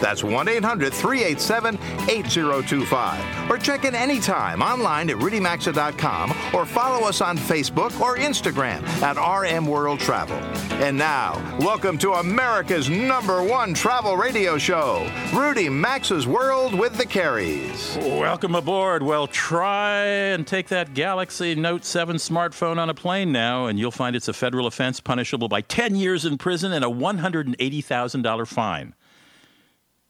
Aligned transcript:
That's 0.00 0.22
1 0.22 0.48
800 0.48 0.92
387 0.92 1.74
8025. 2.08 3.50
Or 3.50 3.58
check 3.58 3.84
in 3.84 3.94
anytime 3.94 4.62
online 4.62 5.10
at 5.10 5.16
rudymaxa.com 5.16 6.30
or 6.54 6.66
follow 6.66 7.06
us 7.06 7.20
on 7.20 7.36
Facebook 7.38 7.98
or 8.00 8.16
Instagram 8.16 8.82
at 9.02 9.16
RM 9.16 9.66
World 9.66 10.00
Travel. 10.00 10.36
And 10.82 10.98
now, 10.98 11.34
welcome 11.60 11.96
to 11.98 12.12
America's 12.12 12.90
number 12.90 13.42
one 13.42 13.72
travel 13.72 14.16
radio 14.16 14.58
show, 14.58 15.10
Rudy 15.32 15.68
Maxa's 15.68 16.26
World 16.26 16.78
with 16.78 16.96
the 16.96 17.06
Careys. 17.06 17.96
Welcome 18.20 18.54
aboard. 18.54 19.02
Well, 19.02 19.26
try 19.26 19.96
and 20.04 20.46
take 20.46 20.68
that 20.68 20.94
Galaxy 20.94 21.54
Note 21.54 21.84
7 21.84 22.16
smartphone 22.16 22.78
on 22.78 22.90
a 22.90 22.94
plane 22.94 23.32
now, 23.32 23.66
and 23.66 23.78
you'll 23.78 23.90
find 23.90 24.14
it's 24.14 24.28
a 24.28 24.32
federal 24.32 24.66
offense 24.66 25.00
punishable 25.00 25.48
by 25.48 25.62
10 25.62 25.94
years 25.94 26.24
in 26.24 26.36
prison 26.36 26.72
and 26.72 26.84
a 26.84 26.88
$180,000 26.88 28.46
fine. 28.46 28.94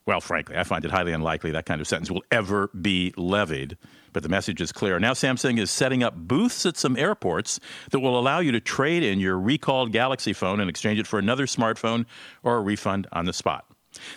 Well, 0.06 0.20
frankly, 0.20 0.56
I 0.56 0.62
find 0.62 0.84
it 0.84 0.92
highly 0.92 1.12
unlikely 1.12 1.50
that 1.50 1.66
kind 1.66 1.80
of 1.80 1.88
sentence 1.88 2.10
will 2.10 2.22
ever 2.30 2.68
be 2.80 3.12
levied. 3.16 3.76
But 4.12 4.22
the 4.22 4.28
message 4.28 4.60
is 4.60 4.70
clear. 4.70 5.00
Now, 5.00 5.12
Samsung 5.12 5.58
is 5.58 5.70
setting 5.70 6.04
up 6.04 6.14
booths 6.14 6.64
at 6.64 6.76
some 6.76 6.96
airports 6.96 7.58
that 7.90 7.98
will 7.98 8.18
allow 8.18 8.38
you 8.38 8.52
to 8.52 8.60
trade 8.60 9.02
in 9.02 9.18
your 9.18 9.38
recalled 9.38 9.92
Galaxy 9.92 10.32
phone 10.32 10.60
and 10.60 10.70
exchange 10.70 11.00
it 11.00 11.08
for 11.08 11.18
another 11.18 11.46
smartphone 11.46 12.06
or 12.44 12.56
a 12.56 12.60
refund 12.60 13.08
on 13.12 13.26
the 13.26 13.32
spot. 13.32 13.66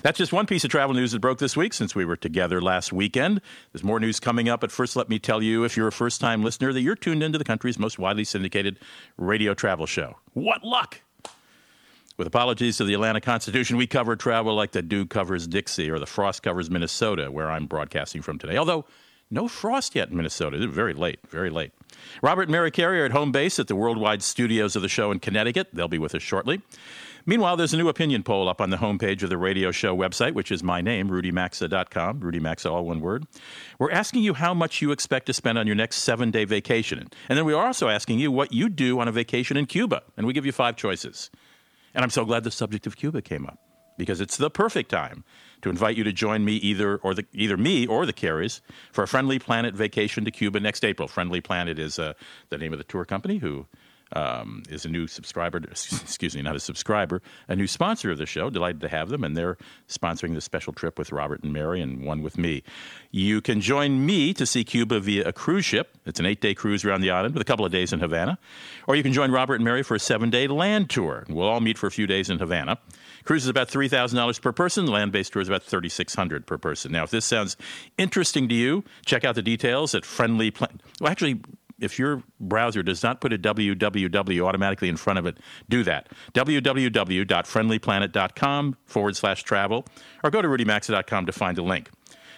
That's 0.04 0.18
just 0.18 0.32
one 0.32 0.46
piece 0.46 0.64
of 0.64 0.70
travel 0.70 0.94
news 0.94 1.14
that 1.14 1.20
broke 1.20 1.40
this 1.40 1.58
week 1.58 1.74
since 1.74 1.96
we 1.96 2.06
were 2.06 2.18
together 2.18 2.62
last 2.62 2.94
weekend. 2.94 3.42
There's 3.72 3.84
more 3.84 4.00
news 4.00 4.20
coming 4.20 4.48
up, 4.48 4.62
but 4.62 4.72
first, 4.72 4.96
let 4.96 5.10
me 5.10 5.20
tell 5.20 5.42
you 5.42 5.64
if 5.64 5.76
you're 5.76 5.88
a 5.88 5.92
first 5.92 6.22
time 6.22 6.44
listener 6.44 6.72
that 6.74 6.82
you're 6.82 6.96
tuned 6.96 7.24
into 7.24 7.38
the 7.38 7.44
country's 7.44 7.80
most 7.80 7.98
widely 7.98 8.26
syndicated 8.26 8.78
radio 9.18 9.54
travel 9.54 9.86
show. 9.86 10.18
What 10.34 10.64
luck! 10.64 11.02
With 12.20 12.28
apologies 12.28 12.76
to 12.76 12.84
the 12.84 12.96
Atlanta 12.96 13.22
Constitution, 13.22 13.78
we 13.78 13.88
cover 13.88 14.18
travel 14.18 14.54
like 14.54 14.74
the 14.74 14.82
Dew 14.82 15.06
covers 15.06 15.48
Dixie 15.48 15.90
or 15.90 16.00
the 16.00 16.06
Frost 16.06 16.44
covers 16.44 16.70
Minnesota, 16.70 17.32
where 17.32 17.50
I'm 17.50 17.66
broadcasting 17.66 18.22
from 18.22 18.38
today. 18.38 18.58
Although, 18.58 18.84
no 19.32 19.48
frost 19.48 19.96
yet 19.96 20.10
in 20.10 20.18
Minnesota. 20.18 20.62
It's 20.62 20.66
very 20.66 20.94
late, 20.94 21.20
very 21.30 21.50
late. 21.50 21.72
Robert 22.22 22.44
and 22.44 22.52
Mary 22.52 22.72
Carey 22.72 23.00
are 23.00 23.06
at 23.06 23.14
home 23.14 23.32
base 23.32 23.58
at 23.58 23.70
the 23.70 23.76
worldwide 23.76 24.22
studios 24.22 24.76
of 24.76 24.82
the 24.82 24.90
show 24.90 25.12
in 25.12 25.22
Connecticut. 25.22 25.70
They'll 25.72 25.88
be 25.88 25.98
with 25.98 26.14
us 26.14 26.22
shortly. 26.22 26.62
Meanwhile, 27.26 27.56
there's 27.56 27.74
a 27.74 27.78
new 27.78 27.88
opinion 27.88 28.24
poll 28.24 28.50
up 28.50 28.60
on 28.60 28.70
the 28.70 28.78
homepage 28.78 29.24
of 29.24 29.30
the 29.30 29.38
radio 29.38 29.72
show 29.72 29.96
website, 29.96 30.34
which 30.34 30.52
is 30.52 30.62
my 30.62 30.82
name, 30.82 31.08
rudymaxa.com, 31.10 32.20
Rudy 32.20 32.42
Maxa, 32.42 32.70
all 32.70 32.84
one 32.84 33.00
word. 33.00 33.28
We're 33.80 33.92
asking 33.92 34.24
you 34.24 34.34
how 34.34 34.54
much 34.54 34.82
you 34.82 34.92
expect 34.92 35.28
to 35.28 35.34
spend 35.34 35.58
on 35.58 35.68
your 35.68 35.76
next 35.78 36.00
seven 36.00 36.32
day 36.32 36.44
vacation. 36.44 37.08
And 37.30 37.38
then 37.38 37.46
we're 37.46 37.56
also 37.56 37.88
asking 37.88 38.20
you 38.20 38.30
what 38.30 38.52
you 38.52 38.68
do 38.68 39.00
on 39.00 39.08
a 39.08 39.14
vacation 39.14 39.56
in 39.56 39.68
Cuba. 39.68 40.04
And 40.18 40.28
we 40.28 40.34
give 40.34 40.46
you 40.46 40.52
five 40.52 40.76
choices. 40.76 41.30
And 41.94 42.04
I'm 42.04 42.10
so 42.10 42.26
glad 42.26 42.44
the 42.44 42.52
subject 42.52 42.88
of 42.88 42.96
Cuba 42.96 43.22
came 43.22 43.46
up 43.46 43.60
because 43.98 44.22
it's 44.22 44.38
the 44.38 44.50
perfect 44.50 44.90
time 44.90 45.24
to 45.62 45.70
invite 45.70 45.98
you 45.98 46.04
to 46.06 46.14
join 46.14 46.46
me 46.46 46.56
either 46.56 46.98
or 46.98 47.14
the, 47.14 47.26
either 47.34 47.58
me 47.58 47.86
or 47.86 48.06
the 48.06 48.14
Careys 48.14 48.62
for 48.92 49.04
a 49.04 49.08
Friendly 49.08 49.40
Planet 49.40 49.76
vacation 49.76 50.24
to 50.26 50.32
Cuba 50.32 50.60
next 50.60 50.86
April. 50.86 51.08
Friendly 51.08 51.42
Planet 51.42 51.78
is 51.78 52.00
uh, 52.00 52.14
the 52.50 52.58
name 52.58 52.72
of 52.72 52.80
the 52.80 52.86
tour 52.86 53.06
company 53.06 53.38
who 53.38 53.68
um, 54.14 54.64
is 54.70 54.86
a 54.86 54.90
new 54.90 55.08
subscriber, 55.08 55.58
excuse 55.72 56.36
me, 56.36 56.42
not 56.42 56.56
a 56.56 56.60
subscriber, 56.60 57.22
a 57.48 57.56
new 57.56 57.68
sponsor 57.68 58.12
of 58.12 58.18
the 58.18 58.26
show. 58.26 58.50
Delighted 58.50 58.82
to 58.82 58.90
have 58.90 59.10
them, 59.10 59.24
and 59.24 59.36
they're 59.36 59.58
sponsoring 59.88 60.34
this 60.34 60.46
special 60.46 60.74
trip 60.74 60.98
with 60.98 61.12
Robert 61.12 61.44
and 61.44 61.54
Mary 61.54 61.82
and 61.82 62.04
one 62.04 62.22
with 62.22 62.38
me. 62.38 62.64
You 63.12 63.42
can 63.42 63.62
join 63.62 64.06
me 64.06 64.34
to 64.34 64.46
see 64.46 64.64
Cuba 64.64 65.00
via 65.00 65.28
a 65.28 65.34
cruise 65.34 65.66
ship. 65.66 65.98
It's 66.06 66.20
an 66.20 66.26
eight 66.26 66.42
day 66.42 66.54
cruise 66.54 66.86
around 66.86 67.02
the 67.02 67.12
island 67.12 67.34
with 67.34 67.42
a 67.42 67.46
couple 67.46 67.66
of 67.66 67.72
days 67.72 67.94
in 67.94 68.00
Havana. 68.00 68.38
Or 68.88 68.96
you 68.96 69.04
can 69.04 69.14
join 69.14 69.32
Robert 69.32 69.56
and 69.56 69.64
Mary 69.64 69.84
for 69.84 69.96
a 69.96 70.00
seven 70.00 70.30
day 70.30 70.48
land 70.48 70.90
tour. 70.90 71.26
We'll 71.30 71.48
all 71.48 71.60
meet 71.60 71.78
for 71.78 71.88
a 71.88 71.92
few 71.92 72.08
days 72.08 72.30
in 72.30 72.40
Havana. 72.40 72.78
Cruise 73.24 73.44
is 73.44 73.50
about 73.50 73.70
$3,000 73.70 74.42
per 74.42 74.52
person. 74.52 74.88
Land 74.88 75.12
based 75.12 75.34
tour 75.34 75.42
is 75.42 75.48
about 75.48 75.64
3,600 75.64 76.46
per 76.46 76.58
person. 76.58 76.92
Now, 76.92 77.04
if 77.04 77.12
this 77.12 77.26
sounds 77.26 77.58
interesting 77.98 78.48
to 78.50 78.56
you, 78.56 78.84
check 79.06 79.24
out 79.24 79.36
the 79.36 79.42
details 79.42 79.94
at 79.94 80.06
Friendly 80.06 80.52
Planet. 80.52 80.82
Well, 81.00 81.12
actually, 81.12 81.42
if 81.82 82.00
your 82.00 82.24
browser 82.40 82.82
does 82.84 83.04
not 83.04 83.20
put 83.22 83.34
a 83.34 83.38
www 83.38 84.46
automatically 84.46 84.90
in 84.90 84.98
front 84.98 85.20
of 85.20 85.26
it, 85.26 85.38
do 85.70 85.84
that. 85.84 86.10
www.friendlyplanet.com 86.34 88.78
forward 88.86 89.16
slash 89.16 89.44
travel, 89.44 89.86
or 90.24 90.30
go 90.30 90.42
to 90.42 90.48
rudymaxa.com 90.48 91.26
to 91.26 91.32
find 91.32 91.58
a 91.58 91.64
link. 91.64 91.90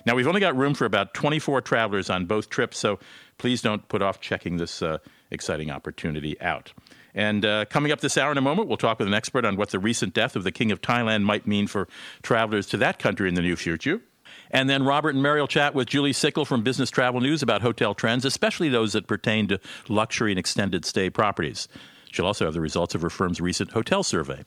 Now, 0.05 0.15
we've 0.15 0.27
only 0.27 0.39
got 0.39 0.55
room 0.55 0.73
for 0.73 0.85
about 0.85 1.13
24 1.13 1.61
travelers 1.61 2.09
on 2.09 2.25
both 2.25 2.49
trips, 2.49 2.77
so 2.77 2.99
please 3.37 3.61
don't 3.61 3.87
put 3.87 4.01
off 4.01 4.19
checking 4.19 4.57
this 4.57 4.81
uh, 4.81 4.97
exciting 5.29 5.69
opportunity 5.69 6.39
out. 6.41 6.73
And 7.13 7.45
uh, 7.45 7.65
coming 7.65 7.91
up 7.91 7.99
this 7.99 8.17
hour 8.17 8.31
in 8.31 8.37
a 8.37 8.41
moment, 8.41 8.67
we'll 8.67 8.77
talk 8.77 8.99
with 8.99 9.07
an 9.07 9.13
expert 9.13 9.45
on 9.45 9.57
what 9.57 9.69
the 9.69 9.79
recent 9.79 10.13
death 10.13 10.35
of 10.35 10.43
the 10.43 10.51
King 10.51 10.71
of 10.71 10.81
Thailand 10.81 11.23
might 11.23 11.45
mean 11.45 11.67
for 11.67 11.87
travelers 12.23 12.67
to 12.67 12.77
that 12.77 12.99
country 12.99 13.27
in 13.27 13.35
the 13.35 13.41
near 13.41 13.57
future. 13.57 14.01
And 14.51 14.69
then 14.69 14.83
Robert 14.83 15.15
and 15.15 15.23
Mary 15.23 15.39
will 15.39 15.47
chat 15.47 15.73
with 15.73 15.87
Julie 15.87 16.11
Sickel 16.11 16.45
from 16.45 16.61
Business 16.61 16.91
Travel 16.91 17.21
News 17.21 17.41
about 17.41 17.61
hotel 17.61 17.95
trends, 17.95 18.25
especially 18.25 18.69
those 18.69 18.93
that 18.93 19.07
pertain 19.07 19.47
to 19.47 19.59
luxury 19.87 20.31
and 20.31 20.39
extended 20.39 20.85
stay 20.85 21.09
properties. 21.09 21.67
She'll 22.11 22.25
also 22.25 22.45
have 22.45 22.53
the 22.53 22.61
results 22.61 22.93
of 22.93 23.01
her 23.01 23.09
firm's 23.09 23.39
recent 23.39 23.71
hotel 23.71 24.03
survey. 24.03 24.43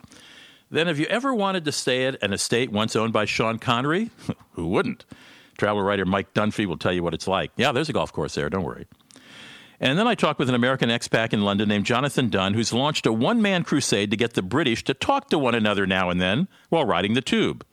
Then, 0.70 0.86
have 0.86 0.98
you 0.98 1.06
ever 1.06 1.34
wanted 1.34 1.64
to 1.64 1.72
stay 1.72 2.06
at 2.06 2.22
an 2.22 2.32
estate 2.32 2.70
once 2.70 2.94
owned 2.94 3.12
by 3.12 3.24
Sean 3.24 3.58
Connery? 3.58 4.10
Who 4.52 4.68
wouldn't? 4.68 5.06
Travel 5.56 5.82
writer 5.82 6.04
Mike 6.04 6.34
Dunphy 6.34 6.66
will 6.66 6.76
tell 6.76 6.92
you 6.92 7.02
what 7.02 7.14
it's 7.14 7.28
like. 7.28 7.50
Yeah, 7.56 7.72
there's 7.72 7.88
a 7.88 7.92
golf 7.92 8.12
course 8.12 8.34
there, 8.34 8.50
don't 8.50 8.64
worry. 8.64 8.86
And 9.80 9.98
then 9.98 10.06
I 10.06 10.14
talked 10.14 10.38
with 10.38 10.48
an 10.48 10.54
American 10.54 10.88
expat 10.88 11.32
in 11.32 11.42
London 11.42 11.68
named 11.68 11.86
Jonathan 11.86 12.28
Dunn, 12.28 12.54
who's 12.54 12.72
launched 12.72 13.06
a 13.06 13.12
one 13.12 13.40
man 13.40 13.64
crusade 13.64 14.10
to 14.10 14.16
get 14.16 14.34
the 14.34 14.42
British 14.42 14.84
to 14.84 14.94
talk 14.94 15.30
to 15.30 15.38
one 15.38 15.54
another 15.54 15.86
now 15.86 16.10
and 16.10 16.20
then 16.20 16.48
while 16.68 16.84
riding 16.84 17.14
the 17.14 17.20
tube. 17.20 17.64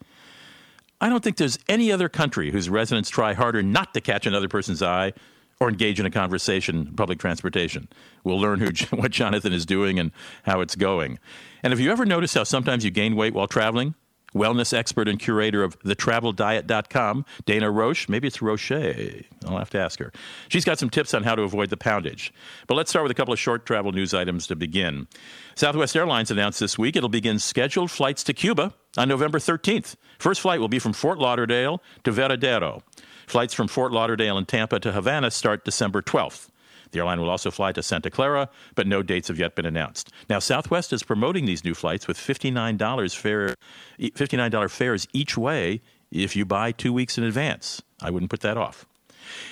I 1.02 1.08
don't 1.08 1.22
think 1.22 1.36
there's 1.36 1.58
any 1.68 1.90
other 1.90 2.08
country 2.08 2.52
whose 2.52 2.70
residents 2.70 3.10
try 3.10 3.32
harder 3.32 3.60
not 3.60 3.92
to 3.94 4.00
catch 4.00 4.24
another 4.24 4.48
person's 4.48 4.82
eye 4.82 5.12
or 5.58 5.68
engage 5.68 5.98
in 5.98 6.06
a 6.06 6.10
conversation 6.12 6.86
in 6.86 6.94
public 6.94 7.18
transportation. 7.18 7.88
We'll 8.22 8.40
learn 8.40 8.60
who, 8.60 8.70
what 8.96 9.10
Jonathan 9.10 9.52
is 9.52 9.66
doing 9.66 9.98
and 9.98 10.12
how 10.44 10.60
it's 10.60 10.76
going. 10.76 11.18
And 11.64 11.72
have 11.72 11.80
you 11.80 11.90
ever 11.90 12.06
noticed 12.06 12.36
how 12.36 12.44
sometimes 12.44 12.84
you 12.84 12.92
gain 12.92 13.16
weight 13.16 13.34
while 13.34 13.48
traveling? 13.48 13.96
Wellness 14.32 14.72
expert 14.72 15.08
and 15.08 15.18
curator 15.18 15.64
of 15.64 15.76
thetraveldiet.com, 15.80 17.26
Dana 17.46 17.70
Roche. 17.70 18.08
Maybe 18.08 18.28
it's 18.28 18.40
Roche. 18.40 18.70
I'll 18.70 19.58
have 19.58 19.70
to 19.70 19.80
ask 19.80 19.98
her. 19.98 20.12
She's 20.48 20.64
got 20.64 20.78
some 20.78 20.88
tips 20.88 21.14
on 21.14 21.24
how 21.24 21.34
to 21.34 21.42
avoid 21.42 21.70
the 21.70 21.76
poundage. 21.76 22.32
But 22.68 22.76
let's 22.76 22.90
start 22.90 23.02
with 23.02 23.10
a 23.10 23.14
couple 23.16 23.34
of 23.34 23.40
short 23.40 23.66
travel 23.66 23.90
news 23.90 24.14
items 24.14 24.46
to 24.46 24.56
begin. 24.56 25.08
Southwest 25.56 25.96
Airlines 25.96 26.30
announced 26.30 26.60
this 26.60 26.78
week 26.78 26.94
it'll 26.94 27.08
begin 27.08 27.40
scheduled 27.40 27.90
flights 27.90 28.22
to 28.22 28.32
Cuba 28.32 28.72
on 28.96 29.08
November 29.08 29.38
13th. 29.38 29.96
First 30.18 30.40
flight 30.40 30.60
will 30.60 30.68
be 30.68 30.78
from 30.78 30.92
Fort 30.92 31.18
Lauderdale 31.18 31.82
to 32.04 32.12
Varadero. 32.12 32.82
Flights 33.26 33.54
from 33.54 33.68
Fort 33.68 33.92
Lauderdale 33.92 34.36
and 34.36 34.46
Tampa 34.46 34.78
to 34.80 34.92
Havana 34.92 35.30
start 35.30 35.64
December 35.64 36.02
12th. 36.02 36.48
The 36.90 36.98
airline 36.98 37.20
will 37.20 37.30
also 37.30 37.50
fly 37.50 37.72
to 37.72 37.82
Santa 37.82 38.10
Clara, 38.10 38.50
but 38.74 38.86
no 38.86 39.02
dates 39.02 39.28
have 39.28 39.38
yet 39.38 39.54
been 39.54 39.64
announced. 39.64 40.12
Now, 40.28 40.38
Southwest 40.38 40.92
is 40.92 41.02
promoting 41.02 41.46
these 41.46 41.64
new 41.64 41.74
flights 41.74 42.06
with 42.06 42.18
$59 42.18 43.16
fare, 43.16 43.56
$59 43.98 44.70
fares 44.70 45.08
each 45.14 45.38
way 45.38 45.80
if 46.10 46.36
you 46.36 46.44
buy 46.44 46.72
two 46.72 46.92
weeks 46.92 47.16
in 47.16 47.24
advance. 47.24 47.80
I 48.02 48.10
wouldn't 48.10 48.30
put 48.30 48.40
that 48.40 48.58
off. 48.58 48.84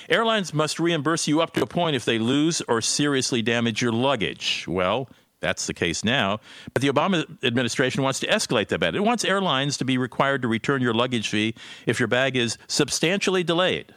Airlines 0.09 0.53
must 0.53 0.79
reimburse 0.79 1.27
you 1.27 1.41
up 1.41 1.53
to 1.53 1.63
a 1.63 1.67
point 1.67 1.95
if 1.95 2.05
they 2.05 2.19
lose 2.19 2.61
or 2.67 2.81
seriously 2.81 3.41
damage 3.41 3.81
your 3.81 3.91
luggage. 3.91 4.65
Well, 4.67 5.09
that's 5.41 5.67
the 5.67 5.73
case 5.73 6.03
now. 6.03 6.39
But 6.73 6.81
the 6.81 6.87
Obama 6.87 7.25
administration 7.43 8.03
wants 8.03 8.19
to 8.21 8.27
escalate 8.27 8.69
that 8.69 8.79
bet. 8.79 8.95
It 8.95 9.03
wants 9.03 9.25
airlines 9.25 9.75
to 9.77 9.85
be 9.85 9.97
required 9.97 10.41
to 10.43 10.47
return 10.47 10.81
your 10.81 10.93
luggage 10.93 11.27
fee 11.27 11.55
if 11.85 11.99
your 11.99 12.07
bag 12.07 12.37
is 12.37 12.57
substantially 12.67 13.43
delayed. 13.43 13.93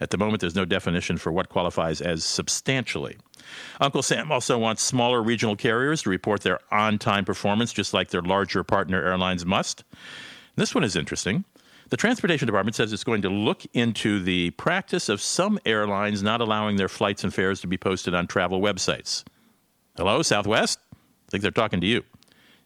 At 0.00 0.10
the 0.10 0.16
moment, 0.16 0.40
there's 0.40 0.54
no 0.54 0.64
definition 0.64 1.18
for 1.18 1.30
what 1.30 1.50
qualifies 1.50 2.00
as 2.00 2.24
substantially. 2.24 3.18
Uncle 3.80 4.02
Sam 4.02 4.32
also 4.32 4.56
wants 4.56 4.82
smaller 4.82 5.22
regional 5.22 5.56
carriers 5.56 6.02
to 6.02 6.10
report 6.10 6.40
their 6.40 6.60
on 6.70 6.98
time 6.98 7.24
performance, 7.24 7.72
just 7.72 7.92
like 7.92 8.08
their 8.08 8.22
larger 8.22 8.64
partner 8.64 9.04
airlines 9.04 9.44
must. 9.44 9.84
This 10.56 10.74
one 10.74 10.84
is 10.84 10.96
interesting. 10.96 11.44
The 11.90 11.96
Transportation 11.96 12.46
Department 12.46 12.76
says 12.76 12.92
it's 12.92 13.04
going 13.04 13.22
to 13.22 13.28
look 13.28 13.62
into 13.74 14.22
the 14.22 14.50
practice 14.50 15.08
of 15.08 15.20
some 15.20 15.58
airlines 15.66 16.22
not 16.22 16.40
allowing 16.40 16.76
their 16.76 16.88
flights 16.88 17.24
and 17.24 17.34
fares 17.34 17.60
to 17.60 17.66
be 17.66 17.76
posted 17.76 18.14
on 18.14 18.28
travel 18.28 18.60
websites. 18.60 19.24
Hello, 19.96 20.22
Southwest? 20.22 20.78
I 20.92 21.30
think 21.30 21.42
they're 21.42 21.50
talking 21.50 21.80
to 21.80 21.86
you. 21.86 22.02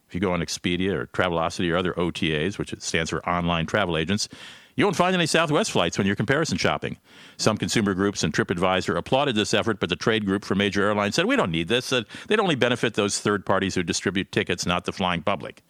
If 0.07 0.13
you 0.13 0.19
go 0.19 0.33
on 0.33 0.39
Expedia 0.39 0.93
or 0.93 1.07
Travelocity 1.07 1.71
or 1.71 1.77
other 1.77 1.93
OTAs, 1.93 2.57
which 2.57 2.73
stands 2.79 3.09
for 3.09 3.27
online 3.27 3.65
travel 3.65 3.97
agents, 3.97 4.29
You 4.77 4.83
won't 4.83 4.97
find 4.97 5.15
any 5.15 5.25
Southwest 5.25 5.71
flights 5.71 5.97
when 5.97 6.05
you're 6.05 6.17
comparison 6.17 6.57
shopping. 6.57 6.97
Some 7.37 7.57
consumer 7.57 7.93
groups 7.93 8.23
and 8.23 8.33
TripAdvisor 8.33 8.97
applauded 8.97 9.35
this 9.35 9.53
effort, 9.53 9.79
but 9.79 9.87
the 9.87 9.95
trade 9.95 10.25
group 10.25 10.43
for 10.43 10.53
major 10.53 10.83
airlines 10.83 11.15
said, 11.15 11.25
We 11.25 11.37
don't 11.37 11.51
need 11.51 11.69
this. 11.69 11.89
They'd 11.91 12.39
only 12.39 12.55
benefit 12.55 12.95
those 12.95 13.19
third 13.19 13.45
parties 13.45 13.75
who 13.75 13.83
distribute 13.83 14.33
tickets, 14.33 14.65
not 14.65 14.83
the 14.83 14.91
flying 14.91 15.21
public. 15.21 15.63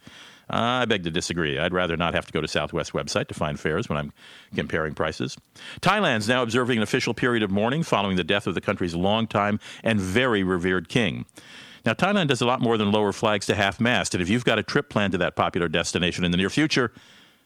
I 0.48 0.84
beg 0.84 1.02
to 1.04 1.10
disagree. 1.10 1.58
I'd 1.58 1.72
rather 1.72 1.96
not 1.96 2.14
have 2.14 2.26
to 2.26 2.32
go 2.32 2.40
to 2.40 2.48
Southwest 2.48 2.92
website 2.92 3.26
to 3.28 3.34
find 3.34 3.58
fares 3.58 3.88
when 3.88 3.98
I'm 3.98 4.12
comparing 4.54 4.94
prices. 4.94 5.36
Thailand's 5.80 6.28
now 6.28 6.42
observing 6.42 6.78
an 6.78 6.82
official 6.82 7.14
period 7.14 7.42
of 7.42 7.50
mourning 7.50 7.82
following 7.82 8.16
the 8.16 8.24
death 8.24 8.46
of 8.46 8.54
the 8.54 8.60
country's 8.60 8.94
longtime 8.94 9.58
and 9.82 10.00
very 10.00 10.42
revered 10.44 10.88
king. 10.88 11.26
Now, 11.84 11.94
Thailand 11.94 12.28
does 12.28 12.40
a 12.40 12.46
lot 12.46 12.60
more 12.60 12.76
than 12.76 12.90
lower 12.90 13.12
flags 13.12 13.46
to 13.46 13.54
half 13.54 13.80
mast, 13.80 14.14
and 14.14 14.22
if 14.22 14.28
you've 14.28 14.44
got 14.44 14.58
a 14.58 14.62
trip 14.62 14.88
planned 14.88 15.12
to 15.12 15.18
that 15.18 15.36
popular 15.36 15.68
destination 15.68 16.24
in 16.24 16.32
the 16.32 16.36
near 16.36 16.50
future, 16.50 16.92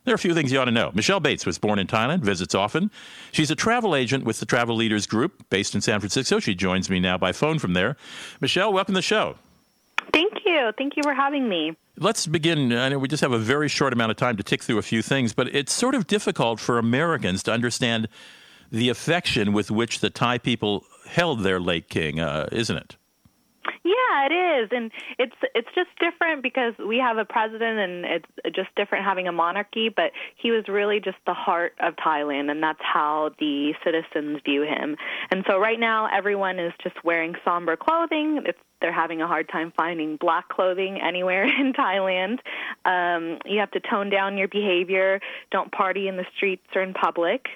there 0.05 0.12
are 0.12 0.17
a 0.17 0.19
few 0.19 0.32
things 0.32 0.50
you 0.50 0.58
ought 0.58 0.64
to 0.64 0.70
know. 0.70 0.91
Michelle 0.94 1.20
Bates 1.20 1.44
was 1.44 1.58
born 1.58 1.79
in 1.79 1.87
Thailand, 1.87 2.20
visits 2.20 2.55
often. 2.55 2.91
She's 3.32 3.50
a 3.50 3.55
travel 3.55 3.94
agent 3.94 4.25
with 4.25 4.41
the 4.41 4.46
Travel 4.46 4.76
Leaders 4.76 5.06
Group 5.06 5.44
based 5.50 5.75
in 5.75 5.82
San 5.82 6.00
Francisco. 6.00 6.41
She 6.41 6.55
joins 6.55 6.88
me 6.88 7.00
now 7.00 7.19
by 7.19 7.32
phone 7.32 7.58
from 7.58 7.75
there. 7.75 7.96
Michelle, 8.41 8.73
welcome 8.73 8.94
to 8.94 8.99
the 8.99 9.03
show. 9.03 9.37
Thank 10.12 10.32
you. 10.46 10.73
Thank 10.79 10.96
you 10.96 11.03
for 11.03 11.12
having 11.12 11.49
me. 11.49 11.76
Let's 12.02 12.26
begin. 12.26 12.73
I 12.73 12.88
know 12.88 12.99
we 12.99 13.08
just 13.08 13.20
have 13.20 13.32
a 13.32 13.38
very 13.38 13.69
short 13.69 13.93
amount 13.93 14.11
of 14.11 14.17
time 14.17 14.38
to 14.38 14.43
tick 14.43 14.62
through 14.62 14.79
a 14.79 14.82
few 14.82 15.02
things, 15.02 15.35
but 15.35 15.55
it's 15.55 15.70
sort 15.70 15.94
of 15.94 16.06
difficult 16.06 16.58
for 16.58 16.79
Americans 16.79 17.43
to 17.43 17.52
understand 17.52 18.08
the 18.73 18.88
affection 18.88 19.52
with 19.52 19.70
which 19.70 20.00
the 20.00 20.08
Thai 20.08 20.38
people 20.38 20.87
held 21.05 21.41
their 21.41 21.61
late 21.61 21.91
king, 21.91 22.19
uh, 22.19 22.49
isn't 22.52 22.79
it? 22.79 22.97
Yeah, 23.84 24.26
it 24.26 24.32
is, 24.32 24.69
and 24.72 24.90
it's 25.19 25.37
it's 25.55 25.69
just 25.75 25.90
different 26.00 26.43
because 26.43 26.75
we 26.78 26.99
have 26.99 27.19
a 27.19 27.25
president, 27.25 27.78
and 27.78 28.05
it's 28.05 28.56
just 28.56 28.75
different 28.76 29.05
having 29.05 29.28
a 29.28 29.32
monarchy. 29.32 29.88
But 29.88 30.12
he 30.37 30.50
was 30.50 30.69
really 30.69 31.00
just 31.00 31.19
the 31.26 31.34
heart 31.34 31.75
of 31.81 31.94
Thailand, 31.96 32.50
and 32.50 32.62
that's 32.62 32.82
how 32.82 33.31
the 33.38 33.75
citizens 33.84 34.40
view 34.44 34.62
him. 34.62 34.96
And 35.31 35.44
so 35.49 35.58
right 35.58 35.78
now, 35.78 36.08
everyone 36.12 36.58
is 36.58 36.72
just 36.82 37.02
wearing 37.05 37.34
somber 37.44 37.76
clothing. 37.76 38.43
It's 38.44 38.58
they're 38.81 38.93
having 38.93 39.20
a 39.20 39.26
hard 39.26 39.49
time 39.49 39.72
finding 39.76 40.17
black 40.17 40.49
clothing 40.49 41.00
anywhere 41.00 41.44
in 41.61 41.72
Thailand. 41.72 42.38
Um, 42.84 43.38
you 43.44 43.61
have 43.61 43.70
to 43.72 43.81
tone 43.81 44.11
down 44.11 44.38
your 44.38 44.49
behavior. 44.49 45.20
Don't 45.50 45.70
party 45.70 46.08
in 46.08 46.17
the 46.17 46.26
streets 46.37 46.67
or 46.75 46.82
in 46.82 46.94
public. 46.94 47.46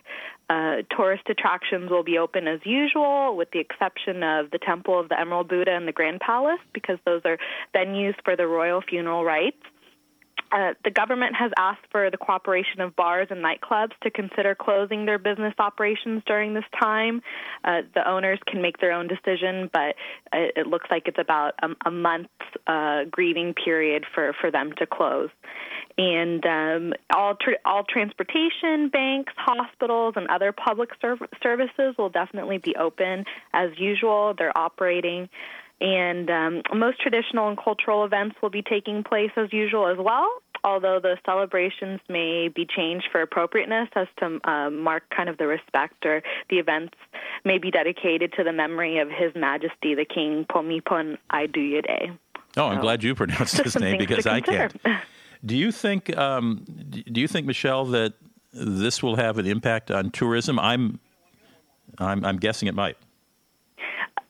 Uh, 0.50 0.76
tourist 0.94 1.24
attractions 1.28 1.90
will 1.90 2.04
be 2.04 2.18
open 2.18 2.46
as 2.46 2.60
usual, 2.64 3.36
with 3.36 3.50
the 3.52 3.58
exception 3.58 4.22
of 4.22 4.50
the 4.50 4.58
Temple 4.58 5.00
of 5.00 5.08
the 5.08 5.18
Emerald 5.18 5.48
Buddha 5.48 5.70
and 5.70 5.88
the 5.88 5.92
Grand 5.92 6.20
Palace, 6.20 6.60
because 6.72 6.98
those 7.06 7.22
are 7.24 7.38
venues 7.74 8.14
for 8.24 8.36
the 8.36 8.46
royal 8.46 8.82
funeral 8.82 9.24
rites. 9.24 9.56
Uh, 10.52 10.72
the 10.84 10.90
government 10.90 11.34
has 11.34 11.50
asked 11.58 11.84
for 11.90 12.10
the 12.10 12.16
cooperation 12.16 12.80
of 12.80 12.94
bars 12.94 13.26
and 13.30 13.42
nightclubs 13.42 13.90
to 14.02 14.10
consider 14.10 14.54
closing 14.54 15.04
their 15.04 15.18
business 15.18 15.54
operations 15.58 16.22
during 16.26 16.54
this 16.54 16.64
time. 16.80 17.22
Uh, 17.64 17.80
the 17.94 18.08
owners 18.08 18.38
can 18.46 18.62
make 18.62 18.78
their 18.78 18.92
own 18.92 19.08
decision, 19.08 19.68
but 19.72 19.96
it, 20.32 20.52
it 20.56 20.66
looks 20.68 20.86
like 20.90 21.08
it's 21.08 21.18
about 21.18 21.54
a, 21.62 21.88
a 21.88 21.90
month's 21.90 22.28
uh, 22.68 23.02
grieving 23.10 23.52
period 23.52 24.04
for, 24.14 24.32
for 24.40 24.50
them 24.50 24.72
to 24.78 24.86
close 24.86 25.30
and 25.96 26.44
um, 26.44 26.92
all 27.14 27.36
tra- 27.36 27.58
all 27.64 27.84
transportation, 27.84 28.88
banks, 28.88 29.32
hospitals, 29.36 30.14
and 30.16 30.26
other 30.28 30.52
public 30.52 30.90
serv- 31.00 31.22
services 31.42 31.94
will 31.96 32.08
definitely 32.08 32.58
be 32.58 32.74
open 32.76 33.24
as 33.52 33.70
usual. 33.78 34.34
They're 34.36 34.56
operating, 34.56 35.28
and 35.80 36.30
um, 36.30 36.62
most 36.74 37.00
traditional 37.00 37.48
and 37.48 37.58
cultural 37.58 38.04
events 38.04 38.36
will 38.42 38.50
be 38.50 38.62
taking 38.62 39.04
place 39.04 39.30
as 39.36 39.52
usual 39.52 39.86
as 39.86 39.98
well. 39.98 40.28
Although 40.64 40.98
the 40.98 41.18
celebrations 41.26 42.00
may 42.08 42.48
be 42.48 42.66
changed 42.66 43.08
for 43.12 43.20
appropriateness 43.20 43.90
as 43.94 44.08
to 44.18 44.40
uh, 44.50 44.70
mark 44.70 45.02
kind 45.14 45.28
of 45.28 45.36
the 45.36 45.46
respect, 45.46 46.06
or 46.06 46.22
the 46.48 46.56
events 46.56 46.94
may 47.44 47.58
be 47.58 47.70
dedicated 47.70 48.32
to 48.38 48.44
the 48.44 48.52
memory 48.52 48.98
of 48.98 49.10
His 49.10 49.34
Majesty 49.36 49.94
the 49.94 50.06
King 50.06 50.46
Bhumibol 50.48 51.18
Adulyadej. 51.30 52.18
Oh, 52.56 52.66
I'm 52.66 52.78
so, 52.78 52.82
glad 52.82 53.02
you 53.02 53.14
pronounced 53.14 53.58
his 53.62 53.76
name 53.76 53.98
because 53.98 54.26
I 54.26 54.40
can't. 54.40 54.74
Do 55.44 55.56
you 55.56 55.72
think? 55.72 56.16
Um, 56.16 56.64
do 56.66 57.20
you 57.20 57.28
think, 57.28 57.46
Michelle, 57.46 57.84
that 57.86 58.14
this 58.52 59.02
will 59.02 59.16
have 59.16 59.38
an 59.38 59.46
impact 59.46 59.90
on 59.90 60.10
tourism? 60.10 60.58
I'm, 60.58 61.00
I'm, 61.98 62.24
I'm 62.24 62.38
guessing 62.38 62.68
it 62.68 62.74
might. 62.74 62.96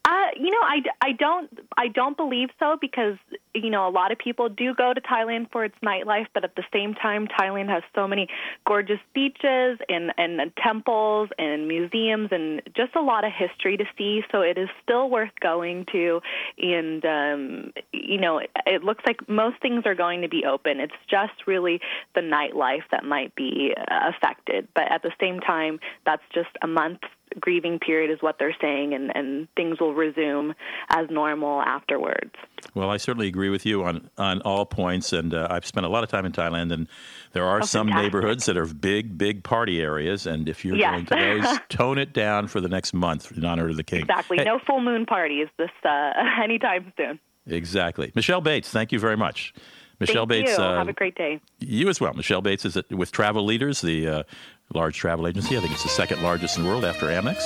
Uh, 0.05 0.11
you 0.37 0.51
know, 0.51 0.61
I, 0.63 0.83
I 1.01 1.13
don't 1.13 1.59
I 1.77 1.89
don't 1.89 2.17
believe 2.17 2.51
so 2.59 2.77
because 2.81 3.17
you 3.55 3.71
know 3.71 3.89
a 3.89 3.91
lot 3.91 4.13
of 4.13 4.19
people 4.19 4.49
do 4.49 4.75
go 4.75 4.93
to 4.93 5.01
Thailand 5.01 5.51
for 5.51 5.65
its 5.65 5.77
nightlife, 5.85 6.27
but 6.35 6.45
at 6.45 6.57
the 6.57 6.65
same 6.73 6.95
time, 6.95 7.29
Thailand 7.29 7.69
has 7.69 7.83
so 7.95 8.07
many 8.07 8.29
gorgeous 8.67 8.99
beaches 9.15 9.79
and 9.89 10.13
and 10.19 10.53
temples 10.63 11.29
and 11.39 11.69
museums 11.69 12.29
and 12.33 12.63
just 12.77 12.95
a 12.97 13.01
lot 13.01 13.25
of 13.25 13.33
history 13.33 13.77
to 13.77 13.85
see. 13.97 14.23
So 14.33 14.41
it 14.41 14.59
is 14.59 14.69
still 14.83 15.09
worth 15.09 15.33
going 15.41 15.87
to, 15.93 16.21
and 16.59 17.05
um, 17.05 17.73
you 17.93 18.21
know, 18.21 18.41
it 18.67 18.83
looks 18.83 19.05
like 19.07 19.29
most 19.29 19.61
things 19.63 19.85
are 19.87 19.95
going 19.95 20.23
to 20.23 20.29
be 20.29 20.45
open. 20.45 20.81
It's 20.81 20.93
just 21.09 21.47
really 21.47 21.81
the 22.15 22.21
nightlife 22.21 22.85
that 22.91 23.05
might 23.05 23.35
be 23.35 23.75
uh, 23.77 24.11
affected, 24.11 24.69
but 24.75 24.91
at 24.91 25.03
the 25.03 25.13
same 25.21 25.41
time, 25.41 25.81
that's 26.05 26.23
just 26.35 26.51
a 26.63 26.67
month 26.67 27.01
grieving 27.41 27.79
period 27.79 28.11
is 28.11 28.19
what 28.21 28.37
they're 28.39 28.57
saying, 28.61 28.95
and, 28.95 29.15
and 29.15 29.49
things 29.57 29.81
will 29.81 29.95
resume 29.95 30.55
as 30.91 31.09
normal 31.11 31.61
afterwards. 31.63 32.33
Well, 32.75 32.91
I 32.91 32.97
certainly 32.97 33.29
agree 33.29 33.44
with 33.51 33.67
you 33.67 33.85
on, 33.85 34.11
on 34.19 34.41
all 34.43 34.67
points, 34.67 35.13
and 35.13 35.35
uh, 35.35 35.49
I've 35.51 35.67
spent 35.67 35.87
a 35.87 35.89
lot 35.89 36.05
of 36.05 36.11
time 36.11 36.25
in 36.25 36.33
Thailand, 36.33 36.73
and 36.73 36.89
there 37.33 37.45
are 37.45 37.59
oh, 37.59 37.65
some 37.65 37.89
fantastic. 37.89 38.13
neighborhoods 38.13 38.47
that 38.47 38.57
are 38.57 38.67
big, 38.67 39.17
big 39.19 39.43
party 39.45 39.81
areas, 39.81 40.27
and 40.27 40.49
if 40.49 40.65
you're 40.65 40.77
yes. 40.77 40.91
going 40.91 41.07
to 41.07 41.43
those, 41.43 41.59
tone 41.69 41.99
it 41.99 42.13
down 42.13 42.47
for 42.49 42.61
the 42.61 42.69
next 42.69 42.95
month 42.95 43.33
in 43.37 43.45
honor 43.45 43.69
of 43.69 43.77
the 43.77 43.85
king. 43.85 44.01
Exactly. 44.03 44.39
Hey. 44.39 44.45
No 44.45 44.59
full 44.59 44.81
moon 44.81 45.07
parties 45.07 45.49
this 45.59 45.71
uh, 45.85 46.13
anytime 46.43 46.93
soon. 46.97 47.19
Exactly. 47.47 48.13
Michelle 48.15 48.41
Bates, 48.41 48.71
thank 48.71 48.93
you 48.93 48.99
very 48.99 49.17
much. 49.17 49.55
Michelle 50.01 50.27
Thank 50.27 50.47
Bates. 50.47 50.59
You. 50.59 50.65
Uh, 50.65 50.79
Have 50.79 50.89
a 50.89 50.93
great 50.93 51.15
day. 51.15 51.41
You 51.61 51.89
as 51.89 52.01
well. 52.01 52.13
Michelle 52.15 52.43
Bates 52.43 52.65
is 52.65 52.79
with 52.91 53.13
Travel 53.13 53.45
Leaders, 53.45 53.81
the 53.81 54.09
uh, 54.09 54.23
large 54.73 54.97
travel 54.97 55.27
agency. 55.27 55.57
I 55.57 55.61
think 55.61 55.73
it's 55.73 55.83
the 55.83 55.89
second 55.89 56.23
largest 56.23 56.57
in 56.57 56.65
the 56.65 56.69
world 56.69 56.85
after 56.85 57.07
Amex. 57.07 57.43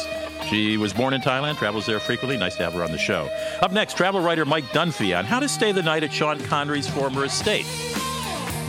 She 0.48 0.76
was 0.76 0.92
born 0.92 1.12
in 1.12 1.20
Thailand, 1.20 1.58
travels 1.58 1.86
there 1.86 2.00
frequently. 2.00 2.36
Nice 2.36 2.56
to 2.56 2.64
have 2.64 2.72
her 2.74 2.82
on 2.82 2.92
the 2.92 2.98
show. 2.98 3.28
Up 3.60 3.72
next, 3.72 3.96
travel 3.96 4.20
writer 4.20 4.44
Mike 4.44 4.64
Dunphy 4.66 5.16
on 5.18 5.24
how 5.24 5.40
to 5.40 5.48
stay 5.48 5.72
the 5.72 5.82
night 5.82 6.04
at 6.04 6.12
Sean 6.12 6.38
Connery's 6.44 6.88
former 6.88 7.24
estate. 7.24 7.66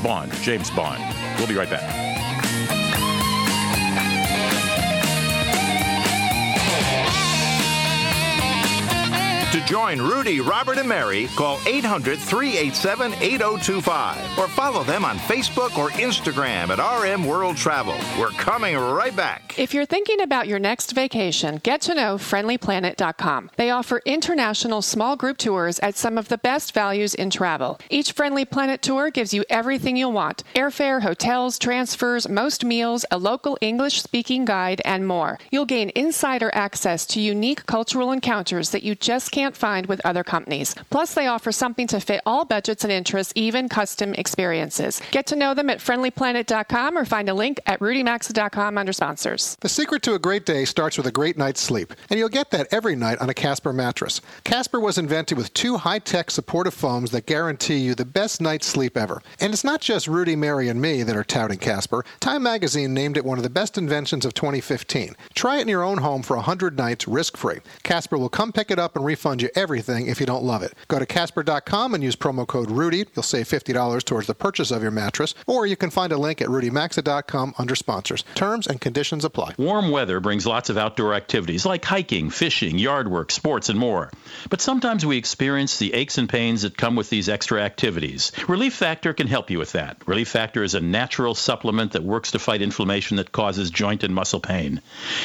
Bond, 0.03 0.31
James 0.41 0.69
Bond. 0.71 1.03
We'll 1.37 1.47
be 1.47 1.55
right 1.55 1.69
back. 1.69 2.18
Join 9.69 10.01
Rudy, 10.01 10.41
Robert, 10.41 10.79
and 10.79 10.89
Mary, 10.89 11.27
call 11.35 11.59
800 11.67 12.17
387 12.17 13.13
8025 13.13 14.39
or 14.39 14.47
follow 14.47 14.83
them 14.83 15.05
on 15.05 15.17
Facebook 15.19 15.77
or 15.77 15.91
Instagram 15.91 16.75
at 16.75 16.79
RM 16.79 17.23
World 17.23 17.55
Travel. 17.55 17.93
We're 18.19 18.29
coming 18.29 18.75
right 18.75 19.15
back. 19.15 19.53
If 19.59 19.75
you're 19.75 19.85
thinking 19.85 20.21
about 20.21 20.47
your 20.47 20.57
next 20.57 20.93
vacation, 20.93 21.57
get 21.57 21.81
to 21.81 21.93
know 21.93 22.15
friendlyplanet.com. 22.15 23.51
They 23.57 23.69
offer 23.69 24.01
international 24.05 24.81
small 24.81 25.15
group 25.15 25.37
tours 25.37 25.77
at 25.79 25.95
some 25.95 26.17
of 26.17 26.29
the 26.29 26.39
best 26.39 26.73
values 26.73 27.13
in 27.13 27.29
travel. 27.29 27.79
Each 27.91 28.11
Friendly 28.11 28.45
Planet 28.45 28.81
tour 28.81 29.11
gives 29.11 29.35
you 29.35 29.45
everything 29.51 29.95
you'll 29.97 30.11
want 30.11 30.43
airfare, 30.55 31.03
hotels, 31.03 31.59
transfers, 31.59 32.27
most 32.27 32.65
meals, 32.65 33.05
a 33.11 33.19
local 33.19 33.55
English 33.61 34.01
speaking 34.01 34.45
guide, 34.45 34.81
and 34.83 35.05
more. 35.07 35.37
You'll 35.51 35.67
gain 35.67 35.91
insider 35.93 36.49
access 36.55 37.05
to 37.07 37.21
unique 37.21 37.67
cultural 37.67 38.11
encounters 38.11 38.71
that 38.71 38.81
you 38.81 38.95
just 38.95 39.29
can't 39.29 39.58
find 39.59 39.85
with 39.87 40.01
other 40.05 40.23
companies. 40.23 40.73
Plus, 40.89 41.13
they 41.13 41.27
offer 41.27 41.51
something 41.51 41.87
to 41.87 41.99
fit 41.99 42.21
all 42.25 42.45
budgets 42.45 42.83
and 42.83 42.91
interests, 42.91 43.33
even 43.35 43.69
custom 43.69 44.13
experiences. 44.15 45.01
Get 45.11 45.27
to 45.27 45.35
know 45.35 45.53
them 45.53 45.69
at 45.69 45.79
friendlyplanet.com 45.79 46.97
or 46.97 47.05
find 47.05 47.29
a 47.29 47.33
link 47.33 47.59
at 47.65 47.79
rudymaxa.com 47.79 48.77
under 48.77 48.93
sponsors. 48.93 49.57
The 49.61 49.69
secret 49.69 50.01
to 50.03 50.13
a 50.13 50.19
great 50.19 50.45
day 50.45 50.65
starts 50.65 50.97
with 50.97 51.07
a 51.07 51.11
great 51.11 51.37
night's 51.37 51.61
sleep, 51.61 51.93
and 52.09 52.17
you'll 52.17 52.29
get 52.29 52.51
that 52.51 52.67
every 52.71 52.95
night 52.95 53.19
on 53.19 53.29
a 53.29 53.33
Casper 53.33 53.73
mattress. 53.73 54.21
Casper 54.43 54.79
was 54.79 54.97
invented 54.97 55.37
with 55.37 55.53
two 55.53 55.77
high 55.77 55.99
tech 55.99 56.31
supportive 56.31 56.73
foams 56.73 57.11
that 57.11 57.25
guarantee 57.25 57.77
you 57.77 57.95
the 57.95 58.05
best 58.05 58.41
night's 58.41 58.67
sleep 58.67 58.97
ever. 58.97 59.21
And 59.39 59.53
it's 59.53 59.63
not 59.63 59.81
just 59.81 60.07
Rudy, 60.07 60.35
Mary, 60.35 60.69
and 60.69 60.81
me 60.81 61.03
that 61.03 61.15
are 61.15 61.23
touting 61.23 61.59
Casper. 61.59 62.05
Time 62.19 62.43
magazine 62.43 62.93
named 62.93 63.17
it 63.17 63.25
one 63.25 63.37
of 63.37 63.43
the 63.43 63.49
best 63.49 63.77
inventions 63.77 64.25
of 64.25 64.33
2015. 64.33 65.15
Try 65.33 65.57
it 65.57 65.61
in 65.61 65.67
your 65.67 65.83
own 65.83 65.97
home 65.99 66.23
for 66.23 66.35
100 66.35 66.77
nights 66.77 67.07
risk 67.07 67.37
free. 67.37 67.59
Casper 67.83 68.17
will 68.17 68.29
come 68.29 68.51
pick 68.51 68.71
it 68.71 68.79
up 68.79 68.95
and 68.95 69.05
refund 69.05 69.38
you 69.41 69.49
everything 69.55 70.07
if 70.07 70.19
you 70.19 70.25
don't 70.25 70.43
love 70.43 70.63
it. 70.63 70.73
Go 70.87 70.99
to 70.99 71.05
Casper.com 71.05 71.93
and 71.93 72.03
use 72.03 72.15
promo 72.15 72.47
code 72.47 72.71
Rudy. 72.71 73.05
You'll 73.15 73.23
save 73.23 73.47
$50 73.47 74.03
towards 74.03 74.27
the 74.27 74.35
purchase 74.35 74.71
of 74.71 74.81
your 74.81 74.91
mattress, 74.91 75.35
or 75.47 75.65
you 75.65 75.75
can 75.75 75.89
find 75.89 76.11
a 76.11 76.17
link 76.17 76.41
at 76.41 76.47
RudyMaxa.com 76.47 77.55
under 77.57 77.75
sponsors. 77.75 78.23
Terms 78.35 78.67
and 78.67 78.79
conditions 78.81 79.25
apply. 79.25 79.55
Warm 79.57 79.91
weather 79.91 80.19
brings 80.19 80.45
lots 80.45 80.69
of 80.69 80.77
outdoor 80.77 81.13
activities 81.13 81.65
like 81.65 81.85
hiking, 81.85 82.29
fishing, 82.29 82.77
yard 82.77 83.09
work, 83.09 83.31
sports, 83.31 83.69
and 83.69 83.79
more. 83.79 84.11
But 84.49 84.61
sometimes 84.61 85.05
we 85.05 85.17
experience 85.17 85.77
the 85.77 85.93
aches 85.93 86.17
and 86.17 86.29
pains 86.29 86.61
that 86.63 86.77
come 86.77 86.95
with 86.95 87.09
these 87.09 87.29
extra 87.29 87.61
activities. 87.61 88.31
Relief 88.47 88.73
Factor 88.73 89.13
can 89.13 89.27
help 89.27 89.49
you 89.49 89.57
with 89.57 89.73
that. 89.73 89.97
Relief 90.07 90.29
Factor 90.29 90.63
is 90.63 90.75
a 90.75 90.81
natural 90.81 91.35
supplement 91.35 91.93
that 91.93 92.03
works 92.03 92.31
to 92.31 92.39
fight 92.39 92.61
inflammation 92.61 93.17
that 93.17 93.31
causes 93.31 93.71
joint 93.71 94.03
and 94.03 94.13
muscle 94.13 94.39
pain. 94.39 94.81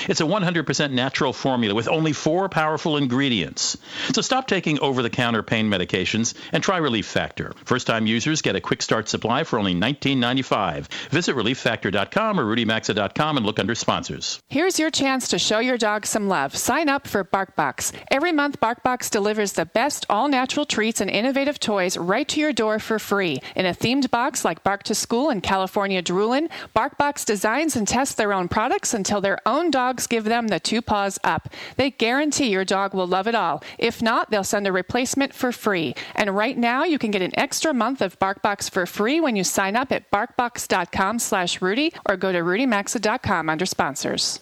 It's 0.09 0.21
a 0.21 0.25
100% 0.25 0.93
natural 0.93 1.33
formula 1.33 1.75
with 1.75 1.89
only 1.89 2.13
four 2.13 2.49
powerful 2.49 2.97
ingredients. 2.97 3.77
So 4.13 4.21
stop 4.23 4.47
taking 4.47 4.79
over 4.81 5.03
the 5.03 5.11
counter 5.11 5.43
pain 5.43 5.71
medications 5.71 6.35
and 6.53 6.63
try 6.63 6.77
Relief 6.79 7.07
Factor. 7.07 7.55
First 7.65 7.87
time 7.87 8.07
users 8.07 8.43
get 8.43 8.57
a 8.57 8.61
quick 8.61 8.83
start 8.83 9.09
supply 9.09 9.45
for 9.45 9.59
only 9.59 9.75
$19.95. 9.75 10.89
Visit 11.11 11.37
ReliefFactor.com 11.37 12.41
or 12.41 12.45
RudyMaxa.com 12.45 13.37
and 13.37 13.47
look 13.47 13.59
under 13.59 13.75
sponsors. 13.75 14.41
Here's 14.49 14.79
your 14.79 14.91
chance 14.91 15.29
to 15.29 15.39
show 15.39 15.59
your 15.59 15.79
dog 15.79 16.07
some 16.07 16.29
love. 16.29 16.57
Sign 16.57 16.89
up 16.89 17.07
for 17.07 17.25
BarkBox. 17.25 17.93
Every 18.11 18.33
month, 18.33 18.61
BarkBox 18.61 19.11
delivers 19.11 19.53
the 19.53 19.67
best 19.67 20.07
all 20.09 20.29
natural 20.29 20.67
treats 20.67 21.01
and 21.01 21.11
innovative 21.11 21.59
toys 21.59 21.97
right 21.97 22.29
to 22.29 22.41
your 22.41 22.53
door 22.53 22.79
for 22.79 22.99
free. 22.99 23.41
In 23.57 23.67
a 23.67 23.75
themed 23.75 24.11
box 24.11 24.45
like 24.45 24.63
Bark 24.63 24.83
to 24.85 24.95
School 24.95 25.31
and 25.31 25.43
California 25.43 26.03
Droolin', 26.03 26.49
BarkBox 26.77 27.25
designs 27.25 27.77
and 27.77 27.87
tests 27.87 28.15
their 28.15 28.33
own 28.33 28.49
products 28.49 28.95
until 28.95 29.21
their 29.21 29.39
own 29.47 29.71
dogs 29.71 30.07
give 30.07 30.25
them 30.25 30.49
the 30.49 30.61
two 30.61 30.83
paws 30.83 31.19
up. 31.25 31.49
They 31.77 31.91
guarantee 31.91 32.51
your 32.51 32.65
dog 32.65 32.95
will 32.95 33.07
love 33.07 33.27
it 33.27 33.35
all. 33.35 33.63
If 33.79 33.94
not, 34.03 34.31
they'll 34.31 34.45
send 34.45 34.67
a 34.67 34.73
replacement 34.73 35.35
for 35.35 35.53
free. 35.53 35.95
And 36.15 36.35
right 36.35 36.57
now, 36.57 36.85
you 36.85 36.99
can 36.99 37.11
get 37.11 37.23
an 37.23 37.39
extra 37.39 37.75
month 37.75 38.01
of 38.01 38.19
BarkBox 38.19 38.71
for 38.71 38.87
free 38.87 39.21
when 39.21 39.37
you 39.37 39.45
sign 39.45 39.77
up 39.77 39.93
at 39.93 40.11
barkbox.com 40.11 41.19
slash 41.19 41.61
Rudy 41.61 41.93
or 42.09 42.17
go 42.17 42.33
to 42.33 42.39
rudymaxa.com 42.41 43.49
under 43.49 43.67
sponsors. 43.67 44.41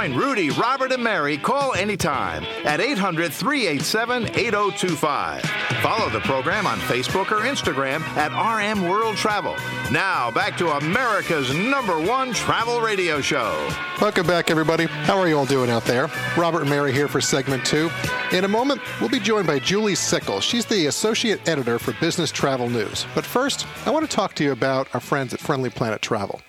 Join 0.00 0.16
Rudy, 0.16 0.48
Robert, 0.48 0.92
and 0.92 1.04
Mary, 1.04 1.36
call 1.36 1.74
anytime 1.74 2.42
at 2.64 2.80
800 2.80 3.30
387 3.30 4.28
8025. 4.28 5.42
Follow 5.82 6.08
the 6.08 6.20
program 6.20 6.66
on 6.66 6.78
Facebook 6.78 7.30
or 7.30 7.40
Instagram 7.40 8.00
at 8.16 8.32
RM 8.32 8.88
World 8.88 9.18
Travel. 9.18 9.54
Now, 9.92 10.30
back 10.30 10.56
to 10.56 10.70
America's 10.70 11.54
number 11.54 12.00
one 12.00 12.32
travel 12.32 12.80
radio 12.80 13.20
show. 13.20 13.68
Welcome 14.00 14.26
back, 14.26 14.50
everybody. 14.50 14.86
How 14.86 15.18
are 15.18 15.28
you 15.28 15.36
all 15.36 15.44
doing 15.44 15.68
out 15.68 15.84
there? 15.84 16.08
Robert 16.34 16.62
and 16.62 16.70
Mary 16.70 16.94
here 16.94 17.06
for 17.06 17.20
segment 17.20 17.66
two. 17.66 17.90
In 18.32 18.44
a 18.44 18.48
moment, 18.48 18.80
we'll 19.02 19.10
be 19.10 19.20
joined 19.20 19.46
by 19.46 19.58
Julie 19.58 19.92
Sickel. 19.92 20.40
She's 20.40 20.64
the 20.64 20.86
associate 20.86 21.46
editor 21.46 21.78
for 21.78 21.92
Business 22.00 22.32
Travel 22.32 22.70
News. 22.70 23.04
But 23.14 23.26
first, 23.26 23.66
I 23.84 23.90
want 23.90 24.08
to 24.08 24.16
talk 24.16 24.32
to 24.36 24.44
you 24.44 24.52
about 24.52 24.88
our 24.94 25.00
friends 25.00 25.34
at 25.34 25.40
Friendly 25.40 25.68
Planet 25.68 26.00
Travel. 26.00 26.40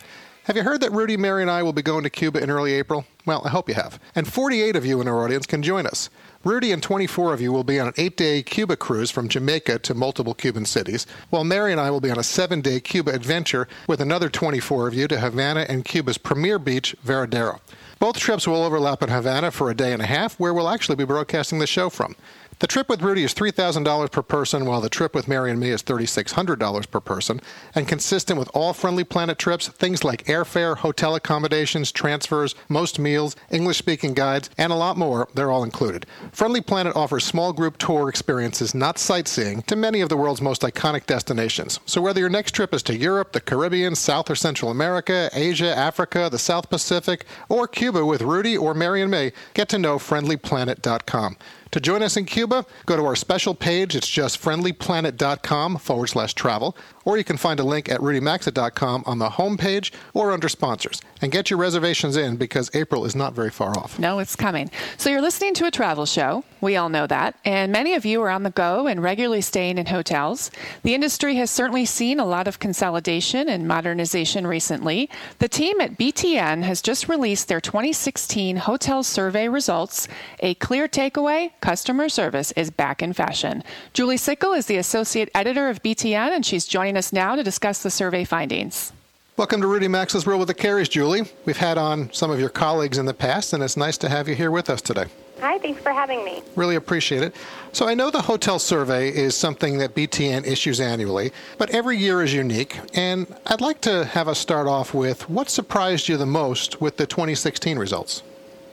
Have 0.52 0.58
you 0.58 0.64
heard 0.64 0.82
that 0.82 0.92
Rudy, 0.92 1.16
Mary, 1.16 1.42
and 1.42 1.50
I 1.50 1.64
will 1.64 1.72
be 1.72 1.82
going 1.82 2.04
to 2.04 2.10
Cuba 2.10 2.44
in 2.44 2.50
early 2.50 2.74
April? 2.74 3.06
Well, 3.26 3.42
I 3.46 3.50
hope 3.52 3.70
you 3.70 3.76
have. 3.76 3.98
And 4.14 4.28
48 4.28 4.76
of 4.76 4.86
you 4.86 5.00
in 5.00 5.08
our 5.08 5.24
audience 5.24 5.46
can 5.46 5.64
join 5.64 5.88
us. 5.88 6.10
Rudy 6.44 6.74
and 6.74 6.84
24 6.84 7.34
of 7.34 7.40
you 7.40 7.54
will 7.54 7.64
be 7.64 7.80
on 7.80 7.88
an 7.88 7.94
eight 7.96 8.18
day 8.18 8.44
Cuba 8.44 8.76
cruise 8.76 9.10
from 9.10 9.30
Jamaica 9.30 9.80
to 9.80 9.94
multiple 9.94 10.34
Cuban 10.34 10.66
cities, 10.66 11.08
while 11.30 11.46
Mary 11.46 11.72
and 11.72 11.80
I 11.80 11.90
will 11.90 12.02
be 12.02 12.12
on 12.12 12.20
a 12.20 12.24
seven 12.24 12.60
day 12.60 12.82
Cuba 12.82 13.14
adventure 13.14 13.66
with 13.88 14.02
another 14.02 14.28
24 14.28 14.90
of 14.90 14.94
you 14.94 15.08
to 15.08 15.22
Havana 15.22 15.66
and 15.70 15.86
Cuba's 15.86 16.18
premier 16.18 16.60
beach, 16.60 16.98
Varadero. 17.02 17.62
Both 18.00 18.18
trips 18.18 18.46
will 18.46 18.62
overlap 18.62 19.02
in 19.04 19.08
Havana 19.10 19.52
for 19.52 19.70
a 19.70 19.76
day 19.76 19.94
and 19.94 20.02
a 20.02 20.06
half, 20.06 20.38
where 20.38 20.54
we'll 20.54 20.68
actually 20.68 20.98
be 20.98 21.06
broadcasting 21.06 21.60
the 21.60 21.68
show 21.68 21.90
from. 21.90 22.14
The 22.62 22.68
trip 22.68 22.90
with 22.90 23.02
Rudy 23.02 23.24
is 23.24 23.34
$3,000 23.34 24.12
per 24.12 24.22
person, 24.22 24.68
while 24.68 24.82
the 24.82 24.88
trip 24.88 25.16
with 25.16 25.28
Mary 25.28 25.50
and 25.50 25.60
me 25.60 25.72
is 25.72 25.82
$3,600 25.82 26.92
per 26.92 27.00
person. 27.00 27.42
And 27.74 27.88
consistent 27.88 28.38
with 28.38 28.52
all 28.54 28.72
Friendly 28.74 29.04
Planet 29.04 29.40
trips, 29.40 29.68
things 29.70 30.04
like 30.04 30.26
airfare, 30.26 30.78
hotel 30.78 31.16
accommodations, 31.16 31.92
transfers, 31.92 32.54
most 32.70 33.00
meals, 33.00 33.36
English 33.50 33.80
speaking 33.80 34.14
guides, 34.14 34.52
and 34.60 34.72
a 34.72 34.76
lot 34.76 34.96
more, 34.96 35.28
they're 35.34 35.50
all 35.50 35.64
included. 35.64 36.06
Friendly 36.32 36.62
Planet 36.62 36.96
offers 36.96 37.24
small 37.24 37.52
group 37.52 37.80
tour 37.80 38.08
experiences, 38.08 38.76
not 38.76 39.00
sightseeing, 39.00 39.64
to 39.64 39.76
many 39.76 40.00
of 40.02 40.10
the 40.10 40.18
world's 40.18 40.40
most 40.40 40.62
iconic 40.62 41.08
destinations. 41.08 41.80
So 41.88 42.00
whether 42.00 42.20
your 42.20 42.30
next 42.30 42.52
trip 42.52 42.76
is 42.76 42.84
to 42.84 42.96
Europe, 42.96 43.32
the 43.32 43.42
Caribbean, 43.42 43.96
South 43.96 44.30
or 44.30 44.36
Central 44.36 44.70
America, 44.70 45.32
Asia, 45.34 45.76
Africa, 45.76 46.30
the 46.32 46.38
South 46.38 46.70
Pacific, 46.70 47.26
or 47.50 47.68
Cuba 47.68 48.06
with 48.06 48.22
Rudy 48.22 48.56
or 48.56 48.76
Mary 48.76 49.02
and 49.02 49.10
me, 49.10 49.32
get 49.56 49.68
to 49.70 49.80
know 49.80 49.98
friendlyplanet.com. 49.98 51.38
To 51.72 51.80
join 51.80 52.04
us 52.04 52.18
in 52.18 52.26
Cuba, 52.26 52.66
go 52.86 52.98
to 52.98 53.06
our 53.06 53.16
special 53.16 53.56
page. 53.56 53.96
It's 53.96 54.10
just 54.10 54.42
friendlyplanet.com 54.42 55.78
forward 55.78 56.08
slash 56.08 56.34
travel, 56.34 56.76
or 57.06 57.18
you 57.18 57.24
can 57.24 57.38
find 57.38 57.60
a 57.60 57.64
link 57.64 57.90
at 57.90 58.00
rudymaxa.com 58.00 59.04
on 59.06 59.20
the 59.20 59.30
homepage 59.30 59.92
or 60.14 60.32
under 60.32 60.50
sponsors. 60.50 61.02
And 61.22 61.32
get 61.32 61.50
your 61.50 61.60
reservations 61.60 62.18
in 62.18 62.38
because 62.38 62.70
April 62.74 63.06
is 63.06 63.16
not 63.16 63.34
very 63.34 63.50
far 63.50 63.78
off. 63.78 64.00
No, 64.00 64.20
it's 64.20 64.36
coming. 64.36 64.72
So 64.98 65.10
you're 65.10 65.22
listening 65.22 65.54
to 65.56 65.66
a 65.66 65.72
travel 65.72 66.06
show. 66.06 66.44
We 66.62 66.76
all 66.76 66.90
know 66.90 67.08
that. 67.08 67.38
And 67.46 67.72
many 67.72 67.96
of 67.96 68.06
you 68.06 68.22
are 68.22 68.30
on 68.30 68.44
the 68.44 68.50
go 68.52 68.88
and 68.88 69.02
regularly 69.02 69.42
staying 69.42 69.78
in 69.78 69.88
hotels. 69.88 70.52
The 70.84 70.94
industry 70.94 71.36
has 71.36 71.50
certainly 71.50 71.86
seen 71.86 72.20
a 72.20 72.26
lot 72.26 72.48
of 72.48 72.60
consolidation 72.60 73.50
and 73.50 73.68
modernization 73.68 74.46
recently. 74.46 75.10
The 75.40 75.48
team 75.48 75.82
at 75.82 75.98
BTN 75.98 76.64
has 76.64 76.82
just 76.82 77.10
released 77.10 77.48
their 77.48 77.62
2016 77.62 78.58
hotel 78.58 79.04
survey 79.04 79.48
results. 79.48 80.08
A 80.40 80.54
clear 80.56 80.88
takeaway 80.88 81.52
customer 81.62 82.10
service 82.10 82.52
is 82.54 82.70
back 82.70 83.02
in 83.02 83.14
fashion. 83.14 83.64
Julie 83.94 84.18
Sickel 84.18 84.56
is 84.56 84.68
the 84.68 84.78
associate 84.78 85.30
editor 85.34 85.70
of 85.70 85.82
BTN, 85.82 86.32
and 86.32 86.46
she's 86.46 86.66
joining 86.66 86.91
us 86.98 87.14
now 87.14 87.36
to 87.36 87.44
discuss 87.44 87.84
the 87.84 87.92
survey 87.92 88.24
findings. 88.24 88.94
Welcome 89.38 89.62
to 89.62 89.68
Rudy 89.68 89.88
Maxa's 89.88 90.26
World 90.26 90.40
with 90.40 90.50
the 90.50 90.54
Careys, 90.54 90.90
Julie. 90.90 91.24
We've 91.46 91.58
had 91.58 91.78
on 91.78 92.12
some 92.14 92.30
of 92.30 92.40
your 92.40 92.50
colleagues 92.50 92.98
in 92.98 93.06
the 93.06 93.14
past, 93.14 93.54
and 93.54 93.64
it's 93.64 93.78
nice 93.78 93.98
to 94.00 94.10
have 94.10 94.28
you 94.28 94.36
here 94.36 94.52
with 94.52 94.70
us 94.70 94.82
today. 94.82 95.06
Hi, 95.40 95.58
thanks 95.58 95.82
for 95.82 95.92
having 95.92 96.24
me. 96.24 96.44
Really 96.56 96.76
appreciate 96.76 97.24
it. 97.24 97.36
So, 97.72 97.88
I 97.88 97.96
know 97.96 98.12
the 98.12 98.22
hotel 98.22 98.60
survey 98.60 99.10
is 99.10 99.36
something 99.36 99.80
that 99.80 99.96
BTN 99.96 100.46
issues 100.46 100.80
annually, 100.80 101.32
but 101.58 101.72
every 101.72 101.98
year 101.98 102.22
is 102.22 102.34
unique. 102.34 102.78
And 102.94 103.26
I'd 103.48 103.62
like 103.62 103.82
to 103.82 104.06
have 104.06 104.28
us 104.28 104.38
start 104.38 104.68
off 104.68 104.94
with 104.94 105.28
what 105.30 105.50
surprised 105.50 106.08
you 106.08 106.18
the 106.18 106.28
most 106.28 106.80
with 106.80 106.98
the 106.98 107.08
2016 107.08 107.80
results? 107.80 108.22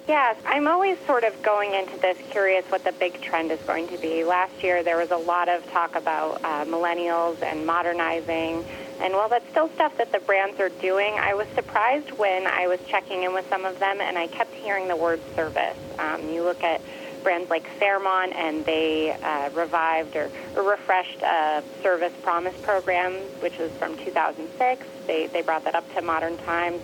Yes, 0.08 0.38
I'm 0.46 0.66
always 0.66 0.96
sort 1.00 1.22
of 1.22 1.42
going 1.42 1.74
into 1.74 1.98
this 1.98 2.16
curious 2.30 2.64
what 2.70 2.82
the 2.82 2.92
big 2.92 3.20
trend 3.20 3.52
is 3.52 3.60
going 3.60 3.88
to 3.88 3.98
be. 3.98 4.24
Last 4.24 4.62
year, 4.62 4.82
there 4.82 4.96
was 4.96 5.10
a 5.10 5.18
lot 5.18 5.50
of 5.50 5.70
talk 5.70 5.96
about 5.96 6.42
uh, 6.42 6.64
millennials 6.64 7.42
and 7.42 7.66
modernizing. 7.66 8.64
And 9.02 9.12
while 9.12 9.28
that's 9.28 9.46
still 9.50 9.68
stuff 9.74 9.98
that 9.98 10.10
the 10.10 10.20
brands 10.20 10.58
are 10.60 10.70
doing, 10.70 11.12
I 11.18 11.34
was 11.34 11.46
surprised 11.48 12.10
when 12.12 12.46
I 12.46 12.68
was 12.68 12.80
checking 12.86 13.24
in 13.24 13.34
with 13.34 13.46
some 13.50 13.66
of 13.66 13.78
them 13.80 14.00
and 14.00 14.16
I 14.16 14.28
kept 14.28 14.54
hearing 14.54 14.88
the 14.88 14.96
word 14.96 15.20
service. 15.36 15.76
Um, 15.98 16.26
you 16.30 16.42
look 16.42 16.64
at 16.64 16.80
brands 17.22 17.50
like 17.50 17.68
Fairmont, 17.78 18.32
and 18.34 18.64
they 18.64 19.10
uh, 19.10 19.50
revived 19.50 20.16
or, 20.16 20.30
or 20.56 20.62
refreshed 20.62 21.20
a 21.20 21.62
service 21.82 22.14
promise 22.22 22.58
program, 22.62 23.12
which 23.40 23.58
was 23.58 23.70
from 23.72 23.94
2006. 23.98 24.86
They, 25.06 25.26
they 25.26 25.42
brought 25.42 25.64
that 25.64 25.74
up 25.74 25.92
to 25.94 26.00
modern 26.00 26.38
times. 26.38 26.80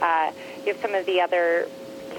Uh, 0.00 0.30
you 0.64 0.74
have 0.74 0.80
some 0.80 0.94
of 0.94 1.06
the 1.06 1.20
other 1.20 1.66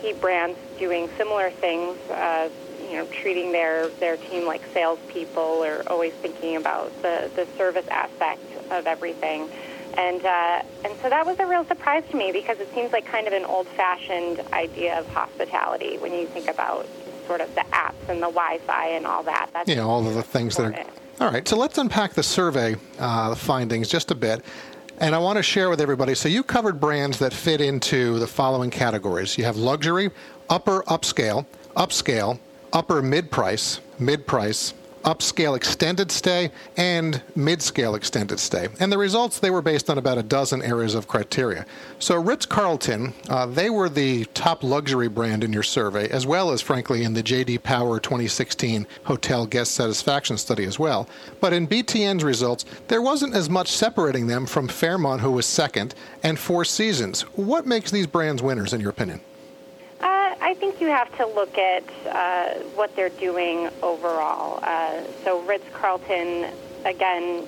key 0.02 0.14
brands 0.14 0.58
doing 0.78 1.10
similar 1.18 1.50
things. 1.52 1.98
Uh, 2.10 2.50
you 2.90 2.96
know, 2.96 3.06
treating 3.06 3.52
their, 3.52 3.88
their 4.00 4.18
team 4.18 4.48
like 4.48 4.62
salespeople 4.74 5.44
or 5.44 5.84
always 5.88 6.14
thinking 6.14 6.56
about 6.56 6.92
the, 7.04 7.30
the 7.36 7.46
service 7.56 7.88
aspect 7.90 8.42
of 8.72 8.88
everything. 8.88 9.48
And, 9.96 10.26
uh, 10.26 10.64
and 10.86 10.98
so 11.02 11.10
that 11.10 11.26
was 11.26 11.40
a 11.40 11.46
real 11.46 11.66
surprise 11.66 12.04
to 12.10 12.18
me 12.18 12.32
because 12.32 12.60
it 12.60 12.74
seems 12.74 12.92
like 12.92 13.06
kind 13.06 13.28
of 13.28 13.34
an 13.34 13.46
old 13.46 13.68
fashioned 13.68 14.42
idea 14.54 15.00
of 15.00 15.08
hospitality 15.10 15.98
when 15.98 16.14
you 16.14 16.26
think 16.28 16.48
about 16.48 16.88
sort 17.28 17.42
of 17.42 17.54
the 17.54 17.62
apps 17.72 18.10
and 18.10 18.18
the 18.22 18.32
Wi 18.32 18.58
Fi 18.66 18.88
and 18.90 19.06
all 19.06 19.22
that. 19.24 19.50
That's 19.54 19.70
yeah, 19.70 19.82
all 19.82 20.08
of 20.08 20.16
the 20.16 20.24
things 20.24 20.58
important. 20.58 20.88
that 20.88 21.22
are. 21.22 21.28
All 21.28 21.34
right, 21.34 21.46
so 21.48 21.58
let's 21.58 21.78
unpack 21.78 22.14
the 22.14 22.24
survey 22.24 22.78
uh, 22.98 23.36
findings 23.36 23.90
just 23.90 24.10
a 24.10 24.16
bit. 24.16 24.42
And 25.02 25.16
I 25.16 25.18
want 25.18 25.38
to 25.38 25.44
share 25.44 25.70
with 25.70 25.80
everybody. 25.80 26.14
So 26.14 26.28
you 26.28 26.44
covered 26.44 26.78
brands 26.78 27.20
that 27.20 27.34
fit 27.34 27.62
into 27.62 28.20
the 28.20 28.28
following 28.28 28.70
categories. 28.70 29.38
You 29.38 29.46
have 29.46 29.56
luxury, 29.56 30.12
upper 30.50 30.82
upscale, 30.84 31.46
upscale, 31.78 32.38
upper 32.74 33.02
mid 33.02 33.32
price, 33.32 33.80
mid 33.98 34.28
price, 34.28 34.74
upscale 35.04 35.56
extended 35.56 36.12
stay, 36.12 36.52
and 36.78 37.22
mid-scale 37.36 37.96
extended 37.96 38.40
stay. 38.40 38.68
And 38.80 38.92
the 38.92 38.98
results, 38.98 39.40
they 39.40 39.50
were 39.50 39.62
based 39.62 39.90
on 39.90 39.98
about 39.98 40.18
a 40.18 40.24
dozen 40.24 40.62
areas 40.62 40.96
of 40.96 41.08
criteria. 41.08 41.66
So 42.00 42.16
Ritz-Carlton, 42.22 43.14
uh, 43.30 43.46
they 43.46 43.70
were 43.70 43.90
the 43.90 44.26
top 44.34 44.64
luxury 44.64 45.08
brand 45.08 45.44
in 45.44 45.54
your 45.54 45.64
survey, 45.64 46.10
as 46.10 46.26
well 46.26 46.52
as, 46.52 46.62
frankly, 46.62 47.04
in 47.04 47.14
the 47.14 47.24
J.D. 47.24 47.60
Power 47.60 48.00
2016 48.00 48.88
Hotel 49.04 49.46
Guest 49.46 49.72
Satisfaction 49.72 50.38
Study 50.38 50.66
as 50.66 50.80
well. 50.80 51.08
But 51.40 51.54
in 51.54 51.68
BTN's 51.68 52.24
results, 52.24 52.66
there 52.88 53.02
wasn't 53.02 53.36
as 53.36 53.50
much 53.50 53.70
separating 53.70 54.28
them 54.28 54.46
from 54.46 54.68
Fairmont, 54.68 55.22
who 55.22 55.32
was 55.32 55.46
second, 55.46 55.96
and 56.24 56.38
Four 56.38 56.66
Seasons. 56.66 57.22
What 57.36 57.66
makes 57.66 57.92
these 57.92 58.08
brands 58.08 58.42
winners, 58.42 58.74
in 58.74 58.82
your 58.82 58.92
opinion? 58.92 59.22
I 60.42 60.54
think 60.54 60.80
you 60.82 60.88
have 60.88 61.16
to 61.18 61.26
look 61.26 61.58
at 61.58 61.84
uh, 62.06 62.60
what 62.76 62.96
they're 62.96 63.10
doing 63.10 63.70
overall. 63.82 64.60
Uh, 64.64 65.04
so 65.24 65.42
Ritz 65.42 65.66
Carlton, 65.74 66.52
again, 66.86 67.48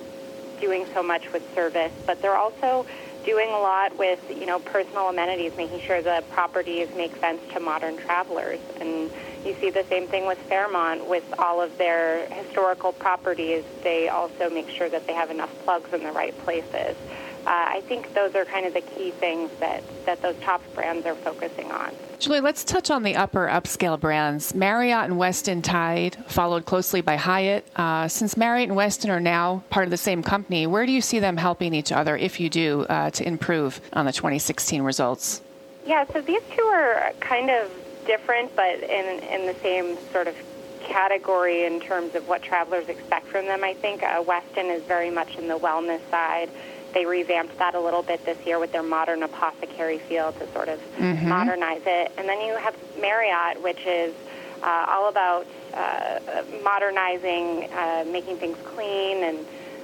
doing 0.60 0.86
so 0.94 1.02
much 1.02 1.32
with 1.32 1.42
service, 1.54 1.92
but 2.06 2.22
they're 2.22 2.36
also 2.36 2.86
doing 3.24 3.48
a 3.50 3.58
lot 3.58 3.96
with 3.98 4.20
you 4.30 4.46
know 4.46 4.58
personal 4.58 5.08
amenities, 5.08 5.56
making 5.56 5.80
sure 5.80 6.02
the 6.02 6.24
properties 6.30 6.88
make 6.96 7.14
sense 7.16 7.40
to 7.52 7.60
modern 7.60 7.96
travelers. 7.96 8.60
And 8.80 9.10
you 9.44 9.54
see 9.60 9.70
the 9.70 9.84
same 9.88 10.06
thing 10.06 10.26
with 10.26 10.38
Fairmont 10.38 11.08
with 11.08 11.24
all 11.38 11.60
of 11.60 11.76
their 11.78 12.26
historical 12.26 12.92
properties. 12.92 13.64
They 13.82 14.08
also 14.08 14.50
make 14.50 14.68
sure 14.70 14.88
that 14.88 15.06
they 15.06 15.14
have 15.14 15.30
enough 15.30 15.52
plugs 15.64 15.92
in 15.92 16.02
the 16.02 16.12
right 16.12 16.36
places. 16.38 16.96
Uh, 17.44 17.50
I 17.50 17.82
think 17.86 18.14
those 18.14 18.36
are 18.36 18.44
kind 18.44 18.66
of 18.66 18.72
the 18.72 18.82
key 18.82 19.10
things 19.10 19.50
that, 19.58 19.82
that 20.06 20.22
those 20.22 20.36
top 20.40 20.62
brands 20.74 21.04
are 21.06 21.16
focusing 21.16 21.72
on. 21.72 21.92
Julie, 22.20 22.40
let's 22.40 22.62
touch 22.62 22.88
on 22.88 23.02
the 23.02 23.16
upper 23.16 23.48
upscale 23.48 23.98
brands. 23.98 24.54
Marriott 24.54 25.10
and 25.10 25.14
Westin 25.14 25.60
tied, 25.60 26.14
followed 26.28 26.66
closely 26.66 27.00
by 27.00 27.16
Hyatt. 27.16 27.66
Uh, 27.74 28.06
since 28.06 28.36
Marriott 28.36 28.68
and 28.68 28.78
Westin 28.78 29.10
are 29.10 29.18
now 29.18 29.64
part 29.70 29.86
of 29.86 29.90
the 29.90 29.96
same 29.96 30.22
company, 30.22 30.68
where 30.68 30.86
do 30.86 30.92
you 30.92 31.00
see 31.00 31.18
them 31.18 31.36
helping 31.36 31.74
each 31.74 31.90
other, 31.90 32.16
if 32.16 32.38
you 32.38 32.48
do, 32.48 32.82
uh, 32.82 33.10
to 33.10 33.26
improve 33.26 33.80
on 33.92 34.06
the 34.06 34.12
2016 34.12 34.82
results? 34.82 35.42
Yeah, 35.84 36.06
so 36.12 36.20
these 36.20 36.42
two 36.54 36.62
are 36.62 37.12
kind 37.18 37.50
of 37.50 37.72
different, 38.06 38.54
but 38.54 38.84
in, 38.84 39.20
in 39.24 39.46
the 39.46 39.56
same 39.60 39.96
sort 40.12 40.28
of 40.28 40.36
category 40.80 41.64
in 41.64 41.80
terms 41.80 42.14
of 42.14 42.28
what 42.28 42.42
travelers 42.42 42.88
expect 42.88 43.26
from 43.26 43.46
them. 43.46 43.64
I 43.64 43.74
think 43.74 44.04
uh, 44.04 44.22
Westin 44.22 44.72
is 44.72 44.82
very 44.84 45.10
much 45.10 45.36
in 45.36 45.48
the 45.48 45.58
wellness 45.58 46.00
side 46.08 46.50
they 46.92 47.06
revamped 47.06 47.58
that 47.58 47.74
a 47.74 47.80
little 47.80 48.02
bit 48.02 48.24
this 48.24 48.38
year 48.46 48.58
with 48.58 48.72
their 48.72 48.82
modern 48.82 49.22
apothecary 49.22 49.98
feel 49.98 50.32
to 50.32 50.52
sort 50.52 50.68
of 50.68 50.80
mm-hmm. 50.96 51.28
modernize 51.28 51.82
it. 51.86 52.12
And 52.16 52.28
then 52.28 52.40
you 52.40 52.56
have 52.56 52.76
Marriott, 53.00 53.62
which 53.62 53.84
is 53.86 54.14
uh, 54.62 54.86
all 54.88 55.08
about 55.08 55.46
uh, 55.74 56.20
modernizing, 56.62 57.70
uh, 57.72 58.04
making 58.10 58.36
things 58.36 58.58
clean 58.64 59.24
and, 59.24 59.38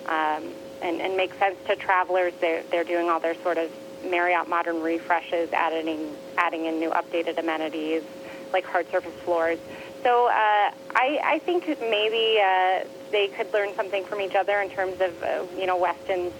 um, 0.07 0.55
and 0.83 1.01
and 1.01 1.17
make 1.17 1.35
sense 1.35 1.57
to 1.67 1.77
travelers. 1.77 2.33
They're 2.41 2.63
they're 2.71 2.85
doing 2.85 3.09
all 3.09 3.21
their 3.21 3.35
sort 3.43 3.59
of 3.59 3.71
Marriott 4.05 4.49
modern 4.49 4.83
refreshes, 4.83 5.53
adding 5.53 6.15
adding 6.37 6.67
in 6.67 6.79
new 6.79 6.91
updated 6.91 7.39
amenities 7.39 8.03
like 8.53 8.65
hard 8.65 8.91
surface 8.91 9.15
floors. 9.25 9.59
So 10.03 10.27
uh, 10.27 10.31
I, 10.31 11.21
I 11.23 11.41
think 11.45 11.67
maybe 11.81 12.41
uh, 12.41 12.89
they 13.11 13.29
could 13.29 13.53
learn 13.53 13.75
something 13.75 14.05
from 14.05 14.21
each 14.21 14.35
other 14.35 14.61
in 14.61 14.71
terms 14.71 15.01
of 15.01 15.23
uh, 15.23 15.45
you 15.59 15.67
know 15.67 15.77
Westin's 15.77 16.33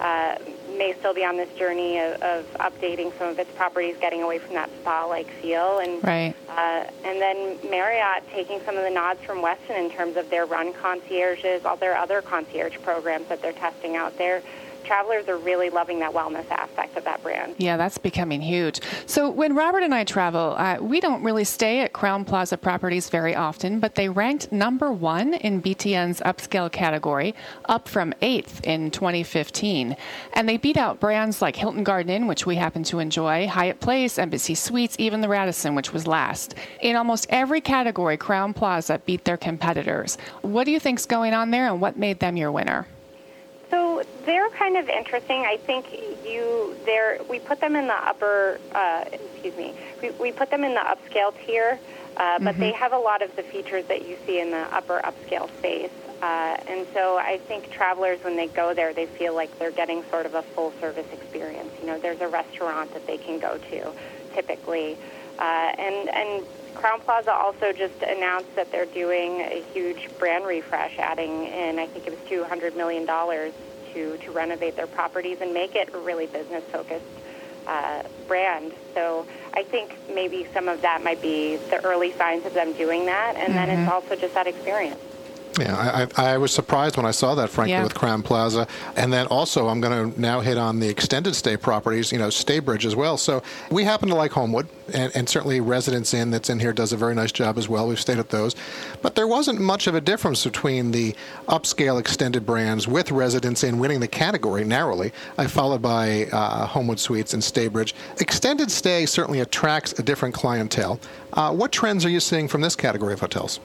uh, 0.00 0.36
may 0.76 0.94
still 0.98 1.14
be 1.14 1.24
on 1.24 1.36
this 1.36 1.52
journey 1.56 1.98
of, 1.98 2.20
of, 2.22 2.52
updating 2.54 3.16
some 3.18 3.28
of 3.28 3.38
its 3.38 3.50
properties, 3.52 3.96
getting 4.00 4.22
away 4.22 4.38
from 4.38 4.54
that 4.54 4.68
spa-like 4.80 5.28
feel, 5.40 5.78
and 5.78 6.02
right. 6.02 6.34
uh, 6.48 6.84
and 7.04 7.20
then 7.20 7.58
Marriott 7.70 8.28
taking 8.30 8.60
some 8.64 8.76
of 8.76 8.82
the 8.82 8.90
nods 8.90 9.22
from 9.22 9.38
Westin 9.38 9.84
in 9.84 9.90
terms 9.90 10.16
of 10.16 10.28
their 10.30 10.46
run 10.46 10.72
concierges, 10.74 11.64
all 11.64 11.76
their 11.76 11.96
other 11.96 12.22
concierge 12.22 12.76
programs 12.82 13.28
that 13.28 13.40
they're 13.40 13.52
testing 13.52 13.96
out 13.96 14.16
there 14.18 14.42
travelers 14.84 15.28
are 15.28 15.38
really 15.38 15.70
loving 15.70 15.98
that 16.00 16.12
wellness 16.12 16.48
aspect 16.50 16.96
of 16.96 17.04
that 17.04 17.22
brand. 17.22 17.54
Yeah, 17.58 17.76
that's 17.76 17.98
becoming 17.98 18.40
huge. 18.40 18.80
So 19.06 19.30
when 19.30 19.54
Robert 19.54 19.82
and 19.82 19.94
I 19.94 20.04
travel, 20.04 20.54
uh, 20.58 20.78
we 20.80 21.00
don't 21.00 21.22
really 21.22 21.44
stay 21.44 21.80
at 21.80 21.92
Crowne 21.92 22.26
Plaza 22.26 22.56
properties 22.56 23.10
very 23.10 23.34
often, 23.34 23.80
but 23.80 23.94
they 23.94 24.08
ranked 24.08 24.52
number 24.52 24.92
one 24.92 25.34
in 25.34 25.62
BTN's 25.62 26.20
upscale 26.20 26.70
category, 26.70 27.34
up 27.66 27.88
from 27.88 28.12
eighth 28.22 28.64
in 28.64 28.90
2015. 28.90 29.96
And 30.34 30.48
they 30.48 30.56
beat 30.56 30.76
out 30.76 31.00
brands 31.00 31.42
like 31.42 31.56
Hilton 31.56 31.84
Garden 31.84 32.10
Inn, 32.10 32.26
which 32.26 32.46
we 32.46 32.56
happen 32.56 32.82
to 32.84 32.98
enjoy, 32.98 33.46
Hyatt 33.46 33.80
Place, 33.80 34.18
Embassy 34.18 34.54
Suites, 34.54 34.96
even 34.98 35.20
the 35.20 35.28
Radisson, 35.28 35.74
which 35.74 35.92
was 35.92 36.06
last. 36.06 36.54
In 36.80 36.96
almost 36.96 37.26
every 37.30 37.60
category, 37.60 38.16
Crowne 38.16 38.54
Plaza 38.54 39.00
beat 39.06 39.24
their 39.24 39.36
competitors. 39.36 40.18
What 40.42 40.64
do 40.64 40.70
you 40.70 40.80
think's 40.80 41.06
going 41.06 41.34
on 41.34 41.50
there, 41.50 41.68
and 41.68 41.80
what 41.80 41.96
made 41.96 42.20
them 42.20 42.36
your 42.36 42.52
winner? 42.52 42.86
So 43.74 44.04
they're 44.24 44.50
kind 44.50 44.76
of 44.76 44.88
interesting. 44.88 45.40
I 45.40 45.56
think 45.56 45.86
you 46.24 46.76
there 46.84 47.18
we 47.28 47.40
put 47.40 47.60
them 47.60 47.74
in 47.74 47.88
the 47.88 48.08
upper 48.08 48.60
uh, 48.72 49.04
excuse 49.10 49.56
me 49.56 49.74
we, 50.00 50.10
we 50.10 50.30
put 50.30 50.48
them 50.48 50.62
in 50.62 50.74
the 50.74 50.80
upscale 50.80 51.34
tier, 51.44 51.80
uh, 52.16 52.38
but 52.38 52.52
mm-hmm. 52.52 52.60
they 52.60 52.72
have 52.72 52.92
a 52.92 52.98
lot 52.98 53.20
of 53.20 53.34
the 53.34 53.42
features 53.42 53.84
that 53.86 54.08
you 54.08 54.16
see 54.26 54.38
in 54.38 54.52
the 54.52 54.64
upper 54.72 55.00
upscale 55.02 55.48
space. 55.58 55.90
Uh, 56.22 56.56
and 56.68 56.86
so 56.94 57.18
I 57.18 57.38
think 57.48 57.68
travelers, 57.72 58.22
when 58.22 58.36
they 58.36 58.46
go 58.46 58.74
there, 58.74 58.94
they 58.94 59.06
feel 59.06 59.34
like 59.34 59.58
they're 59.58 59.72
getting 59.72 60.04
sort 60.04 60.24
of 60.24 60.34
a 60.34 60.42
full 60.42 60.72
service 60.80 61.06
experience. 61.12 61.70
You 61.80 61.88
know, 61.88 61.98
there's 61.98 62.20
a 62.20 62.28
restaurant 62.28 62.94
that 62.94 63.08
they 63.08 63.18
can 63.18 63.40
go 63.40 63.58
to, 63.58 63.92
typically, 64.34 64.96
uh, 65.40 65.42
and 65.42 66.08
and 66.10 66.46
Crowne 66.74 67.00
Plaza 67.00 67.32
also 67.32 67.72
just 67.72 68.02
announced 68.02 68.54
that 68.56 68.70
they're 68.70 68.86
doing 68.86 69.40
a 69.40 69.62
huge 69.72 70.08
brand 70.18 70.44
refresh, 70.44 70.98
adding 70.98 71.44
in, 71.46 71.78
I 71.78 71.86
think 71.86 72.06
it 72.06 72.10
was 72.10 72.20
$200 72.28 72.76
million 72.76 73.06
to, 73.06 74.18
to 74.18 74.30
renovate 74.32 74.76
their 74.76 74.86
properties 74.86 75.40
and 75.40 75.54
make 75.54 75.74
it 75.74 75.94
a 75.94 75.98
really 75.98 76.26
business 76.26 76.64
focused 76.64 77.04
uh, 77.66 78.02
brand. 78.26 78.72
So 78.92 79.26
I 79.54 79.62
think 79.62 79.96
maybe 80.14 80.46
some 80.52 80.68
of 80.68 80.82
that 80.82 81.02
might 81.02 81.22
be 81.22 81.56
the 81.56 81.82
early 81.84 82.12
signs 82.12 82.44
of 82.44 82.54
them 82.54 82.72
doing 82.74 83.06
that, 83.06 83.36
and 83.36 83.44
mm-hmm. 83.44 83.54
then 83.54 83.70
it's 83.70 83.78
mm-hmm. 83.80 83.90
also 83.90 84.16
just 84.16 84.34
that 84.34 84.46
experience. 84.46 85.00
Yeah, 85.58 86.08
I, 86.16 86.32
I, 86.32 86.38
was 86.38 86.52
surprised 86.52 86.96
when 86.96 87.06
I 87.06 87.10
saw 87.10 87.34
that, 87.36 87.50
frankly, 87.50 87.72
yeah. 87.72 87.82
with 87.82 87.94
Crowne 87.94 88.24
Plaza. 88.24 88.66
And 88.96 89.12
then 89.12 89.26
also, 89.26 89.68
I'm 89.68 89.80
going 89.80 90.12
to 90.12 90.20
now 90.20 90.40
hit 90.40 90.58
on 90.58 90.80
the 90.80 90.88
extended 90.88 91.34
stay 91.34 91.56
properties, 91.56 92.10
you 92.10 92.18
know, 92.18 92.28
Staybridge 92.28 92.84
as 92.84 92.96
well. 92.96 93.16
So 93.16 93.42
we 93.70 93.84
happen 93.84 94.08
to 94.08 94.14
like 94.14 94.32
Homewood, 94.32 94.68
and, 94.92 95.14
and, 95.14 95.28
certainly 95.28 95.60
Residence 95.60 96.12
Inn 96.12 96.30
that's 96.30 96.50
in 96.50 96.58
here 96.60 96.72
does 96.72 96.92
a 96.92 96.96
very 96.96 97.14
nice 97.14 97.32
job 97.32 97.56
as 97.56 97.68
well. 97.68 97.88
We've 97.88 98.00
stayed 98.00 98.18
at 98.18 98.30
those. 98.30 98.54
But 99.02 99.14
there 99.14 99.26
wasn't 99.26 99.60
much 99.60 99.86
of 99.86 99.94
a 99.94 100.00
difference 100.00 100.44
between 100.44 100.90
the 100.90 101.14
upscale 101.48 101.98
extended 101.98 102.44
brands 102.44 102.86
with 102.86 103.10
Residence 103.10 103.64
Inn 103.64 103.78
winning 103.78 104.00
the 104.00 104.08
category 104.08 104.64
narrowly, 104.64 105.12
uh, 105.38 105.48
followed 105.48 105.82
by 105.82 106.26
uh, 106.26 106.66
Homewood 106.66 106.98
Suites 106.98 107.32
and 107.32 107.42
Staybridge. 107.42 107.94
Extended 108.20 108.70
stay 108.70 109.06
certainly 109.06 109.40
attracts 109.40 109.98
a 109.98 110.02
different 110.02 110.34
clientele. 110.34 111.00
Uh, 111.32 111.52
what 111.52 111.72
trends 111.72 112.04
are 112.04 112.10
you 112.10 112.20
seeing 112.20 112.48
from 112.48 112.60
this 112.60 112.76
category 112.76 113.12
of 113.12 113.20
hotels? 113.20 113.60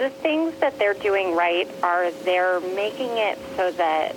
The 0.00 0.08
things 0.08 0.54
that 0.60 0.78
they're 0.78 0.94
doing 0.94 1.36
right 1.36 1.68
are 1.82 2.10
they're 2.10 2.58
making 2.60 3.18
it 3.18 3.38
so 3.54 3.70
that 3.72 4.16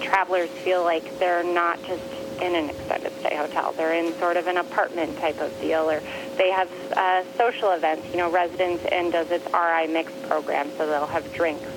travelers 0.00 0.48
feel 0.48 0.84
like 0.84 1.18
they're 1.18 1.44
not 1.44 1.82
just 1.82 2.02
in 2.40 2.54
an 2.54 2.70
extended 2.70 3.12
stay 3.20 3.36
hotel. 3.36 3.72
They're 3.72 3.92
in 3.92 4.14
sort 4.14 4.38
of 4.38 4.46
an 4.46 4.56
apartment 4.56 5.18
type 5.18 5.38
of 5.42 5.52
deal, 5.60 5.90
or 5.90 6.00
they 6.38 6.50
have 6.50 6.70
uh, 6.92 7.24
social 7.36 7.72
events. 7.72 8.08
You 8.10 8.16
know, 8.16 8.30
Residence 8.30 8.82
Inn 8.86 9.10
does 9.10 9.30
its 9.30 9.44
RI 9.52 9.86
Mix 9.86 10.10
program, 10.26 10.70
so 10.78 10.86
they'll 10.86 11.04
have 11.04 11.30
drinks 11.34 11.68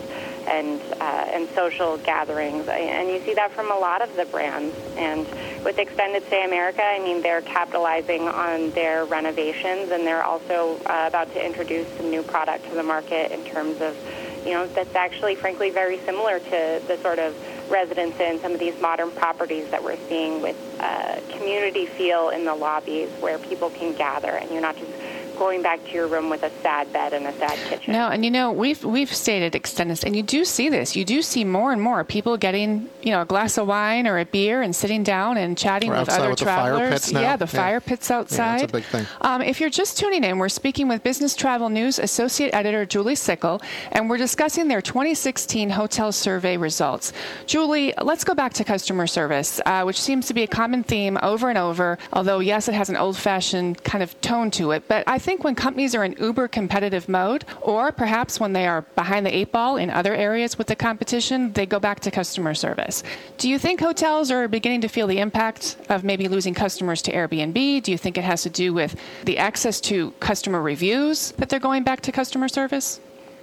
and 0.48 0.82
uh, 1.00 1.26
and 1.34 1.50
social 1.50 1.98
gatherings, 1.98 2.68
and 2.68 3.10
you 3.10 3.20
see 3.22 3.34
that 3.34 3.52
from 3.52 3.72
a 3.72 3.78
lot 3.78 4.02
of 4.02 4.16
the 4.16 4.26
brands. 4.26 4.76
And 4.98 5.26
with 5.64 5.80
Extended 5.80 6.24
Stay 6.28 6.46
America, 6.46 6.84
I 6.84 7.00
mean, 7.00 7.22
they're 7.22 7.42
capitalizing 7.42 8.28
on 8.28 8.72
their 8.72 9.06
renovations, 9.06 9.92
and 9.92 10.06
they're 10.06 10.24
also 10.24 10.80
uh, 10.86 11.06
about 11.08 11.34
to 11.34 11.46
introduce 11.46 11.88
some 11.98 12.10
new 12.10 12.24
product 12.24 12.70
to 12.70 12.76
the 12.76 12.84
market 12.84 13.32
in 13.32 13.44
terms 13.46 13.82
of, 13.82 13.98
you 14.46 14.54
know, 14.54 14.68
that's 14.68 14.96
actually, 14.96 15.36
frankly, 15.36 15.72
very 15.72 16.00
similar 16.00 16.40
to 16.40 16.82
the 16.88 16.98
sort 17.02 17.20
of 17.20 17.36
Residence 17.70 18.20
Inn 18.20 18.40
some 18.40 18.54
of 18.54 18.60
these 18.60 18.80
modern 18.80 19.10
properties 19.12 19.68
that 19.72 19.84
we're 19.84 19.98
seeing 20.08 20.42
with 20.42 20.56
uh, 20.80 21.20
community 21.30 21.88
feel 21.88 22.30
in 22.30 22.46
the 22.46 22.54
lobbies 22.54 23.10
where 23.20 23.40
people 23.40 23.72
can 23.72 23.94
gather, 23.96 24.30
and 24.30 24.52
you're 24.52 24.62
not 24.62 24.78
just 24.78 24.92
going 25.36 25.62
back 25.62 25.84
to 25.86 25.92
your 25.92 26.08
room 26.08 26.30
with 26.30 26.44
a 26.44 26.50
sad 26.62 26.92
bed 26.92 27.14
and 27.14 27.26
a 27.26 27.34
sad 27.34 27.58
kitchen. 27.70 27.94
No, 27.94 28.10
and 28.10 28.24
you 28.26 28.32
know 28.32 28.52
we've 28.52 28.84
we've 28.84 29.14
stated 29.14 29.56
extended, 29.56 30.04
and 30.06 30.16
you 30.16 30.24
do 30.24 30.46
see 30.46 30.70
this. 30.70 30.96
You 30.96 31.06
do 31.06 31.22
see 31.22 31.44
more 31.44 31.72
and 31.72 31.82
more 31.82 32.04
people 32.04 32.38
getting 32.38 32.90
you 33.02 33.12
know 33.12 33.22
a 33.22 33.26
glass 33.26 33.58
of 33.58 33.68
wine 33.68 34.08
or 34.08 34.18
a 34.18 34.26
beer 34.26 34.62
and 34.62 34.76
sitting 34.76 35.04
down 35.04 35.38
and 35.38 35.58
chatting 35.58 35.90
we're 35.90 36.00
with 36.00 36.10
other 36.10 36.30
with 36.30 36.40
travelers. 36.40 37.12
yeah, 37.12 37.36
the 37.36 37.48
fire 37.48 37.80
pits 37.80 38.10
outside. 38.10 38.46
Yeah, 38.46 38.58
that's 38.60 38.72
a 38.72 38.78
big 38.78 38.84
thing. 38.86 39.06
Um, 39.22 39.42
if 39.42 39.60
you're 39.60 39.70
just 39.70 39.98
tuning 39.98 40.24
in, 40.24 40.38
we're 40.38 40.50
speaking 40.50 40.88
with 40.88 41.04
Business 41.04 41.36
Travel 41.36 41.70
News 41.70 42.00
Associate 42.00 42.54
Editor 42.54 42.86
Julie 42.86 43.16
Sickel, 43.16 43.62
and 43.92 44.10
we're 44.10 44.18
discussing 44.18 44.68
their 44.68 44.82
2016 44.82 45.70
hotel 45.70 46.12
survey 46.12 46.58
results. 46.58 47.14
Julie, 47.46 47.94
let's 48.02 48.24
go 48.24 48.34
back 48.34 48.54
to 48.54 48.64
customer 48.64 49.08
service, 49.08 49.62
uh, 49.66 49.84
which 49.84 50.00
seems 50.00 50.28
to 50.28 50.34
be 50.34 50.44
a 50.44 50.48
common 50.48 50.84
theme 50.84 51.18
over 51.22 51.50
and 51.50 51.58
over. 51.58 51.98
Although 52.14 52.40
yes, 52.40 52.68
it 52.68 52.74
has 52.74 52.90
an 52.90 52.98
old-fashioned 52.98 53.84
kind 53.84 54.04
of 54.04 54.20
tone 54.22 54.52
to 54.52 54.72
it, 54.72 54.88
but 54.88 55.04
I 55.08 55.20
think 55.26 55.44
when 55.44 55.56
companies 55.56 55.96
are 55.96 56.06
in 56.06 56.14
uber 56.20 56.48
competitive 56.48 57.10
mode, 57.10 57.46
or 57.62 57.92
perhaps 57.92 58.40
when 58.40 58.54
they 58.54 58.68
are 58.68 58.84
behind 58.96 59.26
the 59.26 59.36
eight 59.36 59.52
ball 59.52 59.76
in 59.76 59.90
other 59.90 60.14
areas 60.14 60.56
with 60.60 60.68
the 60.68 60.76
competition, 60.76 61.52
they 61.54 61.66
go 61.66 61.80
back 61.80 62.00
to 62.02 62.12
customer 62.12 62.54
service. 62.54 63.04
Do 63.40 63.50
you 63.50 63.58
think 63.58 63.80
hotels 63.80 64.30
are 64.30 64.48
beginning 64.48 64.82
to 64.82 64.88
feel 64.88 65.08
the 65.08 65.18
impact 65.18 65.78
of 65.90 66.04
maybe 66.04 66.28
losing 66.28 66.54
customers 66.54 67.02
to 67.02 67.12
Airbnb? 67.12 67.82
Do 67.82 67.92
you 67.92 67.98
think 67.98 68.20
it 68.20 68.24
has 68.24 68.44
to 68.44 68.52
do 68.52 68.72
with 68.72 68.96
the 69.24 69.40
access 69.40 69.82
to 69.90 70.12
customer 70.20 70.62
reviews 70.62 71.32
that 71.38 71.50
they're 71.50 71.60
going 71.60 71.84
back 71.84 72.02
to 72.02 72.12
customer 72.12 72.48
service? 72.48 73.00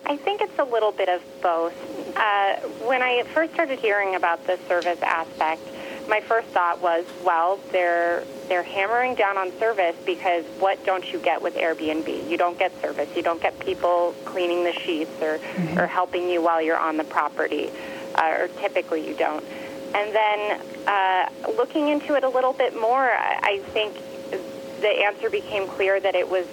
I 0.06 0.16
think 0.16 0.40
it's 0.40 0.58
a 0.58 0.64
little 0.64 0.92
bit 0.92 1.08
of 1.08 1.20
both. 1.42 1.74
Uh, 2.16 2.56
when 2.86 3.02
I 3.02 3.24
first 3.34 3.54
started 3.54 3.80
hearing 3.80 4.14
about 4.14 4.46
the 4.46 4.56
service 4.68 5.00
aspect, 5.02 5.62
my 6.08 6.20
first 6.20 6.48
thought 6.48 6.80
was, 6.80 7.04
well, 7.24 7.58
they're 7.70 8.24
they're 8.48 8.62
hammering 8.62 9.14
down 9.14 9.38
on 9.38 9.50
service 9.58 9.96
because 10.04 10.44
what 10.58 10.84
don't 10.84 11.10
you 11.12 11.18
get 11.18 11.40
with 11.40 11.54
Airbnb? 11.54 12.28
You 12.28 12.36
don't 12.36 12.58
get 12.58 12.78
service. 12.82 13.08
You 13.16 13.22
don't 13.22 13.40
get 13.40 13.58
people 13.60 14.14
cleaning 14.24 14.64
the 14.64 14.72
sheets 14.72 15.10
or 15.20 15.38
mm-hmm. 15.38 15.78
or 15.78 15.86
helping 15.86 16.28
you 16.28 16.42
while 16.42 16.60
you're 16.60 16.78
on 16.78 16.96
the 16.96 17.04
property, 17.04 17.70
uh, 18.14 18.36
or 18.40 18.48
typically 18.60 19.06
you 19.06 19.14
don't. 19.14 19.44
And 19.94 20.14
then 20.14 20.60
uh, 20.86 21.28
looking 21.56 21.88
into 21.88 22.14
it 22.14 22.24
a 22.24 22.28
little 22.28 22.52
bit 22.52 22.78
more, 22.78 23.10
I 23.10 23.60
think 23.68 23.94
the 24.80 24.88
answer 24.88 25.30
became 25.30 25.68
clear 25.68 26.00
that 26.00 26.14
it 26.14 26.28
was, 26.28 26.46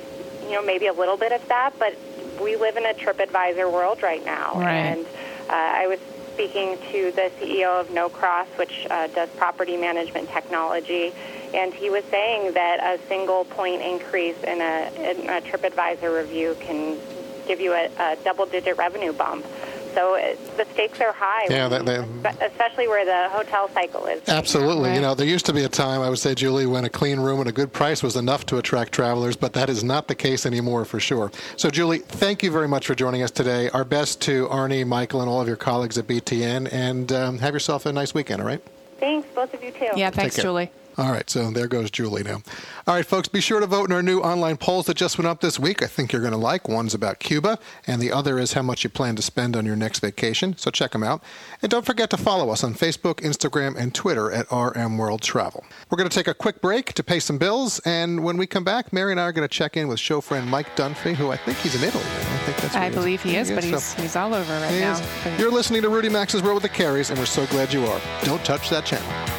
you 0.44 0.52
know, 0.52 0.62
maybe 0.62 0.88
a 0.88 0.94
little 0.94 1.18
bit 1.18 1.32
of 1.32 1.46
that, 1.48 1.74
but 1.80 1.96
we 2.42 2.56
live 2.56 2.78
in 2.78 2.86
a 2.86 2.94
TripAdvisor 2.94 3.72
world 3.72 4.04
right 4.04 4.24
now, 4.24 4.54
right. 4.56 4.74
and 4.74 5.06
uh, 5.50 5.54
I 5.54 5.88
was 5.88 6.00
speaking 6.40 6.78
to 6.90 7.12
the 7.12 7.30
CEO 7.38 7.82
of 7.82 7.90
Knowcross, 7.90 8.48
which 8.58 8.88
uh, 8.90 9.08
does 9.08 9.28
property 9.32 9.76
management 9.76 10.30
technology, 10.30 11.12
and 11.54 11.74
he 11.74 11.90
was 11.90 12.02
saying 12.06 12.54
that 12.54 12.80
a 12.82 13.08
single 13.10 13.44
point 13.44 13.82
increase 13.82 14.42
in 14.44 14.62
a, 14.62 14.90
in 14.96 15.30
a 15.30 15.42
TripAdvisor 15.42 16.18
review 16.18 16.56
can 16.62 16.98
give 17.46 17.60
you 17.60 17.74
a, 17.74 17.90
a 18.00 18.16
double-digit 18.24 18.78
revenue 18.78 19.12
bump. 19.12 19.46
So 19.94 20.16
it, 20.16 20.38
the 20.58 20.66
stakes 20.74 21.00
are 21.02 21.12
high. 21.14 21.48
Yeah, 21.50 21.68
they, 21.68 21.82
they, 21.82 21.98
especially 22.46 22.88
where 22.88 23.06
the 23.06 23.30
hotel 23.30 23.70
cycle 23.70 24.06
is. 24.06 24.28
Absolutely. 24.28 24.90
Right. 24.90 24.96
You 24.96 25.02
know, 25.02 25.16
there 25.16 25.28
used 25.28 25.46
to 25.48 25.54
be 25.54 25.64
a 25.64 25.70
time, 25.70 26.02
I 26.02 26.10
would 26.10 26.20
say, 26.20 26.36
Julie, 26.36 26.66
when 26.66 26.86
a 26.86 26.90
clean 26.90 27.20
room 27.20 27.40
and 27.40 27.50
a 27.50 27.52
good 27.52 27.74
price 27.74 28.04
was 28.04 28.16
enough 28.16 28.46
to 28.48 28.58
attract 28.58 28.92
travelers, 28.92 29.36
but 29.36 29.54
that 29.54 29.70
is 29.70 29.84
not 29.84 30.08
the 30.08 30.16
case 30.16 30.46
anymore 30.46 30.86
for 30.86 31.00
sure. 31.00 31.32
So, 31.58 31.70
Julie, 31.70 32.00
thank 32.00 32.44
you 32.44 32.52
very 32.52 32.68
much 32.68 32.88
for 32.88 32.96
joining 32.96 33.24
us 33.24 33.32
today. 33.32 33.70
Our 33.70 33.84
best 33.84 34.22
to 34.22 34.48
Arnie, 34.48 34.86
Michael, 34.86 35.22
and 35.22 35.30
all 35.30 35.42
of 35.42 35.48
your 35.48 35.58
colleagues 35.58 35.98
at 35.98 36.08
BTN, 36.08 36.72
and 36.72 37.12
um, 37.12 37.40
have 37.40 37.54
yourself 37.54 37.86
a 37.86 37.92
nice 37.94 38.14
weekend, 38.14 38.42
all 38.42 38.48
right? 38.48 38.62
Thanks, 39.00 39.28
both 39.34 39.54
of 39.54 39.64
you 39.64 39.72
too. 39.72 39.90
Yeah, 39.96 40.10
thanks, 40.10 40.36
Julie. 40.36 40.72
All 41.00 41.14
right, 41.14 41.30
so 41.30 41.50
there 41.50 41.70
goes 41.70 41.90
Julie 41.90 42.24
now. 42.24 42.42
All 42.86 42.94
right, 42.94 43.06
folks, 43.06 43.30
be 43.30 43.40
sure 43.40 43.62
to 43.62 43.66
vote 43.66 43.90
in 43.90 43.96
our 43.96 44.04
new 44.04 44.20
online 44.20 44.58
polls 44.58 44.86
that 44.88 44.98
just 44.98 45.18
went 45.18 45.28
up 45.28 45.40
this 45.40 45.58
week. 45.58 45.82
I 45.82 45.86
think 45.86 46.12
you're 46.12 46.22
going 46.22 46.34
to 46.34 46.38
like. 46.38 46.68
One's 46.68 46.94
about 46.94 47.20
Cuba, 47.20 47.58
and 47.88 48.02
the 48.02 48.12
other 48.12 48.38
is 48.38 48.52
how 48.52 48.64
much 48.64 48.84
you 48.84 48.90
plan 48.90 49.16
to 49.16 49.22
spend 49.22 49.56
on 49.56 49.66
your 49.66 49.78
next 49.78 50.00
vacation. 50.00 50.58
So 50.58 50.70
check 50.72 50.92
them 50.92 51.02
out. 51.02 51.24
And 51.62 51.72
don't 51.72 51.86
forget 51.86 52.10
to 52.10 52.18
follow 52.18 52.50
us 52.50 52.66
on 52.66 52.74
Facebook, 52.74 53.22
Instagram, 53.22 53.78
and 53.78 53.96
Twitter 53.96 54.30
at 54.30 54.52
RM 54.52 54.98
World 54.98 55.22
Travel. 55.22 55.64
We're 55.90 55.98
going 55.98 56.10
to 56.10 56.14
take 56.14 56.28
a 56.28 56.34
quick 56.34 56.60
break 56.60 56.92
to 56.96 57.04
pay 57.04 57.22
some 57.22 57.38
bills, 57.38 57.80
and 57.86 58.22
when 58.22 58.36
we 58.36 58.46
come 58.46 58.66
back, 58.66 58.92
Mary 58.92 59.12
and 59.12 59.22
I 59.22 59.24
are 59.24 59.32
going 59.32 59.48
to 59.48 59.54
check 59.54 59.78
in 59.78 59.88
with 59.88 60.02
show 60.02 60.20
friend 60.20 60.50
Mike 60.50 60.76
Dunphy, 60.76 61.16
who 61.16 61.32
I 61.32 61.38
think 61.38 61.60
he's 61.60 61.82
in 61.82 61.88
Italy. 61.88 62.04
I 62.04 62.38
think 62.40 62.58
that's. 62.58 62.76
I 62.76 62.90
he 62.90 62.96
believe 62.96 63.24
he 63.24 63.38
is, 63.38 63.48
he 63.48 63.54
is 63.54 63.58
but 63.58 63.64
he's, 63.64 63.84
so 63.86 64.02
he's 64.02 64.18
all 64.18 64.34
over 64.34 64.52
right 64.52 64.80
now. 64.82 65.02
You're 65.38 65.50
listening 65.50 65.82
to 65.84 65.88
Rudy 65.88 66.10
Maxa's 66.10 66.44
World 66.44 66.62
with 66.62 66.70
the 66.70 66.78
Careys, 66.78 67.10
and 67.10 67.18
we're 67.18 67.26
so 67.26 67.46
glad 67.46 67.72
you 67.72 67.86
are. 67.86 68.02
Don't 68.26 68.44
touch 68.44 68.70
that 68.70 68.84
channel. 68.84 69.39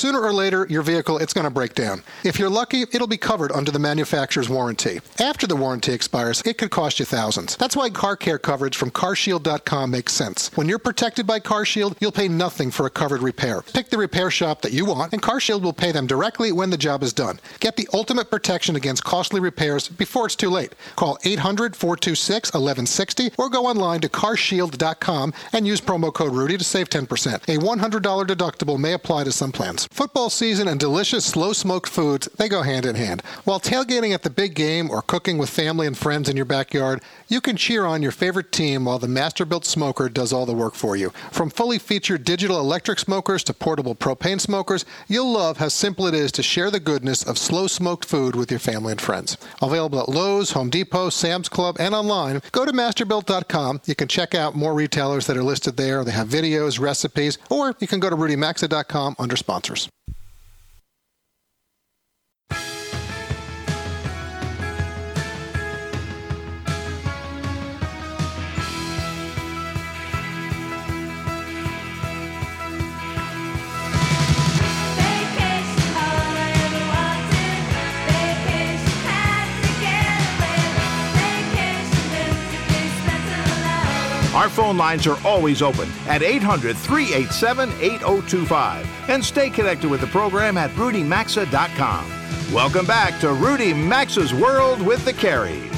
Sooner 0.00 0.18
or 0.18 0.32
later, 0.32 0.66
your 0.70 0.80
vehicle, 0.80 1.18
it's 1.18 1.34
going 1.34 1.44
to 1.44 1.50
break 1.50 1.74
down. 1.74 2.02
If 2.24 2.38
you're 2.38 2.48
lucky, 2.48 2.86
it'll 2.90 3.06
be 3.06 3.18
covered 3.18 3.52
under 3.52 3.70
the 3.70 3.78
manufacturer's 3.78 4.48
warranty. 4.48 5.02
After 5.20 5.46
the 5.46 5.56
warranty 5.56 5.92
expires, 5.92 6.40
it 6.46 6.56
could 6.56 6.70
cost 6.70 6.98
you 6.98 7.04
thousands. 7.04 7.54
That's 7.56 7.76
why 7.76 7.90
car 7.90 8.16
care 8.16 8.38
coverage 8.38 8.78
from 8.78 8.92
carshield.com 8.92 9.90
makes 9.90 10.14
sense. 10.14 10.50
When 10.54 10.70
you're 10.70 10.78
protected 10.78 11.26
by 11.26 11.38
CarShield, 11.40 11.98
you'll 12.00 12.12
pay 12.12 12.28
nothing 12.28 12.70
for 12.70 12.86
a 12.86 12.90
covered 12.90 13.20
repair. 13.20 13.60
Pick 13.60 13.90
the 13.90 13.98
repair 13.98 14.30
shop 14.30 14.62
that 14.62 14.72
you 14.72 14.86
want, 14.86 15.12
and 15.12 15.20
CarShield 15.20 15.60
will 15.60 15.74
pay 15.74 15.92
them 15.92 16.06
directly 16.06 16.50
when 16.50 16.70
the 16.70 16.78
job 16.78 17.02
is 17.02 17.12
done. 17.12 17.38
Get 17.58 17.76
the 17.76 17.88
ultimate 17.92 18.30
protection 18.30 18.76
against 18.76 19.04
costly 19.04 19.38
repairs 19.38 19.86
before 19.86 20.24
it's 20.24 20.34
too 20.34 20.48
late. 20.48 20.74
Call 20.96 21.18
800 21.24 21.76
426 21.76 22.54
1160 22.54 23.32
or 23.36 23.50
go 23.50 23.66
online 23.66 24.00
to 24.00 24.08
carshield.com 24.08 25.34
and 25.52 25.66
use 25.66 25.82
promo 25.82 26.10
code 26.10 26.32
Rudy 26.32 26.56
to 26.56 26.64
save 26.64 26.88
10%. 26.88 27.34
A 27.34 27.58
$100 27.58 28.26
deductible 28.26 28.78
may 28.78 28.94
apply 28.94 29.24
to 29.24 29.32
some 29.32 29.52
plans. 29.52 29.89
Football 29.90 30.30
season 30.30 30.66
and 30.68 30.80
delicious 30.80 31.26
slow 31.26 31.52
smoked 31.52 31.88
foods, 31.88 32.26
they 32.38 32.48
go 32.48 32.62
hand 32.62 32.86
in 32.86 32.94
hand. 32.94 33.22
While 33.44 33.60
tailgating 33.60 34.14
at 34.14 34.22
the 34.22 34.30
big 34.30 34.54
game 34.54 34.88
or 34.88 35.02
cooking 35.02 35.36
with 35.36 35.50
family 35.50 35.86
and 35.86 35.98
friends 35.98 36.28
in 36.28 36.36
your 36.36 36.46
backyard, 36.46 37.02
you 37.28 37.40
can 37.40 37.56
cheer 37.56 37.84
on 37.84 38.00
your 38.00 38.12
favorite 38.12 38.50
team 38.50 38.84
while 38.84 38.98
the 38.98 39.08
Masterbuilt 39.08 39.64
smoker 39.64 40.08
does 40.08 40.32
all 40.32 40.46
the 40.46 40.54
work 40.54 40.74
for 40.74 40.96
you. 40.96 41.10
From 41.32 41.50
fully 41.50 41.78
featured 41.78 42.24
digital 42.24 42.58
electric 42.60 42.98
smokers 42.98 43.44
to 43.44 43.52
portable 43.52 43.94
propane 43.94 44.40
smokers, 44.40 44.86
you'll 45.06 45.32
love 45.32 45.58
how 45.58 45.68
simple 45.68 46.06
it 46.06 46.14
is 46.14 46.32
to 46.32 46.42
share 46.42 46.70
the 46.70 46.80
goodness 46.80 47.22
of 47.22 47.36
slow 47.36 47.66
smoked 47.66 48.06
food 48.06 48.36
with 48.36 48.50
your 48.50 48.60
family 48.60 48.92
and 48.92 49.00
friends. 49.00 49.36
Available 49.60 50.00
at 50.00 50.08
Lowe's, 50.08 50.52
Home 50.52 50.70
Depot, 50.70 51.10
Sam's 51.10 51.48
Club, 51.48 51.76
and 51.78 51.94
online, 51.94 52.40
go 52.52 52.64
to 52.64 52.72
masterbuilt.com. 52.72 53.82
You 53.84 53.94
can 53.96 54.08
check 54.08 54.34
out 54.34 54.54
more 54.54 54.72
retailers 54.72 55.26
that 55.26 55.36
are 55.36 55.42
listed 55.42 55.76
there. 55.76 56.04
They 56.04 56.12
have 56.12 56.28
videos, 56.28 56.80
recipes, 56.80 57.38
or 57.50 57.74
you 57.80 57.86
can 57.86 58.00
go 58.00 58.08
to 58.08 58.16
rudymaxa.com 58.16 59.16
under 59.18 59.36
sponsors. 59.36 59.79
Our 59.86 60.19
phone 84.70 84.78
lines 84.78 85.04
are 85.04 85.18
always 85.26 85.62
open 85.62 85.88
at 86.06 86.22
800 86.22 86.76
387 86.76 87.70
8025. 87.80 88.86
And 89.08 89.24
stay 89.24 89.50
connected 89.50 89.90
with 89.90 90.00
the 90.00 90.06
program 90.06 90.56
at 90.56 90.70
rudymaxa.com. 90.72 92.52
Welcome 92.52 92.86
back 92.86 93.18
to 93.20 93.32
Rudy 93.32 93.72
Maxa's 93.72 94.32
World 94.32 94.80
with 94.80 95.04
the 95.04 95.12
Careys. 95.12 95.76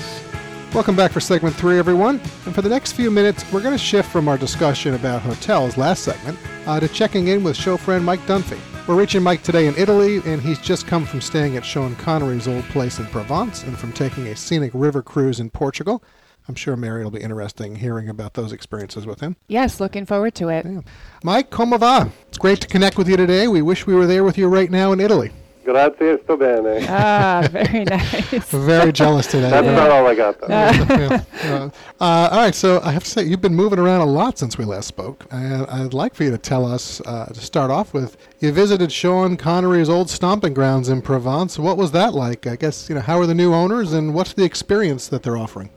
Welcome 0.75 0.95
back 0.95 1.11
for 1.11 1.21
segment 1.21 1.55
three, 1.57 1.79
everyone. 1.79 2.21
And 2.45 2.55
for 2.55 2.61
the 2.61 2.69
next 2.69 2.93
few 2.93 3.11
minutes, 3.11 3.51
we're 3.51 3.63
going 3.63 3.77
to 3.77 3.83
shift 3.83 4.11
from 4.11 4.29
our 4.29 4.37
discussion 4.37 4.93
about 4.93 5.23
hotels 5.23 5.79
last 5.79 6.03
segment 6.03 6.39
uh, 6.67 6.79
to 6.79 6.89
checking 6.89 7.29
in 7.29 7.43
with 7.43 7.57
show 7.57 7.79
friend 7.79 8.05
Mike 8.05 8.21
Dunphy. 8.27 8.61
We're 8.87 8.99
reaching 8.99 9.23
Mike 9.23 9.43
today 9.43 9.69
in 9.69 9.77
Italy, 9.77 10.21
and 10.27 10.43
he's 10.43 10.59
just 10.59 10.87
come 10.87 11.07
from 11.07 11.23
staying 11.23 11.57
at 11.57 11.65
Sean 11.65 11.95
Connery's 11.97 12.49
old 12.49 12.65
place 12.65 12.99
in 12.99 13.07
Provence 13.07 13.63
and 13.63 13.79
from 13.79 13.93
taking 13.93 14.27
a 14.27 14.37
scenic 14.37 14.73
river 14.75 15.03
cruise 15.03 15.41
in 15.41 15.49
Portugal. 15.49 16.03
I'm 16.49 16.55
sure 16.55 16.77
Mary 16.77 17.05
will 17.05 17.11
be 17.11 17.21
interesting 17.21 17.77
hearing 17.77 18.09
about 18.09 18.35
those 18.35 18.53
experiences 18.53 19.07
with 19.07 19.21
him. 19.21 19.37
Yes, 19.49 19.81
looking 19.81 20.07
forward 20.07 20.35
to 20.37 20.49
it. 20.49 20.67
Yeah. 20.67 20.81
Mike, 21.23 21.51
come 21.51 21.79
va? 21.79 22.11
It's 22.29 22.39
great 22.39 22.61
to 22.61 22.67
connect 22.67 22.99
with 22.99 23.09
you 23.09 23.17
today. 23.17 23.49
We 23.49 23.63
wish 23.63 23.87
we 23.87 23.95
were 23.95 24.07
there 24.07 24.25
with 24.25 24.37
you 24.37 24.49
right 24.49 24.71
now 24.71 24.93
in 24.93 25.01
Italy. 25.01 25.33
Grazie, 25.65 26.19
sto 26.25 26.37
bene. 26.37 26.85
Ah, 26.89 27.47
very 27.53 27.85
nice. 27.85 28.31
very 28.51 28.91
jealous 28.93 29.29
today. 29.29 29.49
That's 29.49 29.65
yeah. 29.65 29.73
about 29.73 29.91
all 29.93 30.07
I 30.07 30.15
got, 30.17 30.41
though. 30.41 30.49
yeah. 30.49 31.71
uh, 32.01 32.29
all 32.33 32.39
right, 32.39 32.55
so 32.55 32.81
I 32.83 32.91
have 32.91 33.05
to 33.05 33.11
say, 33.11 33.23
you've 33.23 33.41
been 33.41 33.55
moving 33.55 33.79
around 33.79 34.01
a 34.01 34.07
lot 34.07 34.39
since 34.39 34.59
we 34.59 34.65
last 34.65 34.89
spoke. 34.89 35.25
And 35.31 35.65
I'd 35.69 35.95
like 35.95 36.15
for 36.17 36.25
you 36.25 36.33
to 36.33 36.39
tell 36.39 36.67
us, 36.67 37.01
uh, 37.03 37.27
to 37.27 37.41
start 37.41 37.71
off 37.71 37.95
with, 37.95 38.17
you 38.41 38.51
visited 38.51 38.91
Sean 38.91 39.37
Connery's 39.37 39.89
old 39.89 40.11
stomping 40.11 40.53
grounds 40.53 40.89
in 40.89 41.01
Provence. 41.01 41.61
What 41.61 41.77
was 41.77 41.93
that 41.93 42.13
like? 42.13 42.49
I 42.49 42.57
guess, 42.57 42.89
you 42.89 42.97
know, 42.97 43.01
how 43.01 43.21
are 43.21 43.27
the 43.27 43.35
new 43.35 43.55
owners 43.55 43.93
and 43.93 44.15
what's 44.15 44.33
the 44.33 44.45
experience 44.45 45.07
that 45.09 45.23
they're 45.23 45.37
offering? 45.37 45.71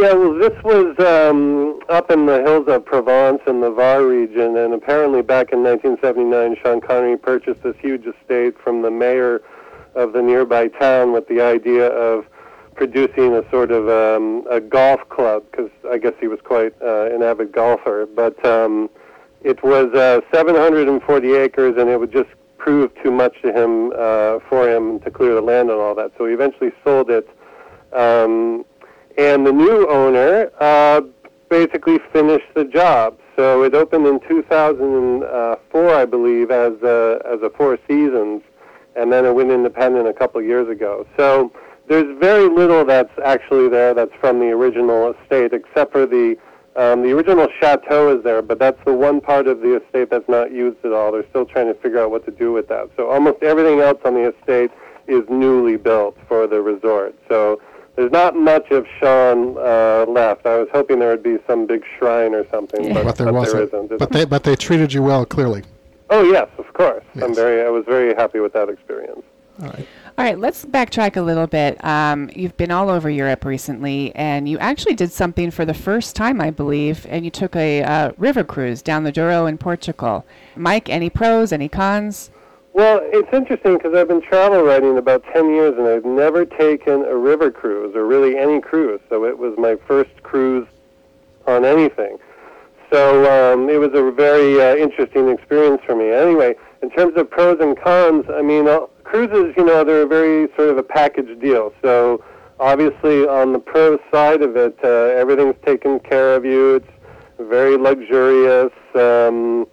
Yeah, 0.00 0.12
well, 0.12 0.34
this 0.34 0.62
was 0.62 0.96
um, 1.00 1.80
up 1.88 2.12
in 2.12 2.26
the 2.26 2.40
hills 2.42 2.68
of 2.68 2.84
Provence 2.84 3.40
in 3.48 3.60
the 3.60 3.70
Var 3.72 4.06
region, 4.06 4.56
and 4.56 4.72
apparently 4.72 5.22
back 5.22 5.52
in 5.52 5.64
1979, 5.64 6.56
Sean 6.62 6.80
Connery 6.80 7.16
purchased 7.16 7.64
this 7.64 7.74
huge 7.80 8.06
estate 8.06 8.54
from 8.62 8.82
the 8.82 8.92
mayor 8.92 9.42
of 9.96 10.12
the 10.12 10.22
nearby 10.22 10.68
town 10.68 11.10
with 11.10 11.26
the 11.26 11.40
idea 11.40 11.88
of 11.88 12.26
producing 12.76 13.34
a 13.34 13.50
sort 13.50 13.72
of 13.72 13.88
um, 13.88 14.46
a 14.48 14.60
golf 14.60 15.00
club 15.08 15.42
because 15.50 15.72
I 15.90 15.98
guess 15.98 16.14
he 16.20 16.28
was 16.28 16.38
quite 16.44 16.80
uh, 16.80 17.06
an 17.12 17.24
avid 17.24 17.50
golfer. 17.50 18.06
But 18.06 18.42
um, 18.46 18.88
it 19.42 19.64
was 19.64 19.92
uh, 19.94 20.20
740 20.32 21.32
acres, 21.32 21.74
and 21.76 21.90
it 21.90 21.98
would 21.98 22.12
just 22.12 22.30
prove 22.56 22.92
too 23.02 23.10
much 23.10 23.34
to 23.42 23.52
him 23.52 23.90
uh, 23.98 24.38
for 24.48 24.70
him 24.70 25.00
to 25.00 25.10
clear 25.10 25.34
the 25.34 25.42
land 25.42 25.70
and 25.70 25.80
all 25.80 25.96
that. 25.96 26.12
So 26.16 26.26
he 26.26 26.34
eventually 26.34 26.70
sold 26.84 27.10
it. 27.10 27.28
Um, 27.92 28.64
and 29.18 29.44
the 29.44 29.52
new 29.52 29.86
owner 29.88 30.50
uh, 30.60 31.02
basically 31.50 31.98
finished 32.12 32.46
the 32.54 32.64
job. 32.64 33.18
So 33.36 33.62
it 33.64 33.74
opened 33.74 34.06
in 34.06 34.20
2004, 34.28 35.94
I 35.94 36.04
believe, 36.04 36.50
as 36.50 36.72
a, 36.82 37.20
as 37.26 37.42
a 37.42 37.50
Four 37.50 37.78
Seasons, 37.88 38.42
and 38.96 39.12
then 39.12 39.26
it 39.26 39.34
went 39.34 39.50
independent 39.50 40.08
a 40.08 40.12
couple 40.12 40.40
of 40.40 40.46
years 40.46 40.68
ago. 40.68 41.06
So 41.16 41.52
there's 41.88 42.18
very 42.18 42.48
little 42.48 42.84
that's 42.84 43.12
actually 43.24 43.68
there 43.68 43.92
that's 43.92 44.14
from 44.20 44.38
the 44.40 44.46
original 44.46 45.14
estate, 45.14 45.52
except 45.52 45.92
for 45.92 46.06
the 46.06 46.36
um, 46.76 47.02
the 47.02 47.10
original 47.10 47.48
chateau 47.60 48.16
is 48.16 48.22
there, 48.22 48.40
but 48.40 48.60
that's 48.60 48.78
the 48.84 48.92
one 48.92 49.20
part 49.20 49.48
of 49.48 49.62
the 49.62 49.82
estate 49.82 50.10
that's 50.10 50.28
not 50.28 50.52
used 50.52 50.76
at 50.84 50.92
all. 50.92 51.10
They're 51.10 51.28
still 51.28 51.44
trying 51.44 51.66
to 51.66 51.74
figure 51.74 51.98
out 51.98 52.12
what 52.12 52.24
to 52.26 52.30
do 52.30 52.52
with 52.52 52.68
that. 52.68 52.88
So 52.96 53.10
almost 53.10 53.42
everything 53.42 53.80
else 53.80 53.98
on 54.04 54.14
the 54.14 54.32
estate 54.32 54.70
is 55.08 55.24
newly 55.28 55.76
built 55.76 56.16
for 56.28 56.46
the 56.46 56.60
resort. 56.60 57.16
So 57.28 57.60
there's 57.98 58.12
not 58.12 58.36
much 58.36 58.70
of 58.70 58.86
Sean 59.00 59.58
uh, 59.58 60.06
left. 60.08 60.46
I 60.46 60.56
was 60.58 60.68
hoping 60.72 61.00
there 61.00 61.10
would 61.10 61.22
be 61.24 61.38
some 61.48 61.66
big 61.66 61.82
shrine 61.98 62.32
or 62.32 62.46
something, 62.48 62.84
Yeah. 62.84 62.94
but, 62.94 63.04
But 63.04 63.16
there 63.16 63.26
but 63.26 63.34
wasn't. 63.34 63.74
isn't. 63.74 63.98
But 63.98 64.12
they 64.12 64.24
but 64.24 64.44
they 64.44 64.54
treated 64.54 64.92
you 64.92 65.02
well, 65.02 65.26
clearly. 65.26 65.64
oh 66.10 66.22
yes, 66.22 66.48
of 66.58 66.72
course. 66.74 67.02
I'm 67.20 67.34
very. 67.34 67.60
I 67.66 67.70
was 67.70 67.84
very 67.86 68.14
happy 68.14 68.38
with 68.38 68.52
that 68.52 68.68
experience. 68.68 69.22
All 69.60 70.24
right, 70.24 70.38
let's 70.38 70.64
backtrack 70.64 71.16
a 71.16 71.20
little 71.20 71.48
bit. 71.48 71.84
Um, 71.84 72.30
you've 72.34 72.56
been 72.56 72.70
all 72.70 72.88
over 72.88 73.10
Europe 73.10 73.44
recently, 73.44 74.14
and 74.14 74.48
you 74.48 74.56
actually 74.58 74.94
did 74.94 75.10
something 75.10 75.50
for 75.50 75.64
the 75.64 75.74
first 75.74 76.14
time, 76.14 76.40
I 76.40 76.50
believe, 76.50 77.04
and 77.08 77.24
you 77.24 77.30
took 77.32 77.56
a 77.56 77.82
uh, 77.82 78.12
river 78.16 78.44
cruise 78.44 78.80
down 78.82 79.02
the 79.02 79.10
Douro 79.12 79.46
in 79.46 79.58
Portugal. 79.58 80.24
Mike, 80.54 80.88
any 80.88 81.10
pros, 81.10 81.52
any 81.52 81.68
cons? 81.68 82.30
Well, 82.78 83.00
it's 83.02 83.32
interesting 83.32 83.76
because 83.76 83.92
I've 83.92 84.06
been 84.06 84.22
travel 84.22 84.62
writing 84.62 84.98
about 84.98 85.24
10 85.32 85.50
years 85.50 85.76
and 85.76 85.88
I've 85.88 86.04
never 86.04 86.44
taken 86.44 87.04
a 87.06 87.16
river 87.16 87.50
cruise 87.50 87.96
or 87.96 88.06
really 88.06 88.38
any 88.38 88.60
cruise. 88.60 89.00
So 89.08 89.24
it 89.24 89.36
was 89.36 89.58
my 89.58 89.74
first 89.88 90.22
cruise 90.22 90.64
on 91.48 91.64
anything. 91.64 92.18
So 92.92 93.24
um, 93.26 93.68
it 93.68 93.78
was 93.78 93.90
a 93.94 94.12
very 94.12 94.62
uh, 94.62 94.76
interesting 94.76 95.28
experience 95.28 95.82
for 95.84 95.96
me. 95.96 96.12
Anyway, 96.12 96.54
in 96.80 96.88
terms 96.90 97.16
of 97.16 97.28
pros 97.28 97.58
and 97.60 97.76
cons, 97.76 98.26
I 98.32 98.42
mean, 98.42 98.68
uh, 98.68 98.86
cruises, 99.02 99.54
you 99.56 99.64
know, 99.64 99.82
they're 99.82 100.06
very 100.06 100.46
sort 100.54 100.68
of 100.68 100.78
a 100.78 100.84
package 100.84 101.36
deal. 101.40 101.72
So 101.82 102.22
obviously 102.60 103.26
on 103.26 103.52
the 103.52 103.58
pro 103.58 103.98
side 104.12 104.40
of 104.40 104.56
it, 104.56 104.78
uh, 104.84 105.18
everything's 105.18 105.56
taken 105.66 105.98
care 105.98 106.36
of 106.36 106.44
you. 106.44 106.76
It's 106.76 106.92
very 107.40 107.76
luxurious. 107.76 108.70
Um, 108.94 109.66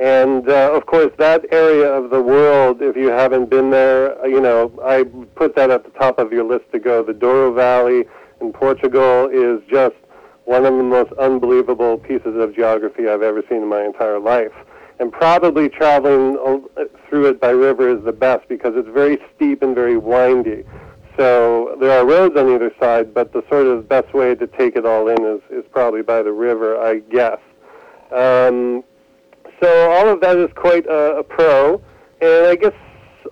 and 0.00 0.48
uh, 0.48 0.72
of 0.72 0.86
course, 0.86 1.12
that 1.18 1.44
area 1.52 1.86
of 1.86 2.08
the 2.08 2.22
world, 2.22 2.80
if 2.80 2.96
you 2.96 3.08
haven't 3.08 3.50
been 3.50 3.68
there, 3.68 4.18
uh, 4.22 4.26
you 4.26 4.40
know, 4.40 4.72
I 4.82 5.04
put 5.34 5.54
that 5.56 5.70
at 5.70 5.84
the 5.84 5.90
top 5.90 6.18
of 6.18 6.32
your 6.32 6.44
list 6.44 6.72
to 6.72 6.78
go. 6.78 7.02
The 7.02 7.12
Douro 7.12 7.52
Valley 7.52 8.06
in 8.40 8.50
Portugal 8.50 9.28
is 9.30 9.60
just 9.70 9.96
one 10.46 10.64
of 10.64 10.74
the 10.74 10.82
most 10.82 11.12
unbelievable 11.12 11.98
pieces 11.98 12.34
of 12.36 12.54
geography 12.54 13.08
I've 13.08 13.20
ever 13.20 13.42
seen 13.46 13.58
in 13.58 13.68
my 13.68 13.84
entire 13.84 14.18
life. 14.18 14.54
And 15.00 15.12
probably 15.12 15.68
traveling 15.68 16.38
through 17.08 17.26
it 17.26 17.38
by 17.38 17.50
river 17.50 17.94
is 17.94 18.02
the 18.02 18.12
best 18.12 18.48
because 18.48 18.72
it's 18.76 18.88
very 18.88 19.18
steep 19.36 19.62
and 19.62 19.74
very 19.74 19.98
windy. 19.98 20.64
So 21.18 21.76
there 21.78 21.90
are 21.90 22.06
roads 22.06 22.38
on 22.38 22.48
either 22.48 22.72
side, 22.80 23.12
but 23.12 23.34
the 23.34 23.44
sort 23.50 23.66
of 23.66 23.86
best 23.86 24.14
way 24.14 24.34
to 24.34 24.46
take 24.46 24.76
it 24.76 24.86
all 24.86 25.08
in 25.08 25.22
is, 25.26 25.42
is 25.50 25.64
probably 25.70 26.00
by 26.00 26.22
the 26.22 26.32
river, 26.32 26.80
I 26.80 27.00
guess. 27.00 27.38
Um, 28.10 28.82
so 29.62 29.90
all 29.90 30.08
of 30.08 30.20
that 30.20 30.36
is 30.36 30.50
quite 30.54 30.86
a, 30.86 31.18
a 31.18 31.22
pro, 31.22 31.82
and 32.20 32.46
I 32.46 32.56
guess 32.56 32.74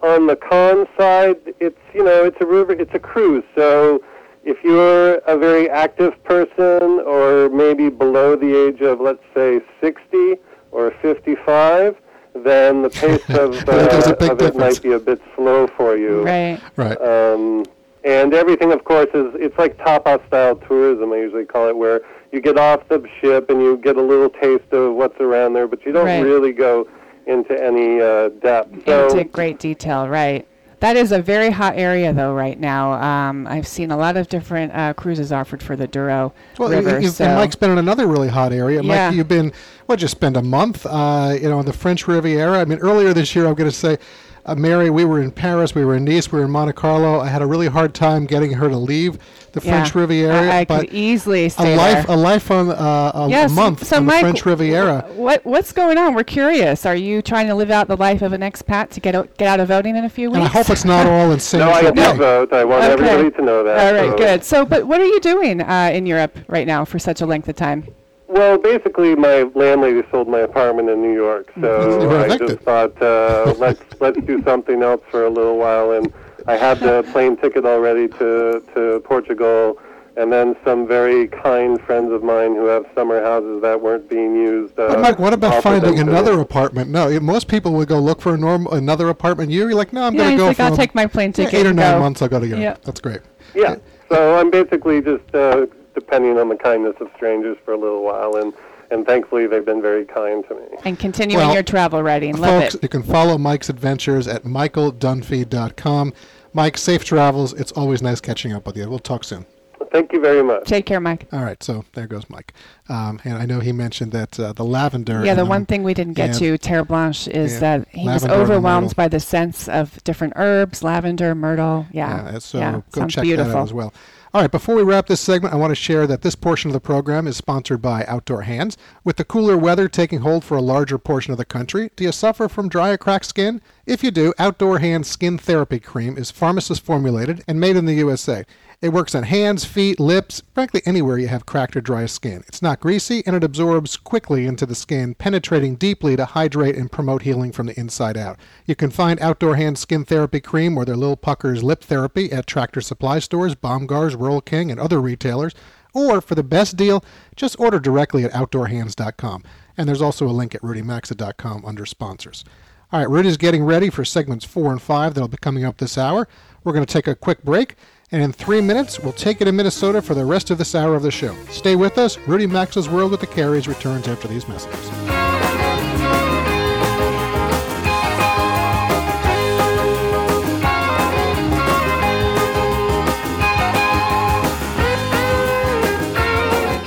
on 0.02 0.26
the 0.26 0.36
con 0.36 0.86
side, 0.98 1.36
it's 1.60 1.78
you 1.94 2.04
know 2.04 2.24
it's 2.24 2.36
a 2.40 2.46
river, 2.46 2.72
it's 2.72 2.94
a 2.94 2.98
cruise. 2.98 3.44
So 3.54 4.02
if 4.44 4.62
you're 4.62 5.16
a 5.26 5.36
very 5.36 5.68
active 5.68 6.12
person, 6.24 7.00
or 7.06 7.48
maybe 7.50 7.88
below 7.88 8.36
the 8.36 8.66
age 8.66 8.80
of 8.80 9.00
let's 9.00 9.22
say 9.34 9.60
60 9.80 10.36
or 10.70 10.92
55, 11.02 11.96
then 12.44 12.82
the 12.82 12.90
pace 12.90 13.22
of, 13.30 13.52
There's 13.66 14.06
uh, 14.06 14.12
of 14.12 14.22
it 14.22 14.38
difference. 14.38 14.56
might 14.56 14.82
be 14.82 14.92
a 14.92 14.98
bit 14.98 15.20
slow 15.34 15.66
for 15.66 15.96
you. 15.96 16.24
Right. 16.24 16.60
Right. 16.76 17.00
Um, 17.00 17.64
and 18.04 18.32
everything, 18.32 18.72
of 18.72 18.84
course, 18.84 19.08
is 19.12 19.34
it's 19.34 19.58
like 19.58 19.76
top-out 19.78 20.26
style 20.28 20.56
tourism. 20.56 21.12
I 21.12 21.16
usually 21.16 21.44
call 21.44 21.68
it, 21.68 21.76
where 21.76 22.00
you 22.32 22.40
get 22.40 22.58
off 22.58 22.86
the 22.88 23.02
ship 23.20 23.48
and 23.50 23.60
you 23.62 23.76
get 23.78 23.96
a 23.96 24.02
little 24.02 24.28
taste 24.30 24.70
of 24.72 24.94
what's 24.94 25.18
around 25.20 25.54
there, 25.54 25.66
but 25.66 25.84
you 25.86 25.92
don't 25.92 26.06
Right. 26.06 26.20
really 26.22 26.52
go 26.52 26.86
into 27.26 27.52
any 27.62 28.00
uh, 28.00 28.28
depth. 28.40 28.84
So, 28.86 29.08
Into 29.08 29.24
great 29.24 29.58
detail, 29.58 30.08
right. 30.08 30.46
That 30.80 30.96
is 30.96 31.10
a 31.10 31.20
very 31.20 31.50
hot 31.50 31.74
area, 31.76 32.12
though, 32.12 32.32
right 32.32 32.58
now. 32.58 32.92
Um, 32.92 33.48
I've 33.48 33.66
seen 33.66 33.90
a 33.90 33.96
lot 33.96 34.16
of 34.16 34.28
different 34.28 34.72
uh, 34.72 34.94
cruises 34.94 35.32
offered 35.32 35.60
for 35.60 35.74
the 35.74 35.88
Douro 35.88 36.32
Well, 36.56 36.68
River. 36.70 36.98
you, 37.00 37.06
you, 37.06 37.08
so 37.08 37.24
and 37.24 37.34
Mike's 37.34 37.56
been 37.56 37.72
in 37.72 37.78
another 37.78 38.06
really 38.06 38.28
hot 38.28 38.52
area. 38.52 38.80
Yeah. 38.82 39.08
Mike, 39.08 39.16
you've 39.16 39.26
been, 39.26 39.52
what, 39.86 39.98
just 39.98 40.12
spend 40.12 40.36
a 40.36 40.42
month, 40.42 40.86
uh, 40.86 41.36
you 41.40 41.48
know, 41.48 41.58
in 41.58 41.66
the 41.66 41.72
French 41.72 42.06
Riviera. 42.06 42.60
I 42.60 42.64
mean, 42.64 42.78
earlier 42.78 43.12
this 43.12 43.34
year, 43.34 43.46
I'm 43.48 43.54
going 43.54 43.68
to 43.68 43.74
say, 43.76 43.98
uh, 44.46 44.54
Mary, 44.54 44.90
we 44.90 45.04
were 45.04 45.20
in 45.20 45.30
Paris, 45.30 45.74
we 45.74 45.84
were 45.84 45.96
in 45.96 46.04
Nice, 46.04 46.30
we 46.32 46.38
were 46.38 46.44
in 46.46 46.50
Monte 46.50 46.72
Carlo. 46.74 47.20
I 47.20 47.28
had 47.28 47.42
a 47.42 47.46
really 47.46 47.66
hard 47.68 47.94
time 47.94 48.26
getting 48.26 48.52
her 48.54 48.68
to 48.68 48.76
leave 48.76 49.18
the 49.52 49.60
yeah, 49.62 49.72
French 49.72 49.94
Riviera. 49.94 50.34
I, 50.52 50.58
I 50.58 50.64
but 50.64 50.80
could 50.80 50.94
easily 50.94 51.46
a 51.46 51.50
stay 51.50 51.76
life, 51.76 52.06
there. 52.06 52.16
a 52.16 52.18
life 52.18 52.50
on 52.50 52.70
uh, 52.70 53.12
a, 53.14 53.28
Yes, 53.28 53.50
a 53.50 53.54
month 53.54 53.86
so 53.86 53.96
on 53.96 54.04
Mike, 54.06 54.16
the 54.16 54.20
French 54.20 54.46
Riviera. 54.46 55.06
What 55.14 55.44
what's 55.44 55.72
going 55.72 55.96
on? 55.98 56.14
We're 56.14 56.24
curious. 56.24 56.84
Are 56.86 56.94
you 56.94 57.22
trying 57.22 57.46
to 57.48 57.54
live 57.54 57.70
out 57.70 57.88
the 57.88 57.96
life 57.96 58.22
of 58.22 58.32
an 58.32 58.42
expat 58.42 58.90
to 58.90 59.00
get 59.00 59.14
o- 59.14 59.26
get 59.38 59.48
out 59.48 59.60
of 59.60 59.68
voting 59.68 59.96
in 59.96 60.04
a 60.04 60.08
few 60.10 60.30
weeks? 60.30 60.38
And 60.38 60.44
I 60.44 60.48
hope 60.48 60.68
it's 60.70 60.84
not 60.84 61.06
all 61.06 61.32
in 61.32 61.40
San 61.40 61.60
no, 61.66 61.70
I 61.70 61.82
do 61.82 61.88
Tropez. 61.92 62.16
vote. 62.18 62.52
I 62.52 62.64
want 62.64 62.84
Okay. 62.84 62.92
everybody 62.92 63.30
to 63.36 63.42
know 63.42 63.64
that. 63.64 63.78
All 63.86 63.92
right, 64.00 64.10
so- 64.12 64.16
good. 64.18 64.44
So, 64.44 64.64
but 64.66 64.86
what 64.86 65.00
are 65.00 65.06
you 65.06 65.20
doing 65.20 65.60
uh, 65.62 65.90
in 65.92 66.04
Europe 66.06 66.38
right 66.48 66.66
now 66.66 66.84
for 66.84 66.98
such 66.98 67.20
a 67.22 67.26
length 67.26 67.48
of 67.48 67.56
time? 67.56 67.86
Well, 68.28 68.58
basically, 68.58 69.14
my 69.16 69.44
landlady 69.54 70.02
sold 70.10 70.28
my 70.28 70.40
apartment 70.40 70.90
in 70.90 71.00
New 71.00 71.14
York, 71.14 71.50
so 71.60 72.20
I 72.22 72.36
just 72.36 72.60
thought 72.62 73.00
uh, 73.02 73.54
let's 73.58 73.82
let's 74.00 74.20
do 74.26 74.42
something 74.42 74.82
else 74.82 75.02
for 75.10 75.24
a 75.24 75.30
little 75.30 75.56
while. 75.56 75.92
And 75.92 76.12
I 76.46 76.56
had 76.56 76.78
the 76.80 77.08
plane 77.10 77.36
ticket 77.38 77.64
already 77.64 78.06
to 78.08 78.62
to 78.74 79.00
Portugal, 79.04 79.78
and 80.18 80.30
then 80.30 80.56
some 80.62 80.86
very 80.86 81.28
kind 81.28 81.80
friends 81.80 82.12
of 82.12 82.22
mine 82.22 82.54
who 82.54 82.66
have 82.66 82.84
summer 82.94 83.22
houses 83.22 83.62
that 83.62 83.80
weren't 83.80 84.10
being 84.10 84.34
used. 84.36 84.78
Uh, 84.78 84.88
But 84.88 85.00
Mike, 85.00 85.18
what 85.18 85.32
about 85.32 85.62
finding 85.62 85.94
them 85.96 86.06
to 86.06 86.12
another 86.12 86.36
me. 86.36 86.42
apartment? 86.42 86.90
No, 86.90 87.18
most 87.20 87.48
people 87.48 87.72
would 87.72 87.88
go 87.88 87.98
look 87.98 88.20
for 88.20 88.34
a 88.34 88.38
norm, 88.38 88.66
another 88.70 89.08
apartment. 89.08 89.50
You're 89.50 89.72
like, 89.74 89.94
no, 89.94 90.02
I'm 90.04 90.14
Yeah, 90.14 90.24
going 90.24 90.30
to 90.32 90.36
go 90.36 90.46
like, 90.48 90.56
for 90.58 90.62
I'll 90.64 90.76
take 90.76 90.94
my 90.94 91.06
plane 91.06 91.32
ticket 91.32 91.54
eight 91.54 91.66
or 91.66 91.72
nine 91.72 91.94
go. 91.94 92.00
months. 92.00 92.20
I'll 92.20 92.28
go 92.28 92.40
to 92.40 92.46
Europe. 92.46 92.62
Yeah. 92.62 92.76
That's 92.84 93.00
great. 93.00 93.20
Yeah. 93.54 93.76
So 94.10 94.36
I'm 94.38 94.50
basically 94.50 95.00
just 95.00 95.34
uh, 95.34 95.66
depending 95.98 96.38
on 96.38 96.48
the 96.48 96.56
kindness 96.56 96.94
of 97.00 97.08
strangers 97.16 97.56
for 97.64 97.72
a 97.72 97.76
little 97.76 98.02
while, 98.02 98.36
and 98.36 98.52
and 98.90 99.04
thankfully 99.04 99.46
they've 99.46 99.64
been 99.64 99.82
very 99.82 100.04
kind 100.04 100.46
to 100.48 100.54
me. 100.54 100.62
And 100.84 100.98
continuing 100.98 101.44
Well, 101.44 101.52
your 101.54 101.62
travel 101.62 102.02
writing. 102.02 102.36
Love 102.36 102.62
Folks, 102.62 102.74
it. 102.76 102.82
you 102.82 102.88
can 102.88 103.02
follow 103.02 103.36
Mike's 103.36 103.68
adventures 103.68 104.26
at 104.26 104.44
michaeldunphy.com. 104.44 106.12
Mike, 106.54 106.78
safe 106.78 107.04
travels. 107.04 107.52
It's 107.52 107.72
always 107.72 108.00
nice 108.00 108.20
catching 108.20 108.52
up 108.54 108.66
with 108.66 108.76
you. 108.76 108.88
We'll 108.88 108.98
talk 108.98 109.24
soon. 109.24 109.44
Thank 109.92 110.12
you 110.12 110.20
very 110.20 110.42
much. 110.42 110.64
Take 110.64 110.86
care, 110.86 111.00
Mike. 111.00 111.26
All 111.32 111.42
right, 111.42 111.62
so 111.62 111.84
there 111.94 112.06
goes 112.06 112.28
Mike. 112.30 112.52
Um, 112.88 113.20
and 113.24 113.34
I 113.34 113.44
know 113.44 113.60
he 113.60 113.72
mentioned 113.72 114.12
that 114.12 114.40
uh, 114.40 114.52
the 114.54 114.64
lavender. 114.64 115.24
Yeah, 115.24 115.34
the 115.34 115.44
one 115.44 115.66
thing 115.66 115.82
we 115.82 115.94
didn't 115.94 116.14
get 116.14 116.34
to, 116.36 116.56
Terre 116.56 116.84
Blanche, 116.84 117.28
is 117.28 117.60
that 117.60 117.86
he 117.88 118.06
was 118.06 118.26
overwhelmed 118.26 118.96
by 118.96 119.08
the 119.08 119.20
sense 119.20 119.68
of 119.68 120.02
different 120.04 120.34
herbs, 120.36 120.82
lavender, 120.82 121.34
myrtle. 121.34 121.86
Yeah. 121.92 122.32
Yeah, 122.32 122.38
so 122.38 122.58
yeah. 122.58 122.72
go 122.92 123.00
Sounds 123.00 123.14
check 123.14 123.22
beautiful. 123.22 123.52
that 123.52 123.58
out 123.58 123.64
as 123.64 123.72
well. 123.72 123.92
All 124.34 124.42
right, 124.42 124.50
before 124.50 124.74
we 124.74 124.82
wrap 124.82 125.06
this 125.06 125.22
segment, 125.22 125.54
I 125.54 125.56
want 125.56 125.70
to 125.70 125.74
share 125.74 126.06
that 126.06 126.20
this 126.20 126.34
portion 126.34 126.68
of 126.68 126.74
the 126.74 126.80
program 126.80 127.26
is 127.26 127.38
sponsored 127.38 127.80
by 127.80 128.04
Outdoor 128.06 128.42
Hands. 128.42 128.76
With 129.02 129.16
the 129.16 129.24
cooler 129.24 129.56
weather 129.56 129.88
taking 129.88 130.20
hold 130.20 130.44
for 130.44 130.54
a 130.54 130.62
larger 130.62 130.98
portion 130.98 131.32
of 131.32 131.38
the 131.38 131.46
country, 131.46 131.90
do 131.96 132.04
you 132.04 132.12
suffer 132.12 132.46
from 132.46 132.68
dry 132.68 132.90
or 132.90 132.98
cracked 132.98 133.24
skin? 133.24 133.62
If 133.86 134.04
you 134.04 134.10
do, 134.10 134.34
Outdoor 134.38 134.80
Hands 134.80 135.08
Skin 135.08 135.38
Therapy 135.38 135.80
Cream 135.80 136.18
is 136.18 136.30
pharmacist 136.30 136.84
formulated 136.84 137.42
and 137.48 137.58
made 137.58 137.76
in 137.76 137.86
the 137.86 137.94
USA. 137.94 138.44
It 138.82 138.90
works 138.90 139.14
on 139.14 139.22
hands, 139.22 139.64
feet, 139.64 139.98
lips, 139.98 140.42
frankly 140.52 140.82
anywhere 140.84 141.16
you 141.18 141.28
have 141.28 141.46
cracked 141.46 141.74
or 141.76 141.80
dry 141.80 142.04
skin. 142.04 142.44
It's 142.46 142.62
not 142.62 142.77
greasy 142.80 143.22
and 143.26 143.34
it 143.34 143.44
absorbs 143.44 143.96
quickly 143.96 144.46
into 144.46 144.66
the 144.66 144.74
skin, 144.74 145.14
penetrating 145.14 145.76
deeply 145.76 146.16
to 146.16 146.24
hydrate 146.24 146.76
and 146.76 146.90
promote 146.90 147.22
healing 147.22 147.52
from 147.52 147.66
the 147.66 147.78
inside 147.78 148.16
out. 148.16 148.38
You 148.66 148.74
can 148.74 148.90
find 148.90 149.20
Outdoor 149.20 149.56
Hands 149.56 149.78
Skin 149.78 150.04
Therapy 150.04 150.40
Cream 150.40 150.76
or 150.76 150.84
their 150.84 150.96
Lil 150.96 151.16
Puckers 151.16 151.62
Lip 151.62 151.82
Therapy 151.82 152.32
at 152.32 152.46
Tractor 152.46 152.80
Supply 152.80 153.18
stores, 153.18 153.54
Bomgaars, 153.54 154.18
Rural 154.18 154.40
King, 154.40 154.70
and 154.70 154.80
other 154.80 155.00
retailers. 155.00 155.54
Or 155.94 156.20
for 156.20 156.34
the 156.34 156.42
best 156.42 156.76
deal, 156.76 157.04
just 157.34 157.58
order 157.58 157.80
directly 157.80 158.24
at 158.24 158.32
OutdoorHands.com. 158.32 159.42
And 159.76 159.88
there's 159.88 160.02
also 160.02 160.26
a 160.26 160.30
link 160.30 160.54
at 160.54 160.62
RudyMaxa.com 160.62 161.64
under 161.64 161.86
sponsors. 161.86 162.44
All 162.90 163.00
right, 163.00 163.08
Rudy's 163.08 163.36
getting 163.36 163.64
ready 163.64 163.90
for 163.90 164.04
segments 164.04 164.44
four 164.44 164.72
and 164.72 164.80
five 164.80 165.14
that'll 165.14 165.28
be 165.28 165.36
coming 165.36 165.64
up 165.64 165.76
this 165.76 165.98
hour. 165.98 166.26
We're 166.64 166.72
going 166.72 166.86
to 166.86 166.92
take 166.92 167.06
a 167.06 167.14
quick 167.14 167.42
break, 167.42 167.76
and 168.10 168.22
in 168.22 168.32
three 168.32 168.60
minutes, 168.60 168.98
we'll 168.98 169.12
take 169.12 169.40
you 169.40 169.46
to 169.46 169.52
Minnesota 169.52 170.00
for 170.00 170.14
the 170.14 170.24
rest 170.24 170.50
of 170.50 170.58
this 170.58 170.74
hour 170.74 170.94
of 170.94 171.02
the 171.02 171.10
show. 171.10 171.34
Stay 171.50 171.76
with 171.76 171.98
us. 171.98 172.18
Rudy 172.26 172.46
Maxa's 172.46 172.88
World 172.88 173.10
with 173.10 173.20
the 173.20 173.26
Careys 173.26 173.68
returns 173.68 174.08
after 174.08 174.28
these 174.28 174.48
messages. 174.48 174.90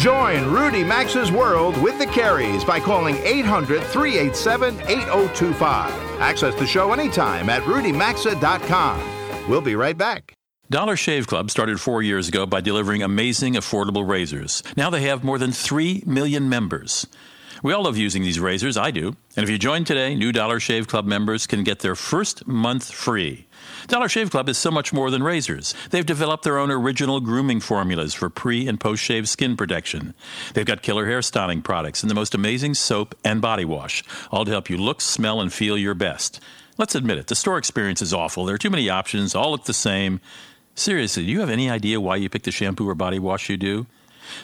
Join 0.02 0.48
Rudy 0.50 0.84
Maxa's 0.84 1.32
World 1.32 1.80
with 1.80 2.00
the 2.00 2.08
Careys 2.08 2.66
by 2.66 2.80
calling 2.80 3.18
800 3.18 3.84
387 3.84 4.82
8025. 4.88 5.92
Access 6.20 6.56
the 6.56 6.66
show 6.66 6.92
anytime 6.92 7.52
at 7.52 7.62
rudymaxa.com. 7.64 9.48
We'll 9.48 9.62
be 9.62 9.76
right 9.76 9.96
back. 9.96 10.36
Dollar 10.72 10.96
Shave 10.96 11.28
Club 11.28 11.52
started 11.52 11.82
four 11.82 12.02
years 12.02 12.30
ago 12.30 12.46
by 12.46 12.62
delivering 12.62 13.04
amazing, 13.04 13.56
affordable 13.56 14.08
razors. 14.08 14.64
Now 14.78 14.90
they 14.90 15.02
have 15.02 15.22
more 15.22 15.38
than 15.38 15.52
3 15.52 16.04
million 16.06 16.48
members. 16.48 17.06
We 17.62 17.74
all 17.74 17.84
love 17.84 17.98
using 17.98 18.24
these 18.24 18.40
razors, 18.40 18.78
I 18.78 18.90
do. 18.92 19.18
And 19.36 19.44
if 19.44 19.50
you 19.50 19.58
join 19.58 19.84
today, 19.84 20.16
new 20.16 20.32
Dollar 20.32 20.62
Shave 20.62 20.88
Club 20.88 21.04
members 21.04 21.46
can 21.46 21.66
get 21.66 21.80
their 21.80 21.98
first 21.98 22.48
month 22.48 22.90
free. 22.90 23.48
Dollar 23.88 24.08
Shave 24.08 24.32
Club 24.32 24.48
is 24.48 24.58
so 24.58 24.72
much 24.72 24.94
more 24.94 25.12
than 25.12 25.24
razors. 25.24 25.76
They've 25.90 26.06
developed 26.06 26.46
their 26.46 26.58
own 26.58 26.72
original 26.72 27.20
grooming 27.20 27.60
formulas 27.60 28.14
for 28.14 28.30
pre 28.30 28.66
and 28.66 28.80
post 28.80 29.04
shave 29.04 29.28
skin 29.28 29.58
protection. 29.58 30.14
They've 30.54 30.66
got 30.66 30.84
killer 30.84 31.06
hair 31.06 31.22
styling 31.22 31.64
products 31.64 32.02
and 32.02 32.10
the 32.10 32.16
most 32.16 32.34
amazing 32.34 32.76
soap 32.76 33.14
and 33.26 33.42
body 33.42 33.66
wash, 33.66 34.06
all 34.32 34.46
to 34.46 34.52
help 34.52 34.70
you 34.70 34.78
look, 34.78 35.02
smell, 35.02 35.42
and 35.42 35.52
feel 35.52 35.78
your 35.78 35.96
best. 35.96 36.40
Let's 36.78 36.96
admit 36.96 37.18
it, 37.18 37.28
the 37.28 37.36
store 37.36 37.58
experience 37.58 38.02
is 38.02 38.14
awful. 38.14 38.46
There 38.46 38.56
are 38.56 38.58
too 38.58 38.70
many 38.70 38.90
options, 38.90 39.36
all 39.36 39.52
look 39.52 39.66
the 39.66 39.74
same. 39.74 40.22
Seriously, 40.76 41.26
do 41.26 41.32
you 41.32 41.40
have 41.42 41.50
any 41.50 41.70
idea 41.70 42.02
why 42.02 42.16
you 42.16 42.30
pick 42.30 42.44
the 42.44 42.52
shampoo 42.52 42.88
or 42.88 42.96
body 42.96 43.20
wash 43.20 43.50
you 43.50 43.58
do? 43.58 43.86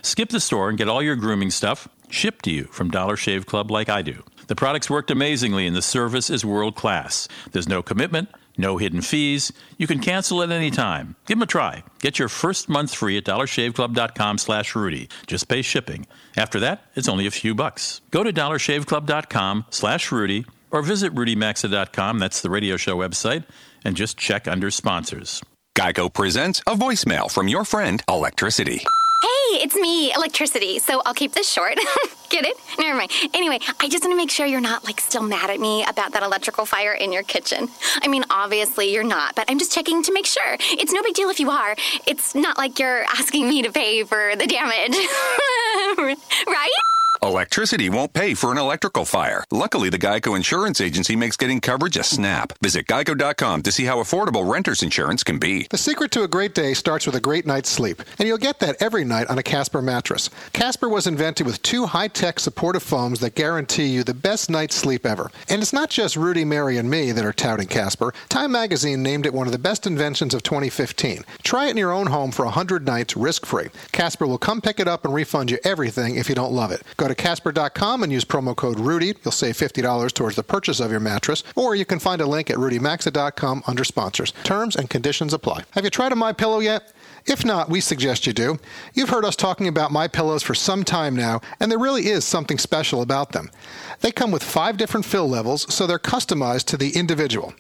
Skip 0.02 0.30
the 0.30 0.40
store 0.40 0.70
and 0.70 0.78
get 0.78 0.90
all 0.90 1.02
your 1.02 1.16
grooming 1.16 1.52
stuff 1.52 1.88
shipped 2.10 2.46
to 2.46 2.52
you 2.52 2.66
from 2.66 2.90
Dollar 2.90 3.16
Shave 3.18 3.46
Club 3.46 3.72
like 3.72 3.90
I 3.90 4.02
do. 4.02 4.24
The 4.48 4.56
products 4.56 4.90
worked 4.90 5.12
amazingly 5.12 5.68
and 5.68 5.76
the 5.76 5.82
service 5.82 6.30
is 6.30 6.46
world 6.46 6.76
class. 6.76 7.28
There's 7.52 7.68
no 7.68 7.82
commitment, 7.82 8.30
no 8.58 8.78
hidden 8.78 9.02
fees. 9.02 9.52
You 9.78 9.88
can 9.88 10.00
cancel 10.00 10.42
at 10.42 10.52
any 10.52 10.72
time. 10.72 11.16
Give 11.26 11.38
them 11.38 11.44
a 11.44 11.48
try. 11.48 11.84
Get 12.00 12.18
your 12.20 12.30
first 12.30 12.70
month 12.70 12.94
free 12.94 13.18
at 13.18 13.26
dollarshaveclub.com 13.26 14.38
slash 14.38 14.76
Rudy. 14.76 15.10
Just 15.28 15.48
pay 15.48 15.62
shipping. 15.62 16.08
After 16.36 16.60
that, 16.62 16.86
it's 16.96 17.10
only 17.10 17.28
a 17.28 17.32
few 17.32 17.54
bucks. 17.54 18.02
Go 18.12 18.24
to 18.24 18.32
dollarshaveclub.com 18.32 19.66
slash 19.70 20.12
Rudy 20.12 20.46
or 20.72 20.82
visit 20.82 21.14
rudymaxa.com, 21.16 22.20
that's 22.20 22.42
the 22.42 22.50
radio 22.50 22.76
show 22.78 22.98
website, 22.98 23.46
and 23.86 23.96
just 23.96 24.18
check 24.18 24.48
under 24.48 24.70
sponsors. 24.70 25.42
Geico 25.78 26.12
presents 26.12 26.60
a 26.66 26.74
voicemail 26.74 27.32
from 27.32 27.48
your 27.48 27.64
friend 27.64 28.04
Electricity. 28.10 28.78
Hey, 28.80 29.62
it's 29.62 29.76
me, 29.76 30.12
Electricity. 30.12 30.80
So 30.80 31.04
I'll 31.06 31.14
keep 31.14 31.34
this 31.34 31.48
short. 31.48 31.76
Get 32.30 32.46
it? 32.48 32.58
Never 32.80 32.98
mind. 32.98 33.12
Anyway, 33.36 33.60
I 33.80 33.88
just 33.88 34.04
want 34.04 34.14
to 34.14 34.18
make 34.18 34.32
sure 34.32 34.48
you're 34.48 34.60
not 34.60 34.86
like 34.86 35.00
still 35.00 35.22
mad 35.22 35.52
at 35.52 35.60
me 35.60 35.86
about 35.88 36.14
that 36.14 36.24
electrical 36.24 36.66
fire 36.66 36.94
in 36.94 37.12
your 37.12 37.22
kitchen. 37.22 37.70
I 38.02 38.08
mean, 38.08 38.26
obviously 38.32 38.92
you're 38.92 39.04
not, 39.04 39.36
but 39.36 39.46
I'm 39.52 39.60
just 39.60 39.72
checking 39.72 40.02
to 40.02 40.12
make 40.12 40.26
sure. 40.26 40.58
It's 40.60 40.94
no 40.94 41.04
big 41.04 41.14
deal 41.14 41.30
if 41.30 41.40
you 41.40 41.52
are. 41.52 41.76
It's 42.08 42.34
not 42.34 42.58
like 42.58 42.80
you're 42.80 43.04
asking 43.04 43.48
me 43.48 43.62
to 43.62 43.72
pay 43.72 44.04
for 44.04 44.36
the 44.36 44.48
damage. 44.48 44.98
right? 46.48 46.72
Electricity 47.22 47.90
won't 47.90 48.14
pay 48.14 48.34
for 48.34 48.52
an 48.52 48.58
electrical 48.58 49.04
fire. 49.04 49.44
Luckily, 49.52 49.90
the 49.90 49.98
Geico 49.98 50.36
Insurance 50.36 50.80
Agency 50.80 51.16
makes 51.16 51.36
getting 51.36 51.60
coverage 51.60 51.98
a 51.98 52.04
snap. 52.04 52.54
Visit 52.62 52.86
geico.com 52.86 53.64
to 53.64 53.72
see 53.72 53.86
how 53.86 53.98
affordable 53.98 54.50
renter's 54.52 54.84
insurance 54.84 55.24
can 55.24 55.40
be. 55.40 55.68
The 55.70 55.78
secret 55.78 56.12
to 56.12 56.24
a 56.24 56.28
great 56.28 56.54
day 56.54 56.74
starts 56.74 57.06
with 57.06 57.16
a 57.16 57.20
great 57.20 57.46
night's 57.46 57.70
sleep, 57.70 58.02
and 58.20 58.28
you'll 58.28 58.38
get 58.38 58.60
that 58.60 58.82
every 58.82 59.04
night 59.04 59.28
on 59.28 59.40
a 59.40 59.44
Casper 59.44 59.82
mattress. 59.82 60.30
Casper 60.54 60.88
was 60.88 61.08
invented 61.08 61.48
with 61.48 61.62
two 61.64 61.88
high 61.88 62.08
tech 62.08 62.40
supportive 62.40 62.84
foams 62.84 63.20
that 63.22 63.36
guarantee 63.36 63.88
you 63.88 64.04
the 64.04 64.14
best 64.14 64.50
night's 64.50 64.76
sleep 64.76 65.06
ever. 65.06 65.32
And 65.50 65.62
it's 65.62 65.74
not 65.74 65.90
just 65.90 66.16
Rudy, 66.16 66.46
Mary, 66.46 66.78
and 66.78 66.90
me 66.90 67.12
that 67.12 67.26
are 67.26 67.34
touting 67.34 67.68
Casper. 67.68 68.14
Time 68.30 68.52
magazine 68.52 69.02
named 69.02 69.26
it 69.26 69.34
one 69.34 69.48
of 69.48 69.54
the 69.54 69.60
best 69.60 69.88
inventions 69.88 70.34
of 70.34 70.44
2015. 70.44 71.24
Try 71.44 71.68
it 71.68 71.72
in 71.72 71.78
your 71.78 71.92
own 71.92 72.08
home 72.08 72.32
for 72.32 72.46
100 72.46 72.86
nights 72.86 73.18
risk 73.18 73.46
free. 73.46 73.70
Casper 73.92 74.28
will 74.28 74.38
come 74.38 74.62
pick 74.62 74.80
it 74.80 74.88
up 74.88 75.04
and 75.04 75.14
refund 75.14 75.50
you 75.50 75.58
everything 75.64 76.16
if 76.16 76.30
you 76.30 76.36
don't 76.36 76.54
love 76.54 76.72
it. 76.72 76.84
Go 76.96 77.07
to 77.08 77.16
Casper.com 77.16 78.04
and 78.04 78.12
use 78.12 78.26
promo 78.26 78.56
code 78.56 78.80
Rudy. 78.80 79.14
You'll 79.24 79.32
save 79.32 79.56
$50 79.56 80.14
towards 80.14 80.36
the 80.36 80.44
purchase 80.44 80.80
of 80.80 80.92
your 80.92 81.00
mattress, 81.00 81.44
or 81.56 81.76
you 81.76 81.86
can 81.86 82.00
find 82.00 82.22
a 82.22 82.26
link 82.26 82.50
at 82.50 82.58
RudyMaxa.com 82.58 83.64
under 83.68 83.84
sponsors. 83.84 84.34
Terms 84.44 84.76
and 84.76 84.90
conditions 84.90 85.34
apply. 85.34 85.64
Have 85.72 85.84
you 85.84 85.90
tried 85.90 86.12
a 86.12 86.16
My 86.16 86.34
Pillow 86.34 86.60
yet? 86.60 86.94
If 87.26 87.44
not, 87.44 87.70
we 87.70 87.82
suggest 87.82 88.26
you 88.26 88.32
do. 88.32 88.58
You've 88.94 89.10
heard 89.10 89.26
us 89.26 89.36
talking 89.36 89.68
about 89.68 89.92
My 89.92 90.08
Pillows 90.08 90.44
for 90.44 90.56
some 90.56 90.84
time 90.86 91.16
now, 91.16 91.42
and 91.60 91.70
there 91.70 91.78
really 91.78 92.08
is 92.08 92.24
something 92.24 92.58
special 92.58 93.02
about 93.02 93.34
them. 93.34 93.52
They 94.00 94.12
come 94.12 94.32
with 94.32 94.44
five 94.44 94.78
different 94.78 95.06
fill 95.06 95.28
levels, 95.28 95.72
so 95.74 95.86
they're 95.86 96.00
customized 96.00 96.66
to 96.66 96.78
the 96.78 96.92
individual. 96.92 97.54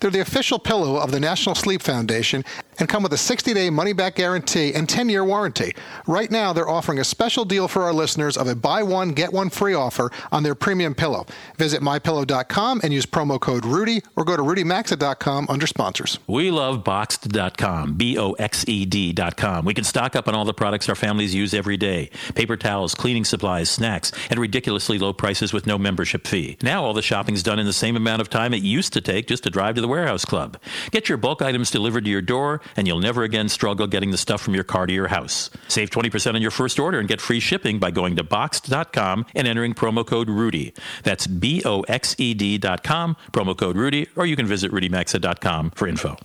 They're 0.00 0.10
the 0.10 0.20
official 0.20 0.58
pillow 0.58 0.96
of 0.96 1.10
the 1.10 1.20
National 1.20 1.54
Sleep 1.54 1.82
Foundation 1.82 2.44
and 2.78 2.88
come 2.88 3.02
with 3.02 3.12
a 3.12 3.18
60 3.18 3.54
day 3.54 3.70
money 3.70 3.92
back 3.92 4.16
guarantee 4.16 4.72
and 4.74 4.88
10 4.88 5.08
year 5.08 5.24
warranty. 5.24 5.74
Right 6.06 6.30
now, 6.30 6.52
they're 6.52 6.68
offering 6.68 6.98
a 6.98 7.04
special 7.04 7.44
deal 7.44 7.68
for 7.68 7.82
our 7.82 7.92
listeners 7.92 8.36
of 8.36 8.46
a 8.46 8.54
buy 8.54 8.82
one, 8.82 9.10
get 9.10 9.32
one 9.32 9.50
free 9.50 9.74
offer 9.74 10.10
on 10.30 10.42
their 10.42 10.54
premium 10.54 10.94
pillow. 10.94 11.26
Visit 11.56 11.82
mypillow.com 11.82 12.80
and 12.82 12.92
use 12.92 13.06
promo 13.06 13.40
code 13.40 13.64
Rudy 13.64 14.02
or 14.16 14.24
go 14.24 14.36
to 14.36 14.42
rudymaxa.com 14.42 15.46
under 15.48 15.66
sponsors. 15.66 16.18
We 16.26 16.50
love 16.50 16.84
Boxed.com, 16.84 17.94
B 17.94 18.18
O 18.18 18.32
X 18.32 18.64
E 18.66 18.84
D.com. 18.84 19.64
We 19.64 19.74
can 19.74 19.84
stock 19.84 20.16
up 20.16 20.28
on 20.28 20.34
all 20.34 20.44
the 20.44 20.54
products 20.54 20.88
our 20.88 20.94
families 20.94 21.34
use 21.34 21.54
every 21.54 21.76
day 21.76 22.10
paper 22.34 22.56
towels, 22.56 22.94
cleaning 22.94 23.24
supplies, 23.24 23.70
snacks, 23.70 24.12
and 24.30 24.38
ridiculously 24.38 24.98
low 24.98 25.12
prices 25.12 25.52
with 25.52 25.66
no 25.66 25.78
membership 25.78 26.26
fee. 26.26 26.56
Now 26.62 26.84
all 26.84 26.94
the 26.94 27.02
shopping's 27.02 27.42
done 27.42 27.58
in 27.58 27.66
the 27.66 27.72
same 27.72 27.96
amount 27.96 28.22
of 28.22 28.30
time 28.30 28.54
it 28.54 28.62
used 28.62 28.92
to 28.94 29.00
take 29.00 29.26
just 29.26 29.44
to 29.44 29.50
drive 29.50 29.71
to 29.74 29.80
the 29.80 29.88
warehouse 29.88 30.24
club. 30.24 30.58
Get 30.90 31.08
your 31.08 31.18
bulk 31.18 31.42
items 31.42 31.70
delivered 31.70 32.04
to 32.04 32.10
your 32.10 32.22
door, 32.22 32.60
and 32.76 32.86
you'll 32.86 33.00
never 33.00 33.22
again 33.22 33.48
struggle 33.48 33.86
getting 33.86 34.10
the 34.10 34.18
stuff 34.18 34.40
from 34.40 34.54
your 34.54 34.64
car 34.64 34.86
to 34.86 34.92
your 34.92 35.08
house. 35.08 35.50
Save 35.68 35.90
20% 35.90 36.34
on 36.34 36.42
your 36.42 36.50
first 36.50 36.78
order 36.78 36.98
and 36.98 37.08
get 37.08 37.20
free 37.20 37.40
shipping 37.40 37.78
by 37.78 37.90
going 37.90 38.16
to 38.16 38.24
Boxed.com 38.24 39.26
and 39.34 39.46
entering 39.46 39.74
promo 39.74 40.06
code 40.06 40.28
Rudy. 40.28 40.74
That's 41.02 41.26
B 41.26 41.62
O 41.64 41.82
X 41.82 42.14
E 42.18 42.34
D.com, 42.34 43.16
promo 43.32 43.56
code 43.56 43.76
Rudy, 43.76 44.08
or 44.16 44.26
you 44.26 44.36
can 44.36 44.46
visit 44.46 44.72
RudyMaxa.com 44.72 45.72
for 45.72 45.88
info. 45.88 46.16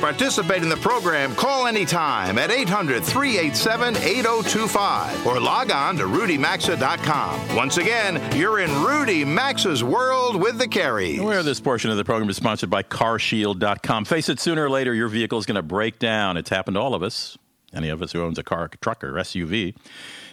Participate 0.00 0.62
in 0.62 0.68
the 0.68 0.76
program, 0.76 1.34
call 1.34 1.66
anytime 1.66 2.38
at 2.38 2.50
800 2.50 3.02
387 3.04 3.96
8025 3.96 5.26
or 5.26 5.40
log 5.40 5.72
on 5.72 5.96
to 5.96 6.04
rudymaxa.com. 6.04 7.56
Once 7.56 7.78
again, 7.78 8.36
you're 8.36 8.60
in 8.60 8.70
Rudy 8.82 9.24
Maxa's 9.24 9.82
world 9.82 10.40
with 10.40 10.58
the 10.58 10.68
Careys. 10.68 11.20
Where 11.20 11.42
this 11.42 11.60
portion 11.60 11.90
of 11.90 11.96
the 11.96 12.04
program 12.04 12.30
is 12.30 12.36
sponsored 12.36 12.70
by 12.70 12.82
CarShield.com. 12.82 14.04
Face 14.04 14.28
it, 14.28 14.38
sooner 14.38 14.64
or 14.64 14.70
later, 14.70 14.94
your 14.94 15.08
vehicle 15.08 15.38
is 15.38 15.46
going 15.46 15.56
to 15.56 15.62
break 15.62 15.98
down. 15.98 16.36
It's 16.36 16.50
happened 16.50 16.76
to 16.76 16.80
all 16.80 16.94
of 16.94 17.02
us. 17.02 17.36
Any 17.74 17.88
of 17.88 18.00
us 18.00 18.12
who 18.12 18.22
owns 18.22 18.38
a 18.38 18.42
car, 18.42 18.70
truck, 18.80 19.04
or 19.04 19.12
SUV. 19.14 19.74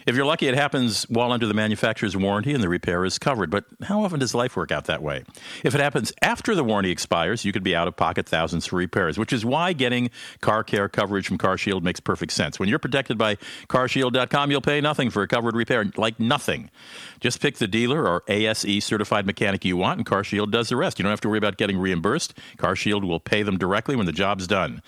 If 0.06 0.14
you're 0.14 0.24
lucky, 0.24 0.46
it 0.46 0.54
happens 0.54 1.02
while 1.08 1.32
under 1.32 1.48
the 1.48 1.54
manufacturer's 1.54 2.16
warranty 2.16 2.54
and 2.54 2.62
the 2.62 2.68
repair 2.68 3.04
is 3.04 3.18
covered. 3.18 3.50
But 3.50 3.64
how 3.82 4.04
often 4.04 4.20
does 4.20 4.36
life 4.36 4.54
work 4.54 4.70
out 4.70 4.84
that 4.84 5.02
way? 5.02 5.24
If 5.64 5.74
it 5.74 5.80
happens 5.80 6.12
after 6.22 6.54
the 6.54 6.62
warranty 6.62 6.92
expires, 6.92 7.44
you 7.44 7.52
could 7.52 7.64
be 7.64 7.74
out 7.74 7.88
of 7.88 7.96
pocket 7.96 8.28
thousands 8.28 8.66
for 8.66 8.76
repairs, 8.76 9.18
which 9.18 9.32
is 9.32 9.44
why 9.44 9.72
getting 9.72 10.10
car 10.40 10.62
care 10.62 10.88
coverage 10.88 11.26
from 11.26 11.38
CarShield 11.38 11.82
makes 11.82 11.98
perfect 11.98 12.30
sense. 12.30 12.60
When 12.60 12.68
you're 12.68 12.78
protected 12.78 13.18
by 13.18 13.34
CarShield.com, 13.68 14.52
you'll 14.52 14.60
pay 14.60 14.80
nothing 14.80 15.10
for 15.10 15.22
a 15.22 15.28
covered 15.28 15.56
repair, 15.56 15.84
like 15.96 16.20
nothing. 16.20 16.70
Just 17.18 17.40
pick 17.40 17.56
the 17.56 17.66
dealer 17.66 18.06
or 18.06 18.22
ASE 18.28 18.84
certified 18.84 19.26
mechanic 19.26 19.64
you 19.64 19.76
want, 19.76 19.98
and 19.98 20.06
CarShield 20.06 20.52
does 20.52 20.68
the 20.68 20.76
rest. 20.76 21.00
You 21.00 21.02
don't 21.02 21.10
have 21.10 21.20
to 21.22 21.28
worry 21.28 21.38
about 21.38 21.56
getting 21.56 21.78
reimbursed. 21.78 22.38
CarShield 22.58 23.04
will 23.04 23.18
pay 23.18 23.42
them 23.42 23.58
directly 23.58 23.96
when 23.96 24.06
the 24.06 24.12
job's 24.12 24.46
done. 24.46 24.82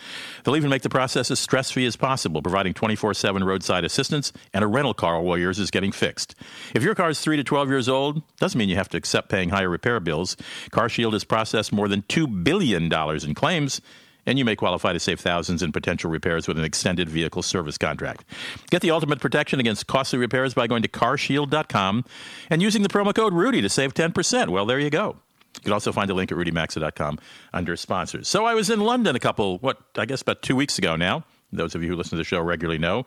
They'll 0.44 0.54
even 0.54 0.70
make 0.70 0.82
the 0.82 0.88
process 0.88 1.28
as 1.32 1.40
stress 1.40 1.72
free 1.72 1.86
as 1.86 1.96
possible, 1.96 2.40
providing 2.40 2.72
24 2.72 3.14
7 3.14 3.42
roadside 3.42 3.84
assistance 3.84 4.32
and 4.54 4.62
a 4.62 4.68
rental 4.68 4.94
car 4.94 5.07
while 5.16 5.38
yours 5.38 5.58
is 5.58 5.70
getting 5.70 5.92
fixed. 5.92 6.34
If 6.74 6.82
your 6.82 6.94
car 6.94 7.10
is 7.10 7.20
3 7.20 7.36
to 7.36 7.44
12 7.44 7.68
years 7.68 7.88
old, 7.88 8.22
doesn't 8.38 8.58
mean 8.58 8.68
you 8.68 8.76
have 8.76 8.88
to 8.90 8.96
accept 8.96 9.28
paying 9.28 9.48
higher 9.50 9.68
repair 9.68 10.00
bills. 10.00 10.36
CarShield 10.70 11.12
has 11.12 11.24
processed 11.24 11.72
more 11.72 11.88
than 11.88 12.02
$2 12.02 12.44
billion 12.44 12.92
in 12.92 13.34
claims 13.34 13.80
and 14.28 14.38
you 14.38 14.44
may 14.44 14.54
qualify 14.54 14.92
to 14.92 15.00
save 15.00 15.20
thousands 15.20 15.62
in 15.62 15.72
potential 15.72 16.10
repairs 16.10 16.46
with 16.46 16.58
an 16.58 16.64
extended 16.64 17.08
vehicle 17.08 17.42
service 17.42 17.78
contract. 17.78 18.24
Get 18.70 18.82
the 18.82 18.90
ultimate 18.90 19.20
protection 19.20 19.58
against 19.58 19.86
costly 19.86 20.18
repairs 20.18 20.52
by 20.52 20.66
going 20.66 20.82
to 20.82 20.88
carshield.com 20.88 22.04
and 22.50 22.60
using 22.60 22.82
the 22.82 22.90
promo 22.90 23.14
code 23.14 23.32
Rudy 23.32 23.62
to 23.62 23.70
save 23.70 23.94
10%. 23.94 24.50
Well, 24.50 24.66
there 24.66 24.78
you 24.78 24.90
go. 24.90 25.16
You 25.56 25.62
can 25.62 25.72
also 25.72 25.92
find 25.92 26.10
a 26.10 26.14
link 26.14 26.30
at 26.30 26.36
rudymaxa.com 26.36 27.18
under 27.54 27.74
sponsors. 27.74 28.28
So 28.28 28.44
I 28.44 28.54
was 28.54 28.68
in 28.68 28.80
London 28.80 29.16
a 29.16 29.18
couple, 29.18 29.58
what, 29.58 29.78
I 29.96 30.04
guess 30.04 30.20
about 30.20 30.42
two 30.42 30.54
weeks 30.54 30.78
ago 30.78 30.94
now. 30.94 31.24
Those 31.50 31.74
of 31.74 31.82
you 31.82 31.88
who 31.88 31.96
listen 31.96 32.10
to 32.10 32.16
the 32.16 32.24
show 32.24 32.40
regularly 32.42 32.78
know. 32.78 33.06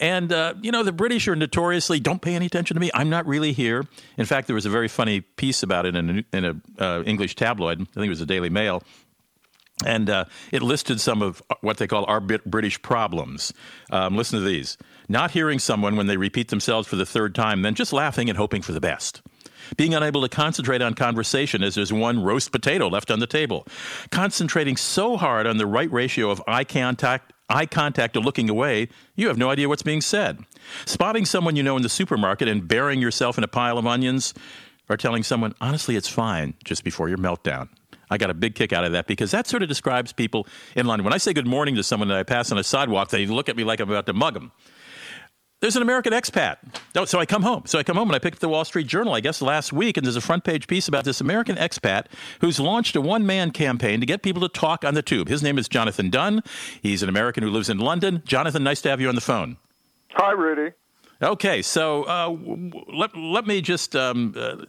And, 0.00 0.32
uh, 0.32 0.54
you 0.60 0.72
know, 0.72 0.82
the 0.82 0.92
British 0.92 1.28
are 1.28 1.36
notoriously 1.36 2.00
don't 2.00 2.20
pay 2.20 2.34
any 2.34 2.46
attention 2.46 2.74
to 2.74 2.80
me. 2.80 2.90
I'm 2.94 3.10
not 3.10 3.26
really 3.26 3.52
here. 3.52 3.84
In 4.18 4.26
fact, 4.26 4.48
there 4.48 4.54
was 4.54 4.66
a 4.66 4.70
very 4.70 4.88
funny 4.88 5.20
piece 5.20 5.62
about 5.62 5.86
it 5.86 5.94
in 5.94 6.10
an 6.10 6.24
in 6.32 6.44
a, 6.44 6.82
uh, 6.82 7.02
English 7.04 7.36
tabloid. 7.36 7.80
I 7.80 7.84
think 7.84 8.06
it 8.06 8.10
was 8.10 8.18
the 8.18 8.26
Daily 8.26 8.50
Mail. 8.50 8.82
And 9.84 10.08
uh, 10.08 10.24
it 10.52 10.62
listed 10.62 11.00
some 11.00 11.20
of 11.20 11.42
what 11.60 11.78
they 11.78 11.86
call 11.86 12.04
our 12.06 12.20
British 12.20 12.80
problems. 12.80 13.52
Um, 13.90 14.16
listen 14.16 14.38
to 14.38 14.44
these 14.44 14.78
not 15.08 15.32
hearing 15.32 15.58
someone 15.58 15.96
when 15.96 16.06
they 16.06 16.16
repeat 16.16 16.48
themselves 16.48 16.88
for 16.88 16.96
the 16.96 17.04
third 17.04 17.34
time, 17.34 17.60
then 17.62 17.74
just 17.74 17.92
laughing 17.92 18.30
and 18.30 18.38
hoping 18.38 18.62
for 18.62 18.72
the 18.72 18.80
best. 18.80 19.20
Being 19.76 19.94
unable 19.94 20.22
to 20.22 20.28
concentrate 20.28 20.80
on 20.82 20.94
conversation 20.94 21.62
as 21.62 21.74
there's 21.74 21.92
one 21.92 22.22
roast 22.22 22.52
potato 22.52 22.88
left 22.88 23.10
on 23.10 23.18
the 23.18 23.26
table. 23.26 23.66
Concentrating 24.10 24.76
so 24.76 25.16
hard 25.16 25.46
on 25.46 25.56
the 25.56 25.66
right 25.66 25.90
ratio 25.90 26.30
of 26.30 26.42
eye 26.46 26.64
contact 26.64 27.33
eye 27.48 27.66
contact 27.66 28.16
or 28.16 28.20
looking 28.20 28.48
away, 28.48 28.88
you 29.16 29.28
have 29.28 29.38
no 29.38 29.50
idea 29.50 29.68
what's 29.68 29.82
being 29.82 30.00
said. 30.00 30.38
Spotting 30.86 31.24
someone 31.24 31.56
you 31.56 31.62
know 31.62 31.76
in 31.76 31.82
the 31.82 31.88
supermarket 31.88 32.48
and 32.48 32.66
burying 32.66 33.00
yourself 33.00 33.38
in 33.38 33.44
a 33.44 33.48
pile 33.48 33.78
of 33.78 33.86
onions, 33.86 34.34
or 34.88 34.96
telling 34.96 35.22
someone, 35.22 35.54
honestly, 35.60 35.96
it's 35.96 36.08
fine, 36.08 36.54
just 36.64 36.84
before 36.84 37.08
your 37.08 37.18
meltdown. 37.18 37.68
I 38.10 38.18
got 38.18 38.30
a 38.30 38.34
big 38.34 38.54
kick 38.54 38.72
out 38.72 38.84
of 38.84 38.92
that 38.92 39.06
because 39.06 39.30
that 39.30 39.46
sort 39.46 39.62
of 39.62 39.68
describes 39.68 40.12
people 40.12 40.46
in 40.76 40.86
London. 40.86 41.04
When 41.04 41.14
I 41.14 41.18
say 41.18 41.32
good 41.32 41.46
morning 41.46 41.74
to 41.76 41.82
someone 41.82 42.08
that 42.08 42.18
I 42.18 42.22
pass 42.22 42.52
on 42.52 42.58
a 42.58 42.64
sidewalk, 42.64 43.08
they 43.08 43.26
look 43.26 43.48
at 43.48 43.56
me 43.56 43.64
like 43.64 43.80
I'm 43.80 43.90
about 43.90 44.06
to 44.06 44.12
mug 44.12 44.34
them. 44.34 44.52
There's 45.64 45.76
an 45.76 45.82
American 45.82 46.12
expat. 46.12 46.58
So 47.08 47.18
I 47.18 47.24
come 47.24 47.40
home. 47.40 47.62
So 47.64 47.78
I 47.78 47.82
come 47.82 47.96
home 47.96 48.10
and 48.10 48.14
I 48.14 48.18
picked 48.18 48.36
up 48.36 48.40
the 48.40 48.50
Wall 48.50 48.66
Street 48.66 48.86
Journal, 48.86 49.14
I 49.14 49.20
guess, 49.20 49.40
last 49.40 49.72
week, 49.72 49.96
and 49.96 50.04
there's 50.04 50.14
a 50.14 50.20
front 50.20 50.44
page 50.44 50.66
piece 50.66 50.88
about 50.88 51.04
this 51.06 51.22
American 51.22 51.56
expat 51.56 52.04
who's 52.42 52.60
launched 52.60 52.96
a 52.96 53.00
one 53.00 53.24
man 53.24 53.50
campaign 53.50 53.98
to 54.00 54.04
get 54.04 54.20
people 54.20 54.42
to 54.42 54.48
talk 54.50 54.84
on 54.84 54.92
the 54.92 55.00
tube. 55.00 55.26
His 55.26 55.42
name 55.42 55.56
is 55.56 55.66
Jonathan 55.66 56.10
Dunn. 56.10 56.42
He's 56.82 57.02
an 57.02 57.08
American 57.08 57.42
who 57.42 57.48
lives 57.48 57.70
in 57.70 57.78
London. 57.78 58.22
Jonathan, 58.26 58.62
nice 58.62 58.82
to 58.82 58.90
have 58.90 59.00
you 59.00 59.08
on 59.08 59.14
the 59.14 59.22
phone. 59.22 59.56
Hi, 60.10 60.32
Rudy. 60.32 60.74
Okay, 61.22 61.62
so 61.62 62.02
uh, 62.02 62.36
let, 62.92 63.16
let 63.16 63.46
me 63.46 63.62
just 63.62 63.96
um, 63.96 64.34
uh, 64.36 64.66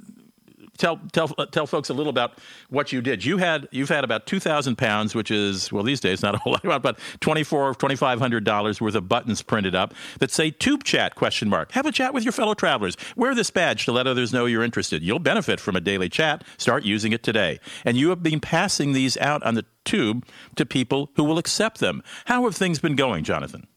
tell 0.78 1.00
tell 1.12 1.28
tell 1.28 1.68
folks 1.68 1.90
a 1.90 1.94
little 1.94 2.10
about 2.10 2.34
what 2.70 2.92
you 2.92 3.02
did. 3.02 3.26
You 3.26 3.38
had 3.38 3.68
you've 3.72 3.90
had 3.90 4.04
about 4.04 4.26
two 4.26 4.40
thousand 4.40 4.78
pounds, 4.78 5.16
which 5.16 5.32
is 5.32 5.72
well 5.72 5.84
these 5.84 6.00
days 6.00 6.22
not 6.22 6.36
a 6.36 6.38
whole 6.38 6.58
lot, 6.64 6.82
but 6.82 7.00
twenty 7.20 7.44
four 7.44 7.74
twenty 7.76 7.96
five 7.96 8.20
hundred 8.20 8.44
dollars 8.44 8.82
worth 8.82 8.96
of 8.96 9.08
buttons 9.08 9.42
printed 9.42 9.76
up 9.76 9.94
that 10.20 10.32
say 10.32 10.52
"Tube 10.52 10.84
Chat?" 10.84 11.16
question 11.16 11.50
mark. 11.50 11.72
Have 11.72 11.86
a 11.86 11.92
chat 11.92 12.14
with 12.14 12.24
your 12.24 12.34
fellow 12.34 12.54
travelers. 12.54 12.98
Wear 13.16 13.36
this 13.36 13.52
badge 13.52 13.86
to 13.86 13.92
let 13.92 14.08
others 14.08 14.34
know 14.34 14.46
you're 14.46 14.64
interested. 14.64 15.04
You'll 15.04 15.20
benefit 15.20 15.60
from 15.60 15.76
a 15.76 15.82
daily 15.82 16.10
chat. 16.10 16.44
Start 16.58 16.84
using 16.84 17.12
it 17.12 17.24
today. 17.24 17.60
And 17.84 17.98
you 17.98 18.10
have 18.10 18.24
been 18.24 18.40
passing 18.40 18.94
these 18.94 19.18
out 19.18 19.44
on 19.44 19.56
the 19.56 19.66
tube 19.84 20.26
to 20.56 20.66
people 20.66 21.12
who 21.16 21.24
will 21.24 21.38
accept 21.38 21.80
them. 21.80 22.04
How 22.26 22.44
have 22.46 22.56
things 22.56 22.80
been 22.80 22.96
going, 22.96 23.24
Jonathan? 23.24 23.68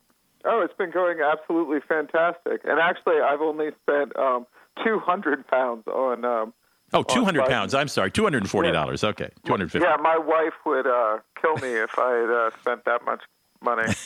Oh, 0.45 0.63
it's 0.63 0.75
been 0.75 0.91
going 0.91 1.19
absolutely 1.21 1.81
fantastic. 1.87 2.63
And 2.65 2.81
actually, 2.81 3.21
I've 3.21 3.41
only 3.41 3.71
spent 3.83 4.17
um, 4.17 4.47
200 4.85 5.47
pounds 5.47 5.87
on 5.87 6.25
um, 6.25 6.55
Oh, 6.93 7.03
200 7.03 7.47
pounds. 7.47 7.75
I'm 7.75 7.89
sorry, 7.89 8.11
$240. 8.11 9.03
Yeah. 9.03 9.09
Okay, 9.11 9.31
250 9.45 9.79
Yeah, 9.79 9.97
my 10.01 10.17
wife 10.17 10.55
would 10.65 10.87
uh, 10.87 11.19
kill 11.41 11.57
me 11.57 11.75
if 11.75 11.99
I 11.99 12.13
had 12.13 12.31
uh, 12.31 12.51
spent 12.61 12.85
that 12.87 13.05
much 13.05 13.21
money. 13.61 13.93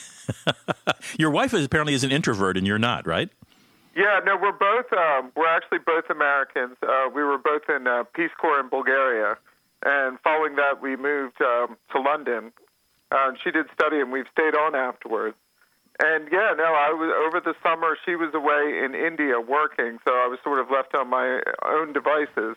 Your 1.19 1.31
wife 1.31 1.55
is 1.55 1.65
apparently 1.65 1.95
is 1.95 2.05
an 2.05 2.11
introvert, 2.11 2.57
and 2.57 2.67
you're 2.67 2.79
not, 2.79 3.07
right? 3.07 3.29
Yeah, 3.95 4.21
no, 4.25 4.37
we're 4.37 4.53
both. 4.53 4.87
Um, 4.93 5.33
we're 5.37 5.49
actually 5.49 5.79
both 5.85 6.09
Americans. 6.11 6.77
Uh, 6.83 7.09
we 7.15 7.23
were 7.23 7.39
both 7.39 7.63
in 7.69 7.87
uh, 7.87 8.05
Peace 8.15 8.31
Corps 8.41 8.59
in 8.61 8.69
Bulgaria, 8.69 9.37
and 9.85 10.19
following 10.21 10.57
that, 10.57 10.81
we 10.81 10.97
moved 10.97 11.41
um, 11.43 11.77
to 11.95 12.01
London. 12.01 12.53
Uh, 13.11 13.33
she 13.45 13.51
did 13.51 13.67
study, 13.75 14.01
and 14.01 14.11
we've 14.11 14.29
stayed 14.33 14.57
on 14.57 14.75
afterwards. 14.75 15.37
And 16.03 16.29
yeah, 16.33 16.55
no, 16.57 16.65
I 16.65 16.91
was 16.97 17.13
over 17.27 17.41
the 17.41 17.55
summer. 17.63 17.99
She 18.07 18.17
was 18.17 18.33
away 18.33 18.83
in 18.83 18.95
India 18.95 19.39
working, 19.39 19.99
so 20.07 20.13
I 20.13 20.27
was 20.27 20.39
sort 20.43 20.59
of 20.59 20.71
left 20.71 20.95
on 20.95 21.11
my 21.11 21.41
own 21.67 21.93
devices. 21.93 22.57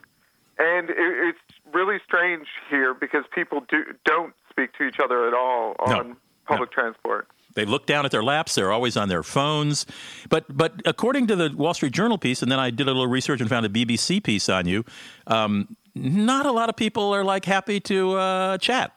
And 0.58 0.90
it, 0.90 0.96
it's 0.98 1.40
really 1.74 1.98
strange 2.06 2.48
here 2.70 2.94
because 2.94 3.26
people 3.34 3.64
do, 3.70 3.84
don't 4.06 4.34
speak 4.50 4.74
to 4.78 4.84
each 4.84 5.00
other 5.04 5.28
at 5.28 5.34
all 5.34 5.76
on 5.80 6.10
no. 6.10 6.16
public 6.48 6.70
no. 6.72 6.84
transport. 6.84 7.28
They 7.56 7.66
look 7.66 7.86
down 7.86 8.06
at 8.06 8.12
their 8.12 8.24
laps. 8.24 8.56
They're 8.56 8.72
always 8.72 8.98
on 8.98 9.08
their 9.10 9.24
phones. 9.24 9.86
But 10.30 10.46
but 10.56 10.82
according 10.86 11.28
to 11.28 11.36
the 11.36 11.54
Wall 11.56 11.74
Street 11.74 11.94
Journal 11.94 12.18
piece, 12.18 12.42
and 12.42 12.52
then 12.52 12.60
I 12.60 12.70
did 12.70 12.88
a 12.88 12.92
little 12.92 13.08
research 13.08 13.40
and 13.42 13.50
found 13.50 13.66
a 13.66 13.70
BBC 13.70 14.22
piece 14.24 14.50
on 14.50 14.68
you. 14.68 14.84
Um, 15.28 15.76
not 15.96 16.46
a 16.46 16.52
lot 16.52 16.68
of 16.68 16.76
people 16.76 17.16
are 17.16 17.24
like 17.24 17.46
happy 17.46 17.80
to 17.82 18.18
uh, 18.18 18.58
chat. 18.58 18.92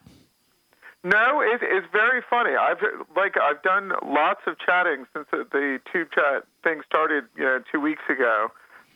No, 1.05 1.41
it, 1.41 1.61
it's 1.63 1.87
very 1.93 2.23
funny. 2.29 2.57
I've 2.57 2.83
like 3.17 3.37
I've 3.41 3.63
done 3.63 3.93
lots 4.05 4.41
of 4.49 4.57
chatting 4.59 5.07
since 5.15 5.27
the, 5.31 5.47
the 5.53 5.79
tube 5.93 6.09
chat 6.13 6.45
thing 6.65 6.81
started, 6.85 7.25
you 7.37 7.45
know, 7.45 7.63
two 7.71 7.81
weeks 7.81 8.03
ago 8.11 8.49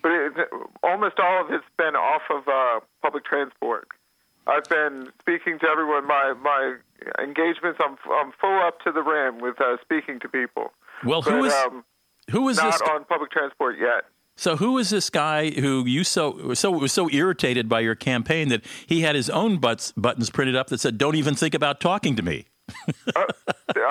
but 0.03 0.11
it, 0.11 0.33
almost 0.83 1.19
all 1.19 1.45
of 1.45 1.51
it's 1.51 1.65
been 1.79 1.97
off 1.97 2.23
of 2.31 2.49
uh, 2.49 2.81
public 3.03 3.25
transport. 3.25 3.89
I've 4.47 4.65
been 4.65 5.09
speaking 5.21 5.59
to 5.61 5.69
everyone. 5.69 6.07
My 6.07 6.35
my 6.35 6.77
engagements, 7.23 7.79
I'm 7.83 7.97
I'm 8.11 8.33
full 8.41 8.59
up 8.61 8.81
to 8.81 8.93
the 8.93 9.03
rim 9.03 9.41
with 9.41 9.61
uh, 9.61 9.77
speaking 9.83 10.19
to 10.21 10.29
people. 10.29 10.73
Well, 11.05 11.23
who 11.23 11.41
but, 11.41 11.47
is 11.47 11.55
um, 11.55 11.85
who 12.31 12.49
is 12.49 12.57
not 12.57 12.73
this? 12.73 12.83
on 12.83 13.05
public 13.05 13.31
transport 13.31 13.77
yet? 13.79 14.05
So 14.37 14.57
who 14.57 14.79
is 14.79 14.91
this 14.91 15.11
guy 15.11 15.51
who 15.51 15.85
you 15.87 16.05
so 16.05 16.55
so 16.55 16.71
was 16.71 16.93
so 16.93 17.09
irritated 17.11 17.69
by 17.69 17.81
your 17.81 17.95
campaign 17.95 18.49
that 18.49 18.65
he 18.87 19.03
had 19.03 19.15
his 19.15 19.31
own 19.31 19.59
butts, 19.59 19.93
buttons 19.93 20.31
printed 20.31 20.57
up 20.57 20.69
that 20.69 20.81
said 20.81 20.99
"Don't 20.99 21.15
even 21.15 21.35
think 21.35 21.55
about 21.55 21.81
talking 21.81 22.17
to 22.17 22.23
me." 22.23 22.47
uh, 23.15 23.25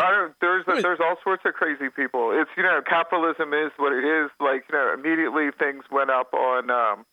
I, 0.01 0.29
there's 0.41 0.65
there's 0.65 0.99
all 0.99 1.15
sorts 1.23 1.43
of 1.45 1.53
crazy 1.53 1.89
people. 1.89 2.31
It's 2.33 2.49
you 2.57 2.63
know 2.63 2.81
capitalism 2.85 3.53
is 3.53 3.71
what 3.77 3.93
it 3.93 4.03
is. 4.03 4.29
Like 4.39 4.65
you 4.69 4.77
know 4.77 4.93
immediately 4.93 5.49
things 5.57 5.83
went 5.91 6.09
up 6.09 6.33
on 6.33 6.69
um, 6.69 7.05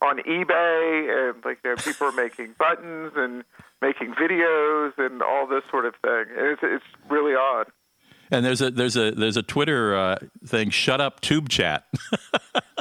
on 0.00 0.18
eBay 0.18 1.30
and 1.30 1.44
like 1.44 1.58
you 1.64 1.70
know 1.70 1.76
people 1.76 2.08
are 2.08 2.12
making 2.12 2.54
buttons 2.58 3.12
and 3.16 3.44
making 3.80 4.14
videos 4.14 4.92
and 4.98 5.22
all 5.22 5.46
this 5.46 5.62
sort 5.70 5.86
of 5.86 5.94
thing. 6.02 6.24
It's 6.36 6.60
it's 6.62 6.84
really 7.08 7.34
odd. 7.34 7.66
And 8.30 8.44
there's 8.44 8.62
a 8.62 8.70
there's 8.70 8.96
a 8.96 9.10
there's 9.10 9.36
a 9.36 9.42
Twitter 9.42 9.96
uh, 9.96 10.16
thing. 10.46 10.70
Shut 10.70 11.00
up, 11.00 11.20
tube 11.20 11.48
chat. 11.48 11.84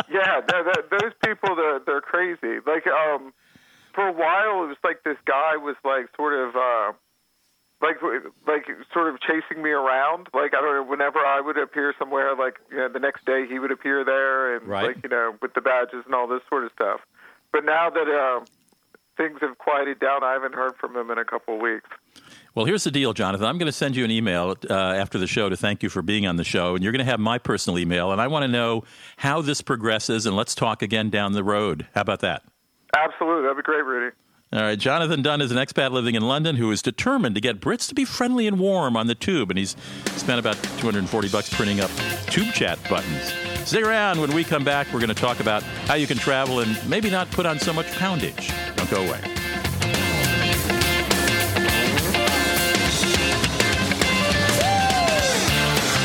yeah, 0.09 0.41
they're, 0.47 0.63
they're, 0.63 0.99
those 0.99 1.13
people 1.25 1.55
they're 1.55 1.79
they're 1.85 2.01
crazy. 2.01 2.59
Like 2.65 2.87
um, 2.87 3.33
for 3.93 4.07
a 4.07 4.13
while 4.13 4.63
it 4.63 4.67
was 4.67 4.77
like 4.83 5.03
this 5.03 5.17
guy 5.25 5.57
was 5.57 5.75
like 5.83 6.07
sort 6.15 6.33
of. 6.33 6.55
Uh, 6.55 6.93
like 7.82 7.97
like 8.47 8.67
sort 8.93 9.13
of 9.13 9.19
chasing 9.21 9.63
me 9.63 9.71
around. 9.71 10.27
Like 10.34 10.53
I 10.53 10.61
don't 10.61 10.75
know. 10.75 10.84
Whenever 10.84 11.19
I 11.19 11.41
would 11.41 11.57
appear 11.57 11.93
somewhere, 11.97 12.36
like 12.36 12.59
you 12.69 12.77
know, 12.77 12.89
the 12.89 12.99
next 12.99 13.25
day 13.25 13.45
he 13.47 13.59
would 13.59 13.71
appear 13.71 14.05
there, 14.05 14.55
and 14.55 14.67
right. 14.67 14.88
like 14.88 15.03
you 15.03 15.09
know, 15.09 15.36
with 15.41 15.53
the 15.53 15.61
badges 15.61 16.03
and 16.05 16.13
all 16.13 16.27
this 16.27 16.41
sort 16.49 16.63
of 16.63 16.71
stuff. 16.73 17.01
But 17.51 17.65
now 17.65 17.89
that 17.89 18.07
uh, 18.07 18.45
things 19.17 19.39
have 19.41 19.57
quieted 19.57 19.99
down, 19.99 20.23
I 20.23 20.34
haven't 20.34 20.53
heard 20.53 20.75
from 20.79 20.95
him 20.95 21.11
in 21.11 21.17
a 21.17 21.25
couple 21.25 21.55
of 21.55 21.61
weeks. 21.61 21.89
Well, 22.53 22.65
here's 22.65 22.84
the 22.84 22.91
deal, 22.91 23.13
Jonathan. 23.13 23.47
I'm 23.47 23.57
going 23.57 23.67
to 23.67 23.77
send 23.77 23.95
you 23.95 24.03
an 24.03 24.11
email 24.11 24.55
uh, 24.69 24.73
after 24.73 25.17
the 25.17 25.27
show 25.27 25.47
to 25.47 25.55
thank 25.55 25.84
you 25.84 25.89
for 25.89 26.01
being 26.01 26.27
on 26.27 26.36
the 26.36 26.43
show, 26.43 26.75
and 26.75 26.84
you're 26.84 26.91
going 26.91 27.03
to 27.05 27.09
have 27.09 27.19
my 27.19 27.38
personal 27.38 27.79
email, 27.79 28.11
and 28.11 28.19
I 28.19 28.27
want 28.27 28.43
to 28.43 28.49
know 28.49 28.84
how 29.17 29.41
this 29.41 29.61
progresses, 29.61 30.25
and 30.25 30.36
let's 30.36 30.53
talk 30.53 30.82
again 30.82 31.09
down 31.09 31.32
the 31.32 31.45
road. 31.45 31.88
How 31.95 32.01
about 32.01 32.19
that? 32.19 32.43
Absolutely, 32.93 33.43
that'd 33.43 33.57
be 33.57 33.63
great, 33.63 33.86
Rudy. 33.86 34.13
All 34.54 34.62
right, 34.62 34.78
Jonathan 34.78 35.22
Dunn 35.22 35.39
is 35.39 35.49
an 35.52 35.58
expat 35.58 35.91
living 35.91 36.16
in 36.16 36.24
London 36.24 36.58
who 36.58 36.72
is 36.72 36.82
determined 36.82 37.36
to 37.36 37.41
get 37.41 37.62
Brits 37.62 37.88
to 37.88 37.95
be 37.95 38.04
friendly 38.04 38.47
and 38.47 38.60
warm 38.60 38.97
on 38.97 39.08
the 39.08 39.16
tube, 39.16 39.49
and 39.49 39.58
he's 39.58 39.78
spent 40.18 40.39
about 40.39 40.62
240 40.80 41.30
bucks 41.30 41.54
printing 41.54 41.80
up 41.80 41.89
tube 42.26 42.54
chat 42.54 42.78
buttons. 42.89 43.32
Stay 43.64 43.82
around. 43.82 44.20
When 44.20 44.34
we 44.34 44.43
come 44.43 44.66
back, 44.66 44.88
we're 44.88 44.99
going 44.99 45.08
to 45.08 45.16
talk 45.16 45.39
about 45.39 45.64
how 45.64 45.93
you 45.93 46.06
can 46.06 46.18
travel 46.18 46.60
and 46.60 46.78
maybe 46.89 47.10
not 47.10 47.32
put 47.32 47.45
on 47.45 47.60
so 47.60 47.72
much 47.72 47.86
poundage. 47.93 48.52
Don't 48.76 48.89
go 48.89 49.06
away. 49.08 49.22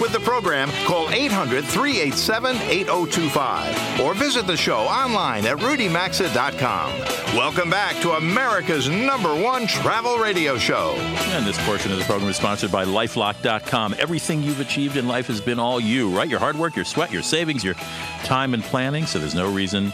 With 0.00 0.12
the 0.12 0.20
program, 0.20 0.70
call 0.86 1.10
800 1.10 1.64
387 1.64 2.56
8025 2.56 4.00
or 4.00 4.14
visit 4.14 4.46
the 4.46 4.56
show 4.56 4.78
online 4.78 5.44
at 5.44 5.56
rudymaxa.com. 5.58 7.36
Welcome 7.36 7.68
back 7.68 8.00
to 8.02 8.12
America's 8.12 8.88
number 8.88 9.34
one 9.34 9.66
travel 9.66 10.18
radio 10.18 10.56
show. 10.56 10.94
And 11.32 11.44
this 11.44 11.58
portion 11.66 11.90
of 11.90 11.98
the 11.98 12.04
program 12.04 12.30
is 12.30 12.36
sponsored 12.36 12.70
by 12.70 12.84
lifelock.com. 12.84 13.96
Everything 13.98 14.42
you've 14.42 14.60
achieved 14.60 14.96
in 14.96 15.08
life 15.08 15.26
has 15.26 15.40
been 15.40 15.58
all 15.58 15.80
you, 15.80 16.16
right? 16.16 16.28
Your 16.28 16.38
hard 16.38 16.56
work, 16.56 16.76
your 16.76 16.84
sweat, 16.84 17.12
your 17.12 17.22
savings, 17.22 17.64
your 17.64 17.74
time 18.22 18.54
and 18.54 18.62
planning. 18.62 19.04
So 19.04 19.18
there's 19.18 19.34
no 19.34 19.52
reason 19.52 19.92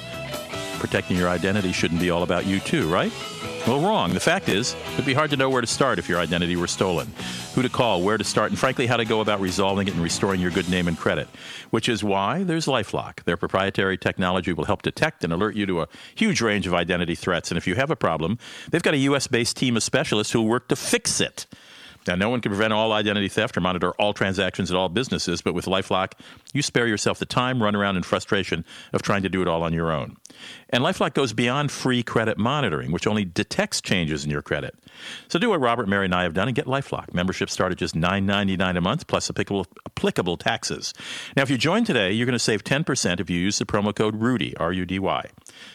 protecting 0.79 1.17
your 1.17 1.31
identity 1.31 1.73
shouldn't 1.73 2.01
be 2.01 2.11
all 2.11 2.25
about 2.25 2.45
you, 2.45 2.61
too, 2.61 2.89
right? 2.89 3.11
Well, 3.67 3.81
wrong. 3.81 4.13
The 4.13 4.21
fact 4.21 4.51
is, 4.51 4.77
it'd 4.93 5.07
be 5.07 5.15
hard 5.15 5.31
to 5.31 5.39
know 5.39 5.49
where 5.49 5.63
to 5.63 5.67
start 5.67 5.99
if 5.99 6.07
your 6.07 6.21
identity 6.21 6.55
were 6.55 6.67
stolen. 6.67 7.11
Who 7.55 7.63
to 7.63 7.71
call, 7.71 8.03
where 8.03 8.19
to 8.19 8.25
start, 8.25 8.51
and 8.51 8.59
frankly, 8.59 8.87
how 8.87 8.99
to 8.99 9.07
go 9.07 9.23
about 9.23 9.41
resolving 9.41 9.89
it 9.89 9.95
and 9.95 10.03
restoring 10.03 10.39
your 10.39 10.51
good 10.51 10.69
name 10.69 10.87
and 10.87 10.99
credit. 10.99 11.29
Which 11.71 11.89
is 11.89 12.05
why 12.05 12.43
there's 12.43 12.67
Lifelock. 12.67 13.25
Their 13.25 13.39
proprietary 13.39 13.97
technology 13.97 14.53
will 14.53 14.67
help 14.67 14.83
detect 14.83 15.25
and 15.25 15.33
alert 15.33 15.57
you 15.57 15.65
to 15.65 15.81
a 15.81 15.89
huge 16.15 16.43
range 16.43 16.67
of 16.67 16.75
identity 16.75 17.15
threats. 17.15 17.51
And 17.51 17.57
if 17.57 17.67
you 17.67 17.75
have 17.75 17.91
a 17.91 17.97
problem, 17.97 18.39
they've 18.71 18.83
got 18.83 18.93
a 18.93 18.99
U.S. 18.99 19.29
based 19.29 19.57
team 19.57 19.79
of 19.79 19.83
specialists 19.83 20.35
who 20.35 20.43
work 20.43 20.69
to 20.69 20.77
fix 20.77 21.19
it. 21.19 21.47
Now, 22.07 22.15
no 22.15 22.29
one 22.29 22.41
can 22.41 22.51
prevent 22.51 22.73
all 22.73 22.93
identity 22.93 23.29
theft 23.29 23.57
or 23.57 23.61
monitor 23.61 23.93
all 23.93 24.13
transactions 24.13 24.71
at 24.71 24.77
all 24.77 24.89
businesses, 24.89 25.43
but 25.43 25.55
with 25.55 25.67
Lifelock, 25.67 26.13
you 26.53 26.63
spare 26.63 26.87
yourself 26.87 27.19
the 27.19 27.27
time, 27.27 27.59
runaround, 27.59 27.97
and 27.97 28.05
frustration 28.05 28.65
of 28.93 29.03
trying 29.03 29.23
to 29.23 29.29
do 29.29 29.43
it 29.43 29.49
all 29.49 29.63
on 29.63 29.73
your 29.73 29.91
own. 29.91 30.17
And 30.71 30.85
Lifelock 30.85 31.15
goes 31.15 31.33
beyond 31.33 31.71
free 31.71 32.03
credit 32.03 32.39
monitoring, 32.39 32.93
which 32.93 33.07
only 33.07 33.25
detects 33.25 33.81
changes 33.81 34.25
in 34.25 34.31
your 34.31 34.43
credit. 34.43 34.75
So 35.29 35.39
do 35.39 35.51
what 35.51 35.61
Robert, 35.61 35.89
Mary, 35.89 36.05
and 36.05 36.15
I 36.15 36.25
have 36.25 36.35
done 36.35 36.49
and 36.49 36.55
get 36.55 36.67
Lifelock. 36.67 37.15
Membership 37.15 37.51
start 37.51 37.73
at 37.73 37.79
just 37.79 37.95
$9.99 37.95 38.77
a 38.77 38.81
month 38.81 39.07
plus 39.07 39.31
applicable, 39.31 39.67
applicable 39.87 40.37
taxes. 40.37 40.95
Now, 41.37 41.43
if 41.43 41.51
you 41.51 41.59
join 41.59 41.85
today, 41.85 42.13
you're 42.13 42.27
going 42.27 42.35
to 42.35 42.39
save 42.39 42.65
10% 42.65 43.21
if 43.21 43.31
you 43.31 43.39
use 43.39 43.59
the 43.59 43.67
promo 43.67 43.95
code 43.95 44.21
RUDY, 44.21 44.55
R 44.59 44.73
U 44.73 44.85
D 44.85 44.99
Y. 44.99 45.31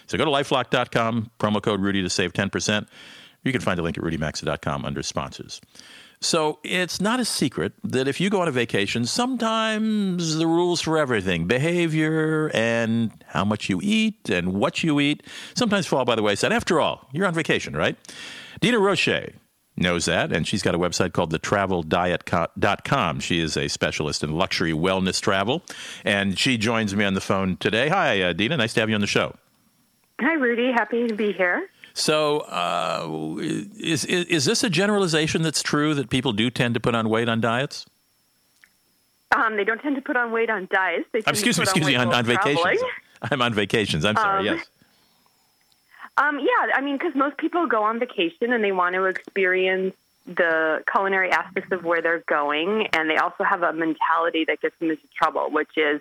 So 0.07 0.17
go 0.17 0.25
to 0.25 0.32
lifelock.com, 0.32 1.32
promo 1.39 1.61
code 1.61 1.82
RUDY 1.82 2.01
to 2.03 2.09
save 2.09 2.34
10%. 2.34 2.88
You 3.43 3.51
can 3.51 3.61
find 3.61 3.80
a 3.80 3.84
link 3.84 3.97
at 3.97 4.03
rudymaxa.com 4.03 4.86
under 4.86 5.01
sponsors. 5.01 5.61
So 6.22 6.59
it's 6.63 6.99
not 6.99 7.20
a 7.20 7.26
secret 7.26 7.74
that 7.84 8.07
if 8.07 8.20
you 8.20 8.30
go 8.30 8.41
on 8.41 8.47
a 8.49 8.51
vacation, 8.51 9.05
sometimes 9.05 10.36
the 10.36 10.47
rules 10.47 10.82
for 10.82 10.97
everything, 10.97 11.47
behavior 11.47 12.51
and 12.53 13.11
how 13.28 13.45
much 13.45 13.70
you 13.70 13.80
eat 13.82 14.30
and 14.30 14.53
what 14.53 14.84
you 14.84 14.99
eat, 14.99 15.24
sometimes 15.55 15.88
fall 15.88 16.03
by 16.03 16.15
the 16.15 16.24
wayside. 16.24 16.51
After 16.51 16.82
all, 16.82 17.07
you're 17.13 17.26
on 17.26 17.34
vacation, 17.34 17.76
right? 17.76 17.95
Dina 18.59 18.80
Roche 18.80 19.32
knows 19.78 20.05
that, 20.05 20.34
and 20.34 20.45
she's 20.45 20.61
got 20.61 20.76
a 20.76 20.80
website 20.80 21.13
called 21.13 21.32
thetraveldiet.com. 21.32 23.20
She 23.22 23.39
is 23.39 23.55
a 23.55 23.70
specialist 23.70 24.22
in 24.22 24.34
luxury 24.34 24.74
wellness 24.74 25.22
travel, 25.22 25.63
and 26.03 26.38
she 26.38 26.57
joins 26.57 26.93
me 26.93 27.05
on 27.05 27.13
the 27.13 27.22
phone 27.22 27.55
today. 27.57 27.88
Hi, 27.88 28.22
uh, 28.22 28.34
Dina. 28.34 28.57
Nice 28.57 28.74
to 28.74 28.82
have 28.82 28.89
you 28.89 28.95
on 28.95 29.01
the 29.01 29.07
show. 29.07 29.36
Hi, 30.20 30.34
Rudy. 30.34 30.74
Happy 30.74 31.07
to 31.07 31.15
be 31.15 31.32
here. 31.32 31.70
So, 31.99 32.39
uh, 32.39 33.35
is, 33.77 34.05
is 34.05 34.25
is 34.27 34.45
this 34.45 34.63
a 34.63 34.69
generalization 34.69 35.41
that's 35.41 35.61
true 35.61 35.93
that 35.95 36.09
people 36.09 36.31
do 36.31 36.49
tend 36.49 36.73
to 36.75 36.79
put 36.79 36.95
on 36.95 37.09
weight 37.09 37.27
on 37.27 37.41
diets? 37.41 37.85
Um, 39.35 39.57
they 39.57 39.65
don't 39.65 39.81
tend 39.81 39.97
to 39.97 40.01
put 40.01 40.15
on 40.15 40.31
weight 40.31 40.49
on 40.49 40.69
diets. 40.71 41.05
They 41.11 41.19
tend 41.19 41.35
excuse 41.35 41.57
to 41.57 41.61
me, 41.61 41.63
excuse 41.63 41.85
me, 41.85 41.95
on, 41.97 42.13
on 42.13 42.23
vacations. 42.23 42.61
traveling. 42.61 42.91
I'm 43.23 43.41
on 43.41 43.53
vacations. 43.53 44.05
I'm 44.05 44.15
sorry. 44.15 44.39
Um, 44.39 44.45
yes. 44.45 44.65
Um, 46.17 46.39
yeah, 46.39 46.73
I 46.73 46.79
mean, 46.79 46.97
because 46.97 47.15
most 47.15 47.37
people 47.37 47.67
go 47.67 47.83
on 47.83 47.99
vacation 47.99 48.53
and 48.53 48.63
they 48.63 48.71
want 48.71 48.95
to 48.95 49.03
experience 49.03 49.93
the 50.25 50.81
culinary 50.89 51.31
aspects 51.31 51.71
of 51.73 51.83
where 51.83 52.01
they're 52.01 52.23
going, 52.27 52.87
and 52.93 53.09
they 53.09 53.17
also 53.17 53.43
have 53.43 53.61
a 53.61 53.73
mentality 53.73 54.45
that 54.45 54.61
gets 54.61 54.77
them 54.79 54.89
into 54.89 55.03
trouble, 55.15 55.49
which 55.51 55.77
is, 55.77 55.99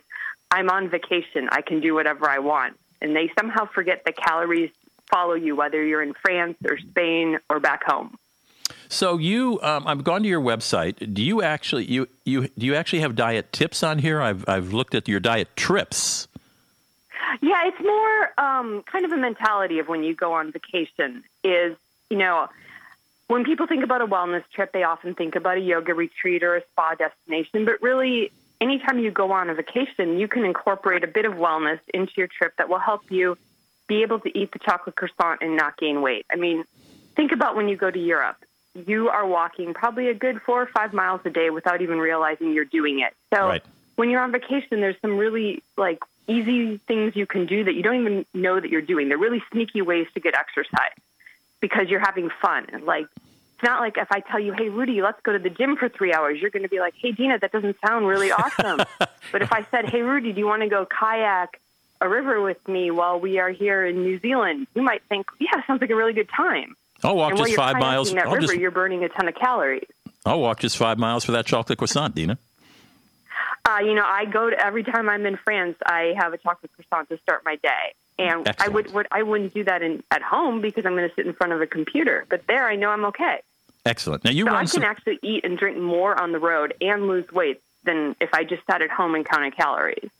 I'm 0.52 0.70
on 0.70 0.90
vacation, 0.90 1.48
I 1.50 1.62
can 1.62 1.80
do 1.80 1.94
whatever 1.94 2.28
I 2.28 2.38
want, 2.38 2.76
and 3.02 3.16
they 3.16 3.32
somehow 3.38 3.66
forget 3.66 4.04
the 4.04 4.12
calories 4.12 4.70
follow 5.10 5.34
you, 5.34 5.56
whether 5.56 5.82
you're 5.84 6.02
in 6.02 6.14
France 6.14 6.56
or 6.64 6.78
Spain 6.78 7.38
or 7.48 7.60
back 7.60 7.84
home. 7.84 8.18
So 8.88 9.18
you, 9.18 9.60
um, 9.62 9.86
I've 9.86 10.04
gone 10.04 10.22
to 10.22 10.28
your 10.28 10.40
website. 10.40 11.12
Do 11.12 11.22
you 11.22 11.42
actually 11.42 11.84
you 11.84 12.08
you 12.24 12.48
do 12.48 12.66
you 12.66 12.74
actually 12.74 13.00
have 13.00 13.14
diet 13.14 13.52
tips 13.52 13.82
on 13.82 13.98
here? 13.98 14.20
I've 14.20 14.48
I've 14.48 14.72
looked 14.72 14.94
at 14.94 15.08
your 15.08 15.20
diet 15.20 15.48
trips. 15.56 16.28
Yeah, 17.42 17.66
it's 17.66 17.80
more 17.80 18.32
um, 18.38 18.82
kind 18.90 19.04
of 19.04 19.12
a 19.12 19.16
mentality 19.16 19.78
of 19.78 19.88
when 19.88 20.02
you 20.02 20.14
go 20.14 20.32
on 20.32 20.52
vacation. 20.52 21.22
Is 21.44 21.76
you 22.08 22.16
know, 22.16 22.48
when 23.26 23.44
people 23.44 23.66
think 23.66 23.84
about 23.84 24.00
a 24.00 24.06
wellness 24.06 24.44
trip, 24.54 24.72
they 24.72 24.84
often 24.84 25.14
think 25.14 25.36
about 25.36 25.58
a 25.58 25.60
yoga 25.60 25.94
retreat 25.94 26.42
or 26.42 26.56
a 26.56 26.62
spa 26.72 26.94
destination. 26.94 27.66
But 27.66 27.82
really, 27.82 28.32
anytime 28.60 28.98
you 28.98 29.10
go 29.10 29.32
on 29.32 29.50
a 29.50 29.54
vacation, 29.54 30.18
you 30.18 30.28
can 30.28 30.44
incorporate 30.44 31.04
a 31.04 31.08
bit 31.08 31.26
of 31.26 31.34
wellness 31.34 31.80
into 31.92 32.12
your 32.16 32.28
trip 32.28 32.54
that 32.56 32.70
will 32.70 32.78
help 32.78 33.10
you 33.10 33.36
be 33.88 34.02
able 34.02 34.20
to 34.20 34.38
eat 34.38 34.52
the 34.52 34.58
chocolate 34.58 34.94
croissant 34.94 35.40
and 35.40 35.56
not 35.56 35.76
gain 35.76 36.02
weight. 36.02 36.26
I 36.30 36.36
mean, 36.36 36.64
think 37.16 37.32
about 37.32 37.56
when 37.56 37.68
you 37.68 37.76
go 37.76 37.90
to 37.90 37.98
Europe. 37.98 38.36
You 38.86 39.08
are 39.08 39.26
walking 39.26 39.74
probably 39.74 40.08
a 40.08 40.14
good 40.14 40.40
four 40.42 40.62
or 40.62 40.66
five 40.66 40.92
miles 40.92 41.20
a 41.24 41.30
day 41.30 41.50
without 41.50 41.82
even 41.82 41.98
realizing 41.98 42.52
you're 42.52 42.64
doing 42.64 43.00
it. 43.00 43.14
So 43.34 43.48
Right. 43.48 43.62
when 43.96 44.10
you're 44.10 44.20
on 44.20 44.30
vacation, 44.30 44.80
there's 44.80 45.00
some 45.00 45.16
really 45.16 45.62
like 45.76 45.98
easy 46.28 46.76
things 46.86 47.16
you 47.16 47.26
can 47.26 47.46
do 47.46 47.64
that 47.64 47.74
you 47.74 47.82
don't 47.82 48.00
even 48.00 48.26
know 48.34 48.60
that 48.60 48.70
you're 48.70 48.82
doing. 48.82 49.08
They're 49.08 49.18
really 49.18 49.42
sneaky 49.50 49.82
ways 49.82 50.06
to 50.14 50.20
get 50.20 50.34
exercise 50.34 50.92
because 51.60 51.88
you're 51.88 52.04
having 52.04 52.30
fun. 52.40 52.66
Like 52.84 53.06
it's 53.54 53.64
not 53.64 53.80
like 53.80 53.96
if 53.96 54.06
I 54.12 54.20
tell 54.20 54.38
you, 54.38 54.52
"Hey, 54.52 54.68
Rudy, 54.68 55.02
let's 55.02 55.20
go 55.22 55.32
to 55.32 55.38
the 55.38 55.50
gym 55.50 55.76
for 55.76 55.88
three 55.88 56.12
hours," 56.12 56.38
you're 56.40 56.50
going 56.50 56.62
to 56.62 56.68
be 56.68 56.78
like, 56.78 56.94
"Hey, 57.00 57.10
Dina, 57.10 57.38
that 57.40 57.50
doesn't 57.50 57.76
sound 57.84 58.06
really 58.06 58.30
awesome." 58.30 58.78
but 59.32 59.42
if 59.42 59.52
I 59.52 59.66
said, 59.72 59.88
"Hey, 59.88 60.02
Rudy, 60.02 60.32
do 60.32 60.38
you 60.38 60.46
want 60.46 60.62
to 60.62 60.68
go 60.68 60.86
kayak 60.86 61.58
a 62.00 62.08
river 62.08 62.40
with 62.40 62.66
me 62.68 62.90
while 62.90 63.18
we 63.18 63.38
are 63.38 63.50
here 63.50 63.84
in 63.84 64.02
New 64.02 64.18
Zealand?" 64.18 64.66
You 64.74 64.82
might 64.82 65.02
think, 65.08 65.26
"Yeah, 65.38 65.64
sounds 65.66 65.80
like 65.80 65.90
a 65.90 65.96
really 65.96 66.12
good 66.12 66.28
time." 66.28 66.76
I'll 67.02 67.16
walk 67.16 67.30
and 67.30 67.38
just 67.38 67.54
five 67.54 67.78
miles. 67.78 68.12
That 68.12 68.26
I'll 68.26 68.34
river, 68.34 68.46
just 68.46 68.58
you're 68.58 68.70
burning 68.70 69.04
a 69.04 69.08
ton 69.08 69.28
of 69.28 69.34
calories. 69.34 69.86
I'll 70.26 70.40
walk 70.40 70.60
just 70.60 70.76
five 70.76 70.98
miles 70.98 71.24
for 71.24 71.32
that 71.32 71.46
chocolate 71.46 71.78
croissant, 71.78 72.14
Dina. 72.14 72.38
Uh, 73.64 73.78
you 73.80 73.94
know, 73.94 74.04
I 74.04 74.24
go 74.24 74.48
to 74.48 74.58
every 74.58 74.82
time 74.82 75.08
I'm 75.08 75.26
in 75.26 75.36
France, 75.36 75.76
I 75.84 76.14
have 76.16 76.32
a 76.32 76.38
chocolate 76.38 76.72
croissant 76.72 77.08
to 77.10 77.18
start 77.18 77.42
my 77.44 77.56
day. 77.56 77.94
And 78.18 78.50
I 78.58 78.68
would, 78.68 78.92
would 78.94 79.06
I 79.12 79.22
wouldn't 79.22 79.54
do 79.54 79.62
that 79.64 79.82
in 79.82 80.02
at 80.10 80.22
home 80.22 80.60
because 80.60 80.84
I'm 80.84 80.96
going 80.96 81.08
to 81.08 81.14
sit 81.14 81.26
in 81.26 81.34
front 81.34 81.52
of 81.52 81.60
a 81.60 81.66
computer. 81.66 82.26
But 82.28 82.46
there, 82.48 82.66
I 82.66 82.74
know 82.74 82.90
I'm 82.90 83.04
okay. 83.06 83.40
Excellent. 83.86 84.24
Now 84.24 84.30
you 84.30 84.44
so 84.44 84.50
I 84.50 84.60
can 84.60 84.66
some. 84.66 84.82
actually 84.82 85.18
eat 85.22 85.44
and 85.44 85.56
drink 85.56 85.78
more 85.78 86.20
on 86.20 86.32
the 86.32 86.40
road 86.40 86.74
and 86.80 87.06
lose 87.06 87.30
weight 87.30 87.60
than 87.84 88.16
if 88.20 88.34
I 88.34 88.42
just 88.42 88.66
sat 88.66 88.82
at 88.82 88.90
home 88.90 89.14
and 89.14 89.24
counted 89.24 89.56
calories 89.56 90.10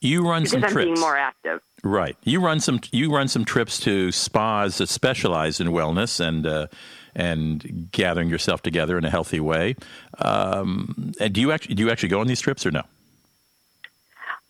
You 0.00 0.28
run 0.28 0.42
because 0.42 0.52
some 0.52 0.64
I'm 0.64 0.70
trips. 0.70 0.84
being 0.86 1.00
more 1.00 1.16
active. 1.16 1.60
Right. 1.82 2.16
You 2.24 2.40
run 2.40 2.60
some. 2.60 2.80
You 2.92 3.14
run 3.14 3.28
some 3.28 3.44
trips 3.44 3.78
to 3.80 4.10
spas 4.12 4.78
that 4.78 4.88
specialize 4.88 5.60
in 5.60 5.68
wellness 5.68 6.20
and 6.20 6.46
uh, 6.46 6.66
and 7.14 7.88
gathering 7.92 8.28
yourself 8.28 8.62
together 8.62 8.98
in 8.98 9.04
a 9.04 9.10
healthy 9.10 9.40
way. 9.40 9.76
Um, 10.18 11.12
and 11.20 11.32
do 11.32 11.40
you 11.40 11.52
actually 11.52 11.74
do 11.74 11.84
you 11.84 11.90
actually 11.90 12.08
go 12.10 12.20
on 12.20 12.26
these 12.26 12.40
trips 12.40 12.66
or 12.66 12.70
no? 12.70 12.82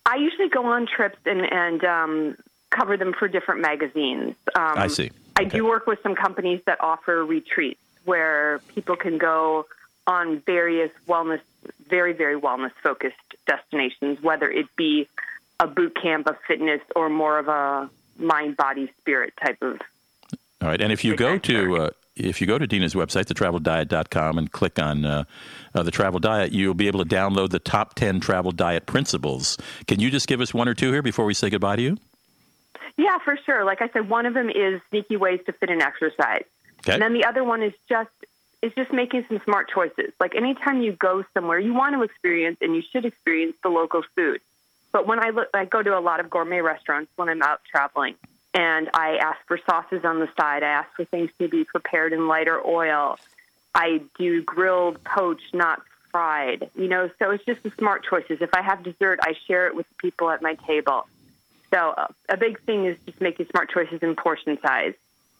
I 0.05 0.15
usually 0.15 0.49
go 0.49 0.65
on 0.65 0.87
trips 0.87 1.19
and 1.25 1.41
and 1.41 1.83
um, 1.83 2.37
cover 2.69 2.97
them 2.97 3.13
for 3.13 3.27
different 3.27 3.61
magazines. 3.61 4.35
Um, 4.55 4.73
I 4.75 4.87
see. 4.87 5.11
I 5.35 5.45
do 5.45 5.65
work 5.65 5.87
with 5.87 6.01
some 6.03 6.15
companies 6.15 6.61
that 6.65 6.81
offer 6.81 7.25
retreats 7.25 7.79
where 8.03 8.59
people 8.75 8.95
can 8.97 9.17
go 9.17 9.67
on 10.05 10.39
various 10.39 10.91
wellness, 11.07 11.39
very, 11.87 12.13
very 12.13 12.39
wellness 12.39 12.71
focused 12.83 13.15
destinations, 13.47 14.21
whether 14.21 14.49
it 14.49 14.67
be 14.75 15.07
a 15.59 15.67
boot 15.67 15.95
camp 16.01 16.27
of 16.27 16.35
fitness 16.47 16.81
or 16.95 17.09
more 17.09 17.39
of 17.39 17.47
a 17.47 17.89
mind, 18.17 18.57
body, 18.57 18.91
spirit 18.99 19.33
type 19.43 19.61
of. 19.61 19.79
All 20.61 20.67
right. 20.67 20.81
And 20.81 20.91
if 20.91 21.03
you 21.03 21.15
go 21.15 21.37
to 21.37 21.77
uh, 21.77 21.89
if 22.15 22.41
you 22.41 22.47
go 22.47 22.57
to 22.57 22.67
Dina's 22.67 22.93
website, 22.93 23.25
thetraveldiet.com, 23.25 24.37
and 24.37 24.51
click 24.51 24.77
on 24.77 25.05
uh, 25.05 25.23
uh, 25.73 25.83
the 25.83 25.91
travel 25.91 26.19
diet, 26.19 26.51
you'll 26.51 26.73
be 26.73 26.87
able 26.87 27.03
to 27.03 27.09
download 27.09 27.49
the 27.49 27.59
top 27.59 27.95
ten 27.95 28.19
travel 28.19 28.51
diet 28.51 28.85
principles. 28.85 29.57
Can 29.87 29.99
you 29.99 30.09
just 30.09 30.27
give 30.27 30.41
us 30.41 30.53
one 30.53 30.67
or 30.67 30.73
two 30.73 30.91
here 30.91 31.01
before 31.01 31.25
we 31.25 31.33
say 31.33 31.49
goodbye 31.49 31.77
to 31.77 31.81
you? 31.81 31.97
Yeah, 32.97 33.17
for 33.23 33.37
sure. 33.45 33.63
Like 33.63 33.81
I 33.81 33.87
said, 33.89 34.09
one 34.09 34.25
of 34.25 34.33
them 34.33 34.49
is 34.49 34.81
sneaky 34.89 35.15
ways 35.15 35.39
to 35.45 35.53
fit 35.53 35.69
in 35.69 35.81
exercise. 35.81 36.43
Okay. 36.81 36.93
And 36.93 37.01
then 37.01 37.13
the 37.13 37.23
other 37.23 37.43
one 37.43 37.63
is 37.63 37.73
just 37.87 38.09
is 38.61 38.73
just 38.75 38.91
making 38.91 39.25
some 39.27 39.39
smart 39.45 39.69
choices. 39.69 40.11
Like 40.19 40.35
anytime 40.35 40.81
you 40.81 40.91
go 40.93 41.23
somewhere, 41.33 41.59
you 41.59 41.73
want 41.73 41.95
to 41.95 42.03
experience 42.03 42.57
and 42.61 42.75
you 42.75 42.81
should 42.91 43.05
experience 43.05 43.55
the 43.63 43.69
local 43.69 44.03
food. 44.15 44.41
But 44.91 45.07
when 45.07 45.19
I 45.23 45.29
look, 45.29 45.47
I 45.53 45.65
go 45.65 45.81
to 45.81 45.97
a 45.97 46.01
lot 46.01 46.19
of 46.19 46.29
gourmet 46.29 46.61
restaurants 46.61 47.11
when 47.15 47.29
I'm 47.29 47.41
out 47.41 47.61
traveling, 47.69 48.15
and 48.53 48.89
I 48.93 49.17
ask 49.17 49.37
for 49.47 49.59
sauces 49.69 50.03
on 50.03 50.19
the 50.19 50.27
side. 50.37 50.63
I 50.63 50.69
ask 50.69 50.89
for 50.95 51.05
things 51.05 51.29
to 51.39 51.47
be 51.47 51.63
prepared 51.63 52.11
in 52.11 52.27
lighter 52.27 52.59
oil. 52.65 53.19
I 53.75 54.01
do 54.17 54.41
grilled, 54.41 55.03
poached, 55.03 55.53
not 55.53 55.81
fried. 56.11 56.69
You 56.75 56.87
know, 56.87 57.09
so 57.19 57.29
it's 57.31 57.45
just 57.45 57.61
the 57.61 57.71
smart 57.77 58.03
choices. 58.09 58.39
If 58.41 58.53
I 58.53 58.63
have 58.63 58.83
dessert, 58.83 59.19
I 59.21 59.35
share 59.47 59.67
it 59.67 59.75
with 59.75 59.85
people 59.99 60.31
at 60.31 60.41
my 60.41 60.55
table. 60.55 61.05
So 61.71 61.93
uh, 61.95 62.07
a 62.27 62.37
big 62.37 62.59
thing 62.63 62.85
is 62.85 62.97
just 63.05 63.21
making 63.21 63.45
smart 63.51 63.69
choices 63.69 63.99
in 64.01 64.15
portion 64.15 64.57
size. 64.61 64.95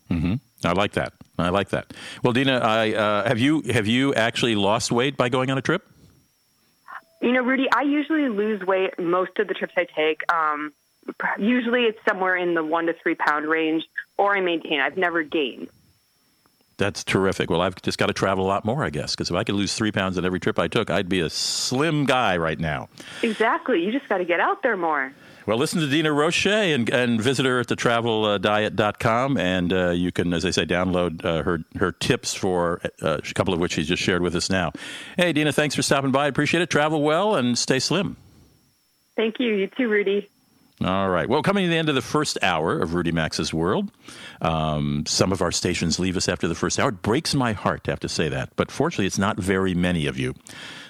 hmm 0.09 0.36
I 0.64 0.74
like 0.74 0.93
that. 0.93 1.14
I 1.38 1.49
like 1.49 1.70
that. 1.70 1.93
Well, 2.24 2.34
Dina, 2.34 2.57
I, 2.57 2.93
uh, 2.93 3.28
have 3.28 3.39
you 3.39 3.62
have 3.72 3.88
you 3.88 4.14
actually 4.14 4.55
lost 4.55 4.91
weight 4.91 5.16
by 5.16 5.30
going 5.30 5.49
on 5.49 5.57
a 5.57 5.62
trip? 5.62 5.88
You 7.22 7.32
know, 7.34 7.41
Rudy, 7.41 7.68
I 7.74 7.82
usually 7.82 8.30
lose 8.30 8.62
weight 8.66 8.97
most 8.99 9.38
of 9.39 9.47
the 9.47 9.53
trips 9.53 9.74
I 9.78 9.86
take. 9.86 10.22
Um, 10.32 10.74
usually 11.38 11.84
it's 11.84 11.99
somewhere 12.07 12.36
in 12.36 12.53
the 12.53 12.64
one 12.64 12.86
to 12.88 12.93
three 12.93 13.16
pound 13.16 13.45
range. 13.47 13.86
or 14.18 14.36
I 14.36 14.41
maintain. 14.41 14.80
I've 14.82 14.97
never 14.97 15.24
gained. 15.24 15.70
That's 16.78 17.03
terrific. 17.03 17.49
Well, 17.49 17.60
I've 17.62 17.82
just 17.82 17.97
got 17.97 18.05
to 18.05 18.14
travel 18.14 18.45
a 18.45 18.47
lot 18.47 18.64
more, 18.64 18.86
I 18.86 18.89
guess, 18.89 19.12
because 19.14 19.30
if 19.30 19.36
I 19.36 19.43
could 19.43 19.55
lose 19.55 19.74
three 19.74 19.91
pounds 19.91 20.18
at 20.18 20.24
every 20.24 20.39
trip 20.39 20.57
I 20.57 20.70
took, 20.70 20.89
I'd 20.89 21.10
be 21.10 21.20
a 21.20 21.30
slim 21.30 22.05
guy 22.05 22.38
right 22.38 22.57
now. 22.60 22.88
Exactly. 23.22 23.84
You 23.84 23.91
just 23.91 24.07
got 24.07 24.20
to 24.20 24.26
get 24.26 24.39
out 24.39 24.64
there 24.64 24.78
more. 24.78 25.12
Well, 25.50 25.58
listen 25.58 25.82
to 25.82 25.88
Dina 25.88 26.14
Roche 26.14 26.45
and, 26.45 26.88
and 26.91 27.20
visit 27.20 27.43
her 27.43 27.62
at 27.62 27.66
thetraveldiet.com. 27.66 29.38
And 29.38 29.74
uh, 29.74 29.89
you 29.89 30.12
can, 30.12 30.32
as 30.32 30.45
I 30.45 30.52
say, 30.52 30.64
download 30.64 31.26
uh, 31.26 31.41
her, 31.41 31.64
her 31.80 31.91
tips 31.91 32.36
for 32.36 32.80
uh, 33.02 33.18
a 33.18 33.34
couple 33.34 33.56
of 33.56 33.60
which 33.60 33.72
she's 33.72 33.88
just 33.88 34.04
shared 34.04 34.22
with 34.22 34.36
us 34.36 34.52
now. 34.52 34.74
Hey, 35.18 35.34
Dina, 35.34 35.52
thanks 35.52 35.74
for 35.74 35.82
stopping 35.82 36.12
by. 36.12 36.26
I 36.26 36.28
appreciate 36.28 36.62
it. 36.62 36.70
Travel 36.70 37.02
well 37.02 37.34
and 37.34 37.58
stay 37.58 37.80
slim. 37.80 38.16
Thank 39.16 39.39
you. 39.39 39.56
You 39.56 39.68
too, 39.76 39.88
Rudy. 39.88 40.30
All 40.86 41.10
right. 41.10 41.28
Well, 41.28 41.41
coming 41.41 41.66
to 41.66 41.70
the 41.70 41.78
end 41.78 41.89
of 41.89 41.95
the 41.95 42.02
first 42.04 42.38
hour 42.43 42.80
of 42.80 42.93
Rudy 42.93 43.12
Maxa's 43.12 43.52
World, 43.52 43.91
um, 44.41 45.04
some 45.08 45.32
of 45.32 45.41
our 45.41 45.52
stations 45.52 45.97
leave 45.97 46.16
us 46.16 46.30
after 46.30 46.47
the 46.47 46.54
first 46.54 46.80
hour. 46.80 46.89
It 46.89 47.02
breaks 47.02 47.34
my 47.34 47.54
heart 47.54 47.86
to 47.86 47.91
have 47.91 48.00
to 48.02 48.08
say 48.08 48.30
that, 48.30 48.56
but 48.56 48.70
fortunately, 48.70 49.08
it's 49.08 49.18
not 49.18 49.38
very 49.38 49.74
many 49.74 50.06
of 50.06 50.20
you. 50.20 50.36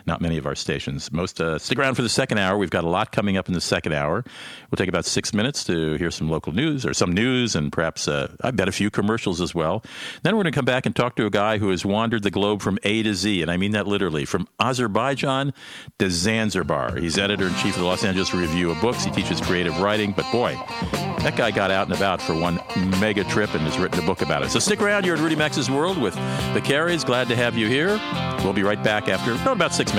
Not 0.09 0.21
many 0.21 0.39
of 0.39 0.47
our 0.47 0.55
stations. 0.55 1.11
Most 1.11 1.39
uh, 1.39 1.59
stick 1.59 1.77
around 1.77 1.93
for 1.93 2.01
the 2.01 2.09
second 2.09 2.39
hour. 2.39 2.57
We've 2.57 2.71
got 2.71 2.83
a 2.83 2.89
lot 2.89 3.11
coming 3.11 3.37
up 3.37 3.47
in 3.47 3.53
the 3.53 3.61
second 3.61 3.93
hour. 3.93 4.25
We'll 4.71 4.77
take 4.77 4.89
about 4.89 5.05
six 5.05 5.35
minutes 5.35 5.63
to 5.65 5.97
hear 5.97 6.09
some 6.09 6.31
local 6.31 6.51
news 6.51 6.83
or 6.83 6.95
some 6.95 7.11
news 7.11 7.55
and 7.55 7.71
perhaps, 7.71 8.07
uh, 8.07 8.35
I 8.41 8.49
bet, 8.49 8.67
a 8.67 8.71
few 8.71 8.89
commercials 8.89 9.39
as 9.39 9.53
well. 9.53 9.83
Then 10.23 10.35
we're 10.35 10.41
going 10.41 10.51
to 10.51 10.57
come 10.57 10.65
back 10.65 10.87
and 10.87 10.95
talk 10.95 11.15
to 11.17 11.27
a 11.27 11.29
guy 11.29 11.59
who 11.59 11.69
has 11.69 11.85
wandered 11.85 12.23
the 12.23 12.31
globe 12.31 12.63
from 12.63 12.79
A 12.81 13.03
to 13.03 13.13
Z, 13.13 13.43
and 13.43 13.51
I 13.51 13.57
mean 13.57 13.73
that 13.73 13.85
literally, 13.85 14.25
from 14.25 14.47
Azerbaijan 14.59 15.53
to 15.99 16.09
Zanzibar. 16.09 16.95
He's 16.95 17.19
editor 17.19 17.45
in 17.45 17.53
chief 17.57 17.75
of 17.75 17.81
the 17.81 17.85
Los 17.85 18.03
Angeles 18.03 18.33
Review 18.33 18.71
of 18.71 18.81
Books. 18.81 19.03
He 19.03 19.11
teaches 19.11 19.39
creative 19.39 19.79
writing, 19.79 20.11
but 20.13 20.25
boy, 20.31 20.55
that 21.19 21.35
guy 21.37 21.51
got 21.51 21.69
out 21.69 21.85
and 21.85 21.95
about 21.95 22.19
for 22.19 22.33
one 22.33 22.59
mega 22.99 23.23
trip 23.25 23.53
and 23.53 23.61
has 23.61 23.77
written 23.77 24.03
a 24.03 24.05
book 24.07 24.23
about 24.23 24.41
it. 24.41 24.49
So 24.49 24.57
stick 24.57 24.81
around. 24.81 25.05
You're 25.05 25.17
at 25.17 25.21
Rudy 25.21 25.35
Maxa's 25.35 25.69
World 25.69 25.99
with 25.99 26.15
the 26.15 26.61
Careys. 26.61 27.05
Glad 27.05 27.27
to 27.27 27.35
have 27.35 27.55
you 27.55 27.67
here. 27.67 27.99
We'll 28.43 28.53
be 28.53 28.63
right 28.63 28.81
back 28.83 29.07
after 29.07 29.37
oh, 29.47 29.51
about 29.51 29.71
six 29.71 29.93
minutes. 29.93 29.98